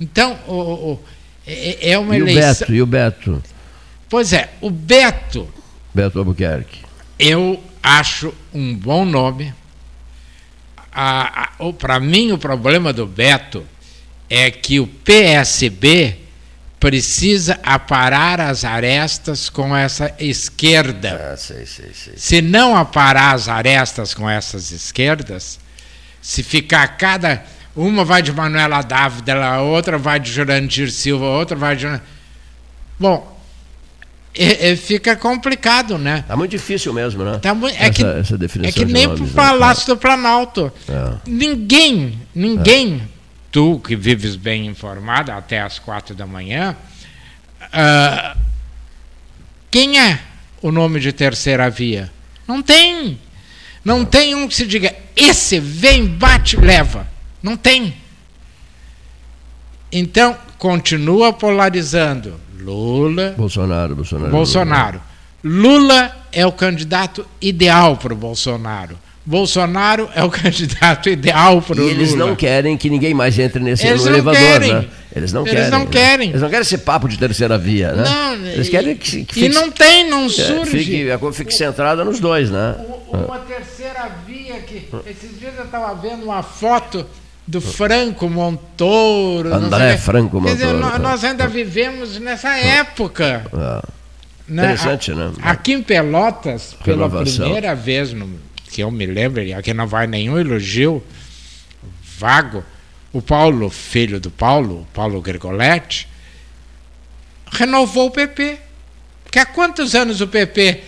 [0.00, 1.00] Então, o, o,
[1.46, 2.50] é, é uma e eleição.
[2.50, 3.42] O Beto, e o Beto?
[4.08, 5.48] Pois é, o Beto.
[5.94, 6.80] Beto Albuquerque.
[7.18, 9.52] Eu acho um bom nome
[11.78, 13.64] para mim o problema do Beto
[14.28, 16.16] é que o PSB
[16.82, 21.30] precisa aparar as arestas com essa esquerda.
[21.32, 22.14] Ah, sei, sei, sei.
[22.16, 25.60] Se não aparar as arestas com essas esquerdas,
[26.20, 27.44] se ficar cada.
[27.76, 31.86] Uma vai de Manuela Dávila, a outra vai de Jurandir Silva, a outra vai de.
[32.98, 33.40] Bom,
[34.34, 36.18] é, é, fica complicado, né?
[36.18, 37.38] Está muito difícil mesmo, né?
[37.38, 40.72] Tá é, que, essa é que nem para o Palácio do Planalto.
[40.88, 41.12] É.
[41.28, 43.11] Ninguém, ninguém, é.
[43.52, 46.74] Tu que vives bem informado até as quatro da manhã,
[47.62, 48.38] uh,
[49.70, 50.18] quem é
[50.62, 52.10] o nome de terceira via?
[52.48, 53.20] Não tem.
[53.84, 57.06] Não tem um que se diga, esse vem, bate, leva.
[57.42, 57.94] Não tem.
[59.90, 63.34] Então, continua polarizando Lula.
[63.36, 64.30] Bolsonaro, Bolsonaro.
[64.30, 65.02] Bolsonaro.
[65.44, 68.96] Lula é o candidato ideal para o Bolsonaro.
[69.24, 71.90] Bolsonaro é o candidato ideal para o Lula.
[71.90, 74.72] eles não querem que ninguém mais entre nesse eles elevador, querem.
[74.74, 74.86] né?
[75.14, 75.70] Eles não eles querem.
[75.70, 75.86] Não né?
[75.90, 76.28] querem.
[76.30, 78.04] Eles não querem esse papo de terceira via, né?
[78.04, 80.70] Não, eles querem que, que fique, E não tem, não é, surge.
[80.70, 82.74] Fique, a coisa fique centrada nos dois, né?
[83.08, 84.88] Uma terceira via que.
[85.06, 87.06] Esses dias eu estava vendo uma foto
[87.46, 89.52] do Franco Montoro.
[89.54, 90.56] André Franco Montoro.
[90.56, 93.44] Quer dizer, nós, nós ainda vivemos nessa época.
[93.52, 93.82] Ah.
[94.48, 94.64] Né?
[94.64, 95.32] Interessante, né?
[95.42, 98.28] Aqui em Pelotas, pela primeira vez no,
[98.72, 101.04] que eu me lembro, aqui não vai nenhum elogio
[102.18, 102.64] vago,
[103.12, 106.08] o Paulo, filho do Paulo, Paulo Gregoletti,
[107.52, 108.58] renovou o PP.
[109.24, 110.82] Porque há quantos anos o PP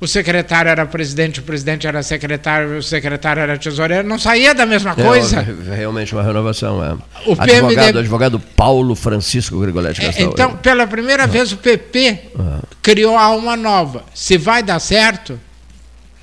[0.00, 4.64] o secretário era presidente, o presidente era secretário, o secretário era tesoureiro, não saía da
[4.64, 5.40] mesma coisa.
[5.40, 6.84] É, realmente uma renovação.
[6.84, 6.92] É.
[7.26, 7.98] O advogado, PMD...
[7.98, 11.26] advogado Paulo Francisco Grigoletti é, Então, pela primeira ah.
[11.26, 12.60] vez, o PP ah.
[12.80, 14.04] criou a alma nova.
[14.14, 15.40] Se vai dar certo,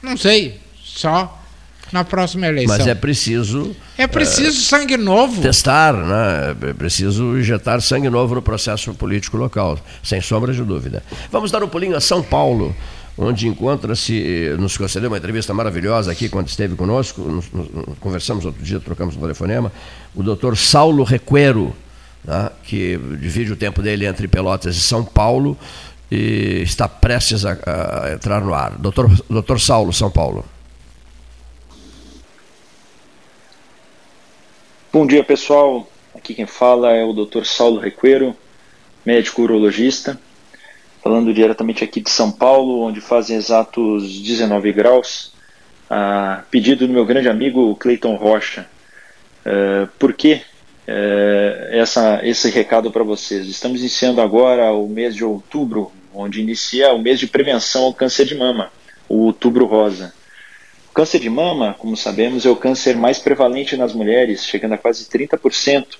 [0.01, 0.61] não sei,
[0.95, 1.41] só
[1.91, 2.77] na próxima eleição.
[2.77, 3.75] Mas é preciso.
[3.97, 5.41] É preciso é, sangue novo.
[5.41, 6.69] Testar, né?
[6.69, 11.03] É preciso injetar sangue novo no processo político local, sem sombra de dúvida.
[11.31, 12.75] Vamos dar um pulinho a São Paulo
[13.17, 17.69] onde encontra-se, nos concedeu uma entrevista maravilhosa aqui quando esteve conosco, nos, nos,
[18.01, 19.71] conversamos outro dia, trocamos um telefonema,
[20.13, 21.73] o doutor Saulo Requero,
[22.25, 25.57] né, que divide o tempo dele entre Pelotas e São Paulo
[26.11, 28.71] e está prestes a, a entrar no ar.
[28.77, 30.43] Doutor, doutor Saulo, São Paulo.
[34.95, 35.85] Bom dia, pessoal.
[36.15, 38.33] Aqui quem fala é o doutor Saulo Requero,
[39.05, 40.17] médico urologista
[41.03, 45.33] falando diretamente aqui de São Paulo, onde fazem exatos 19 graus,
[45.89, 48.69] a pedido do meu grande amigo Cleiton Rocha.
[49.45, 50.35] Uh, por que
[50.87, 53.47] uh, essa, esse recado para vocês?
[53.47, 58.23] Estamos iniciando agora o mês de outubro, onde inicia o mês de prevenção ao câncer
[58.23, 58.71] de mama,
[59.09, 60.13] o outubro rosa.
[60.95, 65.03] Câncer de mama, como sabemos, é o câncer mais prevalente nas mulheres, chegando a quase
[65.03, 65.97] 30% uh,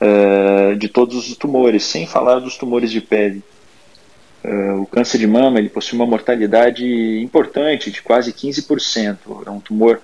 [0.00, 3.42] eh, de todos os tumores, sem falar dos tumores de pele.
[4.42, 6.82] Uh, o câncer de mama ele possui uma mortalidade
[7.20, 9.18] importante, de quase 15%.
[9.44, 10.00] É um tumor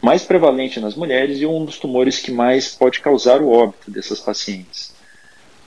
[0.00, 4.20] mais prevalente nas mulheres e um dos tumores que mais pode causar o óbito dessas
[4.20, 4.94] pacientes.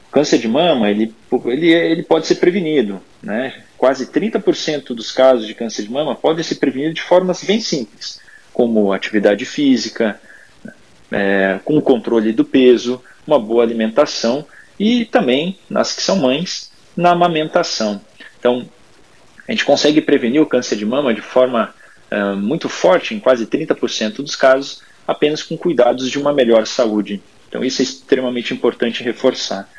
[0.07, 1.13] O câncer de mama ele,
[1.47, 3.01] ele, ele pode ser prevenido.
[3.21, 3.61] Né?
[3.77, 8.19] Quase 30% dos casos de câncer de mama podem ser prevenidos de formas bem simples,
[8.53, 10.19] como atividade física,
[11.11, 14.45] é, com o controle do peso, uma boa alimentação
[14.79, 18.01] e também, nas que são mães, na amamentação.
[18.39, 18.67] Então,
[19.47, 21.73] a gente consegue prevenir o câncer de mama de forma
[22.11, 27.21] uh, muito forte, em quase 30% dos casos, apenas com cuidados de uma melhor saúde.
[27.47, 29.69] Então, isso é extremamente importante reforçar.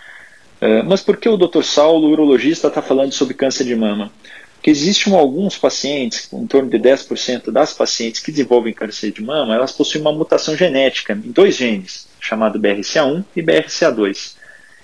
[0.60, 1.62] Uh, mas por que o Dr.
[1.62, 4.10] Saulo, o urologista, está falando sobre câncer de mama?
[4.54, 9.54] Porque existem alguns pacientes, em torno de 10% das pacientes que desenvolvem câncer de mama,
[9.54, 14.34] elas possuem uma mutação genética em dois genes, chamado BRCA1 e BRCA2.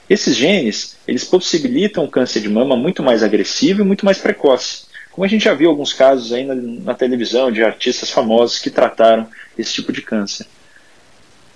[0.08, 4.84] Esses genes, eles possibilitam o câncer de mama muito mais agressivo e muito mais precoce.
[5.10, 8.70] Como a gente já viu alguns casos aí na, na televisão de artistas famosos que
[8.70, 9.28] trataram
[9.58, 10.46] esse tipo de câncer.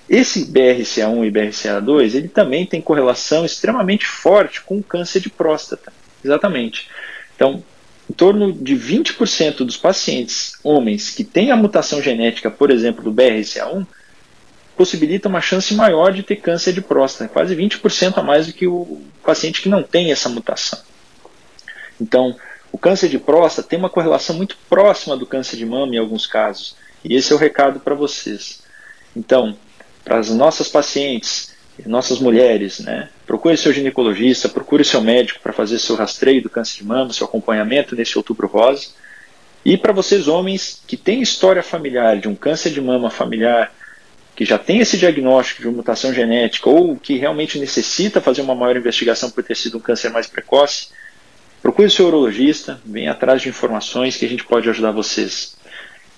[0.08, 5.92] Esse BRCA1 e BRCA2, ele também tem correlação extremamente forte com o câncer de próstata.
[6.24, 6.88] Exatamente.
[7.34, 7.62] Então,
[8.08, 13.12] em torno de 20% dos pacientes homens que têm a mutação genética, por exemplo, do
[13.12, 13.84] BRCA1,
[14.76, 18.66] possibilita uma chance maior de ter câncer de próstata, quase 20% a mais do que
[18.66, 20.78] o paciente que não tem essa mutação.
[22.00, 22.36] Então,
[22.70, 26.26] o câncer de próstata tem uma correlação muito próxima do câncer de mama em alguns
[26.26, 28.62] casos, e esse é o recado para vocês.
[29.16, 29.56] Então,
[30.06, 31.52] para as nossas pacientes,
[31.84, 36.78] nossas mulheres, né, procure seu ginecologista, procure seu médico para fazer seu rastreio do câncer
[36.78, 38.86] de mama, seu acompanhamento nesse outubro rosa.
[39.64, 43.74] E para vocês homens que têm história familiar de um câncer de mama familiar,
[44.36, 48.54] que já tem esse diagnóstico de uma mutação genética ou que realmente necessita fazer uma
[48.54, 50.90] maior investigação por ter sido um câncer mais precoce,
[51.60, 55.55] procure seu urologista, venha atrás de informações que a gente pode ajudar vocês.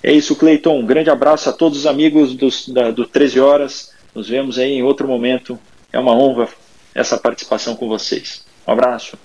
[0.03, 0.79] É isso, Cleiton.
[0.79, 3.93] Um grande abraço a todos os amigos dos, da, do 13 Horas.
[4.15, 5.59] Nos vemos aí em outro momento.
[5.93, 6.49] É uma honra
[6.95, 8.45] essa participação com vocês.
[8.67, 9.19] Um abraço.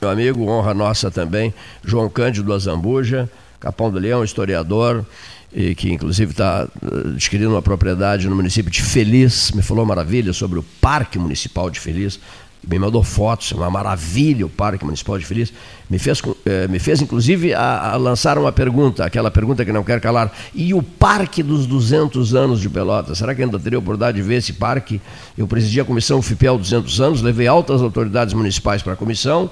[0.00, 5.06] Meu amigo, honra nossa também, João Cândido Azambuja, Capão do Leão, historiador,
[5.52, 10.34] e que inclusive está eh, adquirindo uma propriedade no município de Feliz, me falou maravilha
[10.34, 12.20] sobre o Parque Municipal de Feliz,
[12.66, 15.52] me mandou fotos, uma maravilha o Parque Municipal de Feliz,
[15.88, 19.84] me fez, eh, me fez inclusive a, a, lançar uma pergunta, aquela pergunta que não
[19.84, 24.16] quer calar, e o Parque dos 200 anos de Pelotas, será que ainda teria oportunidade
[24.16, 25.00] de ver esse parque?
[25.38, 29.48] Eu presidi a comissão FIPEL 200 anos, levei altas autoridades municipais para a comissão,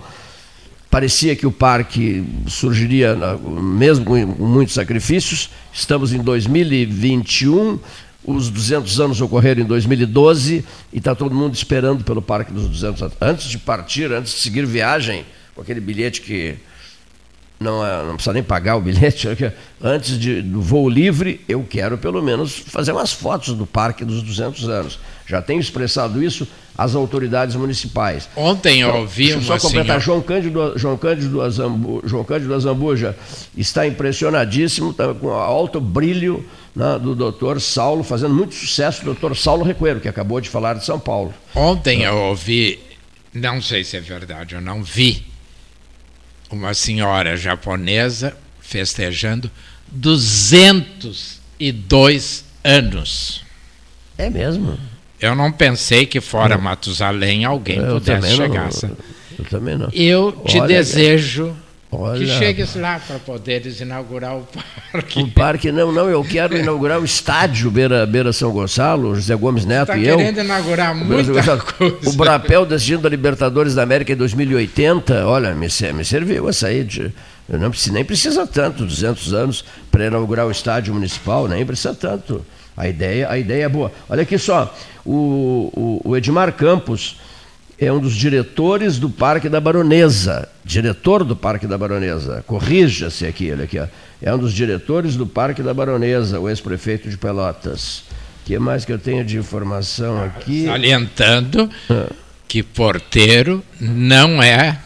[0.91, 3.17] parecia que o parque surgiria,
[3.61, 5.51] mesmo com muitos sacrifícios.
[5.73, 7.79] Estamos em 2021,
[8.25, 13.03] os 200 anos ocorreram em 2012 e está todo mundo esperando pelo Parque dos 200
[13.03, 13.17] anos.
[13.21, 15.25] Antes de partir, antes de seguir viagem,
[15.55, 16.57] com aquele bilhete que
[17.59, 19.29] não, é, não precisa nem pagar o bilhete.
[19.83, 24.23] Antes de, do voo livre, eu quero pelo menos fazer umas fotos do Parque dos
[24.23, 24.99] 200 anos.
[25.27, 28.29] Já tenho expressado isso às autoridades municipais.
[28.37, 30.01] Ontem eu ouvi então, uma só completar, senhora...
[30.01, 33.17] João Cândido, João Cândido, Azambu, João Cândido Azambuja
[33.57, 36.45] está impressionadíssimo, tá com alto brilho
[36.75, 40.75] né, do doutor Saulo, fazendo muito sucesso, o doutor Saulo Recuero, que acabou de falar
[40.75, 41.33] de São Paulo.
[41.55, 42.81] Ontem eu ouvi,
[43.33, 45.25] não sei se é verdade, eu não vi,
[46.55, 49.51] uma senhora japonesa festejando
[49.89, 53.43] 202 anos.
[54.17, 54.79] É mesmo?
[55.21, 58.71] Eu não pensei que fora Matusalém alguém eu pudesse chegar.
[58.83, 58.97] Não,
[59.39, 59.89] eu também não.
[59.93, 61.57] Eu te Olha, desejo
[61.97, 62.19] Olha.
[62.19, 64.47] que chegues lá para poderes inaugurar o
[64.93, 65.23] parque.
[65.23, 69.65] O parque, não, não, eu quero inaugurar o estádio Beira, Beira São Gonçalo, José Gomes
[69.65, 70.17] Neto tá e eu.
[70.17, 72.11] querendo inaugurar muita coisa.
[72.11, 76.85] O Brapel decidindo da Libertadores da América em 2080, olha, me, me serviu essa aí
[76.85, 77.13] de...
[77.49, 82.45] Eu não, nem precisa tanto, 200 anos, para inaugurar o estádio municipal, nem precisa tanto.
[82.77, 83.93] A ideia, a ideia é boa.
[84.09, 87.17] Olha aqui só, o, o, o Edmar Campos
[87.79, 93.51] é um dos diretores do Parque da Baronesa, diretor do Parque da Baronesa, corrija-se aqui,
[93.51, 93.87] olha aqui, ó.
[94.23, 98.05] é um dos diretores do Parque da Baronesa, o ex-prefeito de Pelotas.
[98.43, 100.67] O que mais que eu tenho de informação aqui?
[100.67, 102.07] Salientando ah.
[102.47, 104.79] que porteiro não é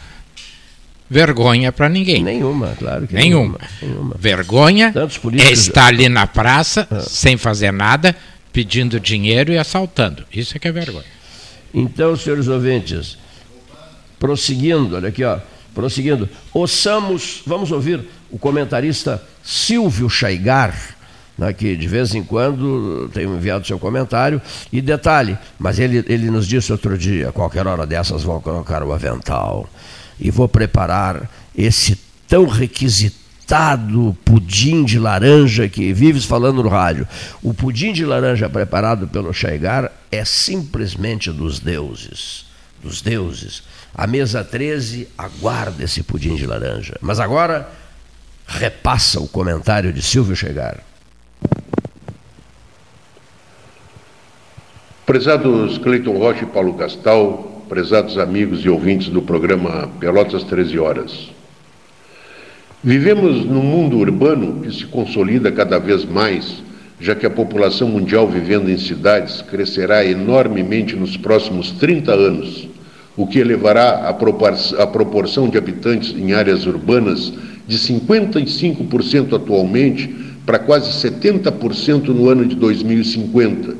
[1.09, 2.23] vergonha para ninguém.
[2.23, 3.59] Nenhuma, claro que nenhuma.
[3.81, 4.15] nenhuma.
[4.17, 4.93] Vergonha
[5.37, 7.01] é estar ali na praça ah.
[7.01, 8.15] sem fazer nada,
[8.53, 10.23] pedindo dinheiro e assaltando.
[10.31, 11.18] Isso é que é vergonha.
[11.73, 13.17] Então, senhores ouvintes,
[14.19, 15.39] prosseguindo, olha aqui, ó,
[15.73, 20.75] prosseguindo, ouçamos, vamos ouvir o comentarista Silvio Chaigar,
[21.37, 24.41] né, que de vez em quando tem enviado seu comentário.
[24.71, 28.91] E detalhe, mas ele, ele nos disse outro dia, qualquer hora dessas vão colocar o
[28.91, 29.69] avental
[30.19, 31.97] e vou preparar esse
[32.27, 33.18] tão requisitado
[34.25, 37.07] pudim de laranja que vives falando no rádio.
[37.41, 42.45] O pudim de laranja preparado pelo Chaigar é simplesmente dos deuses.
[42.83, 43.63] Dos deuses.
[43.93, 46.95] A mesa 13 aguarda esse pudim de laranja.
[47.01, 47.69] Mas agora
[48.47, 50.83] repassa o comentário de Silvio Chegar.
[55.05, 61.38] Prezados Cleiton Rocha e Paulo Gastal, prezados amigos e ouvintes do programa Pelotas 13 Horas.
[62.81, 66.63] Vivemos num mundo urbano que se consolida cada vez mais,
[66.97, 72.69] já que a população mundial vivendo em cidades crescerá enormemente nos próximos 30 anos,
[73.17, 77.33] o que elevará a, proporção de habitantes em áreas urbanas
[77.67, 80.15] de 55% atualmente
[80.45, 83.75] para quase 70% no ano de 2050.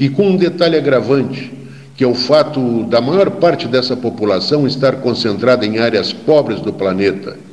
[0.00, 1.52] E com um detalhe agravante:
[1.94, 6.72] que é o fato da maior parte dessa população estar concentrada em áreas pobres do
[6.72, 7.47] planeta.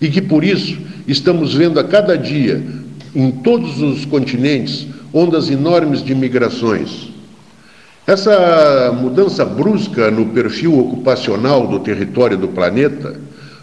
[0.00, 0.76] E que por isso
[1.06, 2.62] estamos vendo a cada dia,
[3.14, 7.08] em todos os continentes, ondas enormes de migrações.
[8.06, 13.14] Essa mudança brusca no perfil ocupacional do território do planeta,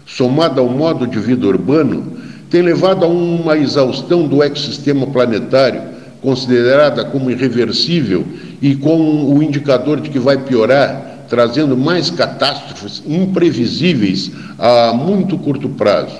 [0.04, 2.16] somada ao modo de vida urbano,
[2.50, 5.82] tem levado a uma exaustão do ecossistema planetário,
[6.20, 8.24] considerada como irreversível
[8.60, 15.66] e com o indicador de que vai piorar, trazendo mais catástrofes imprevisíveis a muito curto
[15.66, 16.14] prazo.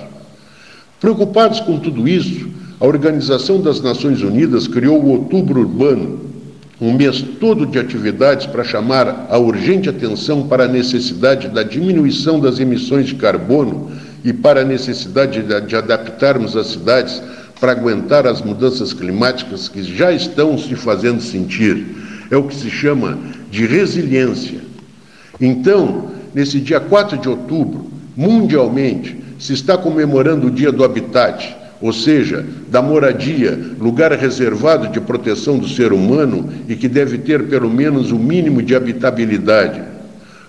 [0.99, 2.47] Preocupados com tudo isso,
[2.79, 6.19] a Organização das Nações Unidas criou o Outubro Urbano,
[6.81, 12.39] um mês todo de atividades para chamar a urgente atenção para a necessidade da diminuição
[12.39, 13.91] das emissões de carbono
[14.25, 17.21] e para a necessidade de, adaptarmos as cidades
[17.59, 21.85] para aguentar as mudanças climáticas que já estão se fazendo sentir
[22.31, 23.19] é o que se chama
[23.51, 24.62] de resiliência.
[25.39, 31.91] Então, nesse dia 4 de outubro, mundialmente, se está comemorando o Dia do Habitat, ou
[31.91, 37.69] seja, da moradia, lugar reservado de proteção do ser humano e que deve ter pelo
[37.69, 39.81] menos o mínimo de habitabilidade.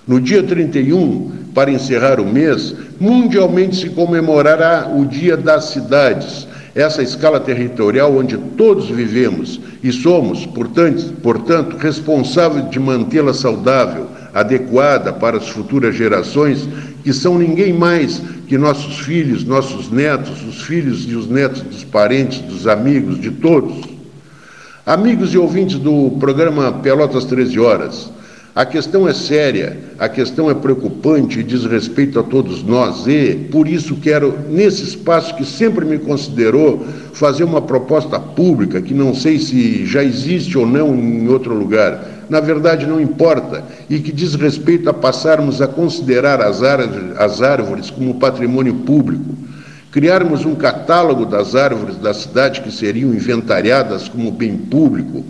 [0.07, 7.03] No dia 31, para encerrar o mês, mundialmente se comemorará o Dia das Cidades, essa
[7.03, 15.37] escala territorial onde todos vivemos e somos, portanto, portanto responsáveis de mantê-la saudável, adequada para
[15.37, 16.69] as futuras gerações,
[17.05, 21.85] que são ninguém mais que nossos filhos, nossos netos, os filhos e os netos dos
[21.85, 23.95] parentes, dos amigos, de todos.
[24.85, 28.11] Amigos e ouvintes do programa Pelotas 13 Horas,
[28.55, 33.49] a questão é séria, a questão é preocupante e diz respeito a todos nós, e
[33.51, 39.13] por isso quero, nesse espaço que sempre me considerou, fazer uma proposta pública, que não
[39.13, 44.13] sei se já existe ou não em outro lugar, na verdade não importa, e que
[44.13, 49.35] diz respeito a passarmos a considerar as árvores, as árvores como patrimônio público.
[49.91, 55.25] criarmos um catálogo das árvores da cidade que seriam inventariadas como bem público.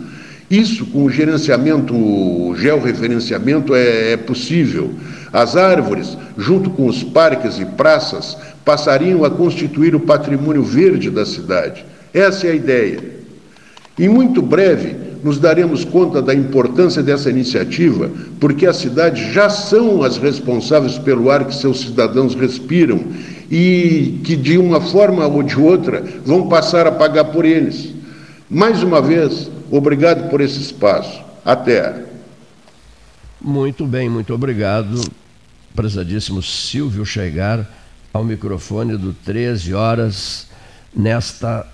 [0.49, 4.91] Isso, com o gerenciamento, o georreferenciamento, é, é possível.
[5.31, 11.27] As árvores, junto com os parques e praças, passariam a constituir o patrimônio verde da
[11.27, 11.85] cidade.
[12.11, 12.99] Essa é a ideia.
[13.99, 14.95] Em muito breve,
[15.25, 21.31] nos daremos conta da importância dessa iniciativa, porque as cidades já são as responsáveis pelo
[21.31, 23.03] ar que seus cidadãos respiram
[23.49, 27.91] e que, de uma forma ou de outra, vão passar a pagar por eles.
[28.47, 31.19] Mais uma vez, obrigado por esse espaço.
[31.43, 32.05] Até.
[33.41, 35.01] Muito bem, muito obrigado,
[35.75, 37.67] prezadíssimo Silvio Chegar,
[38.13, 40.45] ao microfone do 13 horas,
[40.95, 41.65] nesta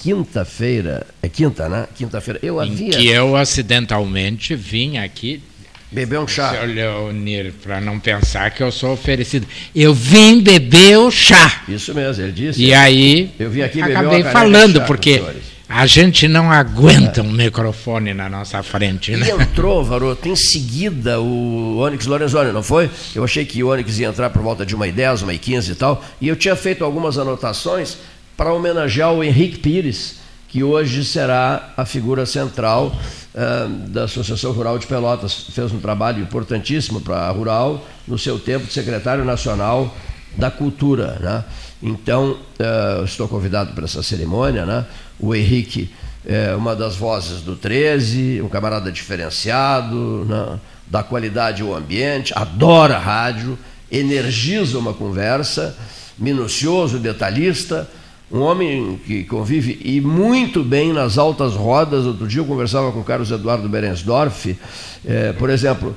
[0.00, 1.06] quinta-feira.
[1.22, 1.86] É quinta, né?
[1.94, 2.38] Quinta-feira.
[2.42, 2.88] Eu havia.
[2.88, 5.42] Em que eu acidentalmente vim aqui
[5.90, 6.52] Beber um chá.
[6.64, 9.46] Leonir, para não pensar que eu sou oferecido.
[9.74, 11.62] Eu vim beber o chá.
[11.66, 12.62] Isso mesmo, ele disse.
[12.62, 15.22] E aí, eu vim aqui acabei falando, porque
[15.66, 17.22] a gente não aguenta é.
[17.22, 19.28] um microfone na nossa frente, né?
[19.28, 22.90] E entrou, Varoto, em seguida o Onyx Lorenzoni, não foi?
[23.14, 25.38] Eu achei que o Onyx ia entrar por volta de uma e 10, uma e
[25.38, 27.96] 15 e tal, e eu tinha feito algumas anotações
[28.38, 32.96] para homenagear o Henrique Pires, que hoje será a figura central
[33.34, 35.48] uh, da Associação Rural de Pelotas.
[35.52, 39.92] Fez um trabalho importantíssimo para a Rural no seu tempo de secretário nacional
[40.36, 41.18] da Cultura.
[41.18, 41.44] Né?
[41.82, 44.64] Então, uh, estou convidado para essa cerimônia.
[44.64, 44.86] Né?
[45.18, 45.92] O Henrique
[46.24, 50.60] é uma das vozes do 13, um camarada diferenciado, né?
[50.86, 53.58] da qualidade ao ambiente, adora rádio,
[53.90, 55.76] energiza uma conversa,
[56.16, 57.88] minucioso, detalhista
[58.30, 62.04] um homem que convive e muito bem nas altas rodas.
[62.04, 64.56] Outro dia eu conversava com o Carlos Eduardo Berensdorf,
[65.04, 65.96] é, por exemplo,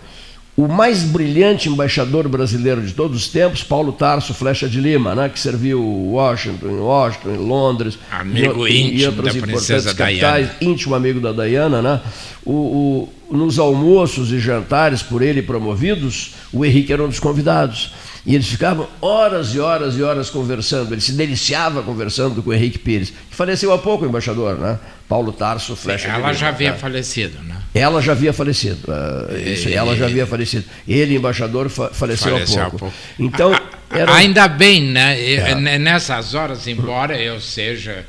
[0.55, 5.29] o mais brilhante embaixador brasileiro de todos os tempos, Paulo Tarso Flecha de Lima, né,
[5.29, 10.47] que serviu Washington, em Washington, em Londres, amigo e, íntimo e outras da princesa capitais,
[10.47, 10.73] Diana.
[10.73, 12.01] íntimo amigo da Diana, né?
[12.45, 17.93] O, o, nos almoços e jantares por ele promovidos, o Henrique era um dos convidados.
[18.23, 20.93] E eles ficavam horas e horas e horas conversando.
[20.93, 24.77] Ele se deliciava conversando com o Henrique Pires, que faleceu há pouco, o embaixador, né?
[25.09, 27.57] Paulo Tarso, flecha Ela já havia falecido, né?
[27.73, 28.79] Ela já havia falecido.
[28.87, 30.65] Uh, isso, ela já havia falecido.
[30.87, 32.85] Ele, embaixador, fa faleceu, faleceu há, pouco.
[32.85, 32.95] há pouco.
[33.19, 34.13] Então, era...
[34.13, 35.19] Ainda bem, né?
[35.19, 35.79] É.
[35.79, 38.05] Nessas horas, embora eu seja,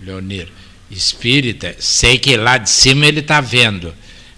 [0.00, 0.48] Leonir,
[0.88, 3.92] espírita, sei que lá de cima ele está vendo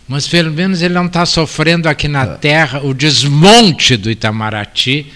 [0.09, 2.26] mas pelo menos ele não está sofrendo aqui na é.
[2.36, 5.12] terra o desmonte do Itamaraty,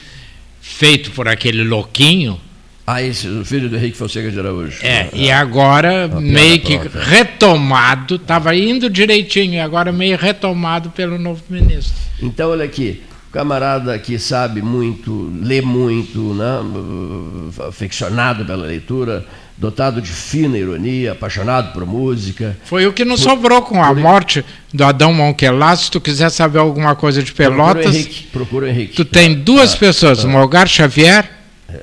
[0.60, 2.39] feito por aquele louquinho.
[2.86, 4.85] Ah, esse, o filho do Henrique Fonseca de Araújo.
[4.85, 7.02] É, e agora meio que pronta.
[7.02, 11.94] retomado, estava indo direitinho, e agora meio retomado pelo novo ministro.
[12.20, 13.02] Então, olha aqui,
[13.32, 16.59] camarada que sabe muito, lê muito, né,
[17.69, 19.24] aficionado pela leitura,
[19.57, 22.57] dotado de fina ironia, apaixonado por música.
[22.65, 25.77] Foi o que nos por, sobrou com a morte do Adão Monquelat.
[25.77, 28.23] Se tu quiser saber alguma coisa de Pelotas, procura o Henrique.
[28.33, 28.95] Procura o Henrique.
[28.95, 31.31] Tu tem duas ah, pessoas, ah, Molgar Xavier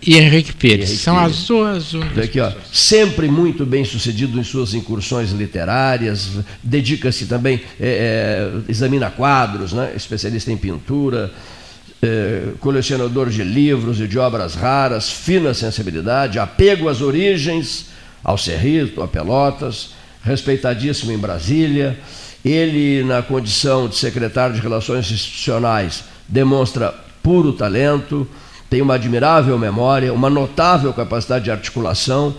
[0.05, 0.89] e Henrique Pires.
[0.89, 1.39] Henrique São Pires.
[1.39, 2.23] as duas únicas.
[2.23, 6.29] Aqui, ó, sempre muito bem sucedido em suas incursões literárias,
[6.63, 9.93] dedica-se também, é, é, examina quadros, né?
[9.95, 11.31] especialista em pintura
[12.01, 17.87] é, colecionador de livros e de obras raras, fina sensibilidade, apego às origens,
[18.23, 19.91] ao Cerrito, a Pelotas,
[20.23, 21.97] respeitadíssimo em Brasília.
[22.43, 28.27] Ele, na condição de secretário de Relações Institucionais, demonstra puro talento,
[28.69, 32.35] tem uma admirável memória, uma notável capacidade de articulação,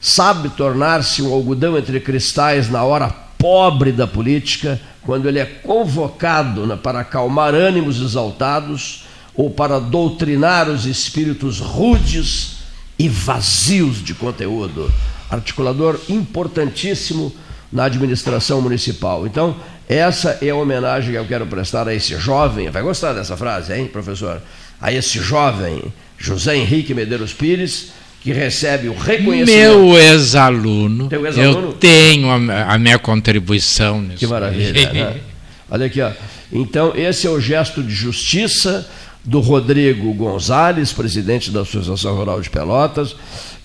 [0.00, 3.08] sabe tornar-se um algodão entre cristais na hora
[3.38, 9.04] pobre da política quando ele é convocado né, para acalmar ânimos exaltados
[9.34, 12.58] ou para doutrinar os espíritos rudes
[12.98, 14.92] e vazios de conteúdo.
[15.30, 17.32] Articulador importantíssimo
[17.72, 19.26] na administração municipal.
[19.26, 19.56] Então,
[19.88, 22.70] essa é a homenagem que eu quero prestar a esse jovem.
[22.70, 24.40] Vai gostar dessa frase, hein, professor?
[24.80, 27.92] A esse jovem José Henrique Medeiros Pires
[28.22, 29.78] que recebe o reconhecimento.
[29.78, 31.08] Meu ex-aluno.
[31.10, 34.18] Ex eu tenho a, a, minha contribuição nisso.
[34.18, 34.92] Que maravilha.
[34.92, 35.20] né?
[35.68, 36.12] Olha aqui, ó.
[36.52, 38.88] Então, esse é o gesto de justiça
[39.24, 43.16] do Rodrigo Gonzalez, presidente da Associação Rural de Pelotas,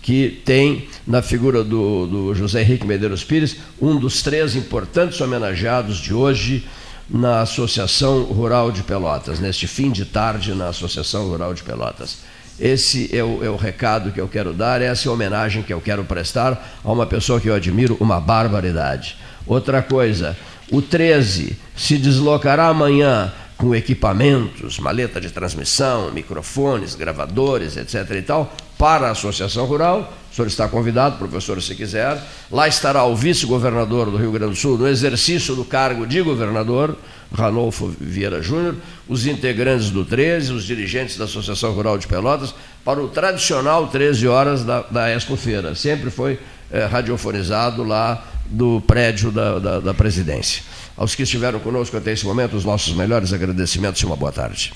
[0.01, 5.97] que tem na figura do, do José Henrique Medeiros Pires um dos três importantes homenageados
[5.97, 6.65] de hoje
[7.09, 12.19] na Associação Rural de Pelotas, neste fim de tarde na Associação Rural de Pelotas.
[12.59, 15.71] Esse é o, é o, recado que eu quero dar, essa é a homenagem que
[15.71, 19.15] eu quero prestar a uma pessoa que eu admiro, uma barbaridade.
[19.45, 20.35] Outra coisa,
[20.71, 28.11] o 13 se deslocará amanhã com equipamentos, maleta de transmissão, microfones, gravadores, etc.
[28.11, 30.13] e tal, para a Associação Rural.
[30.31, 32.21] O senhor está convidado, professor, se quiser.
[32.51, 36.95] Lá estará o vice-governador do Rio Grande do Sul, no exercício do cargo de governador,
[37.33, 38.75] Ranolfo Vieira Júnior,
[39.07, 44.27] os integrantes do 13, os dirigentes da Associação Rural de Pelotas, para o tradicional 13
[44.27, 45.75] horas da, da Expo Feira.
[45.75, 46.39] Sempre foi
[46.71, 50.63] é, radiofonizado lá do prédio da, da, da presidência.
[50.95, 54.73] Aos que estiveram conosco até esse momento, os nossos melhores agradecimentos e uma boa tarde.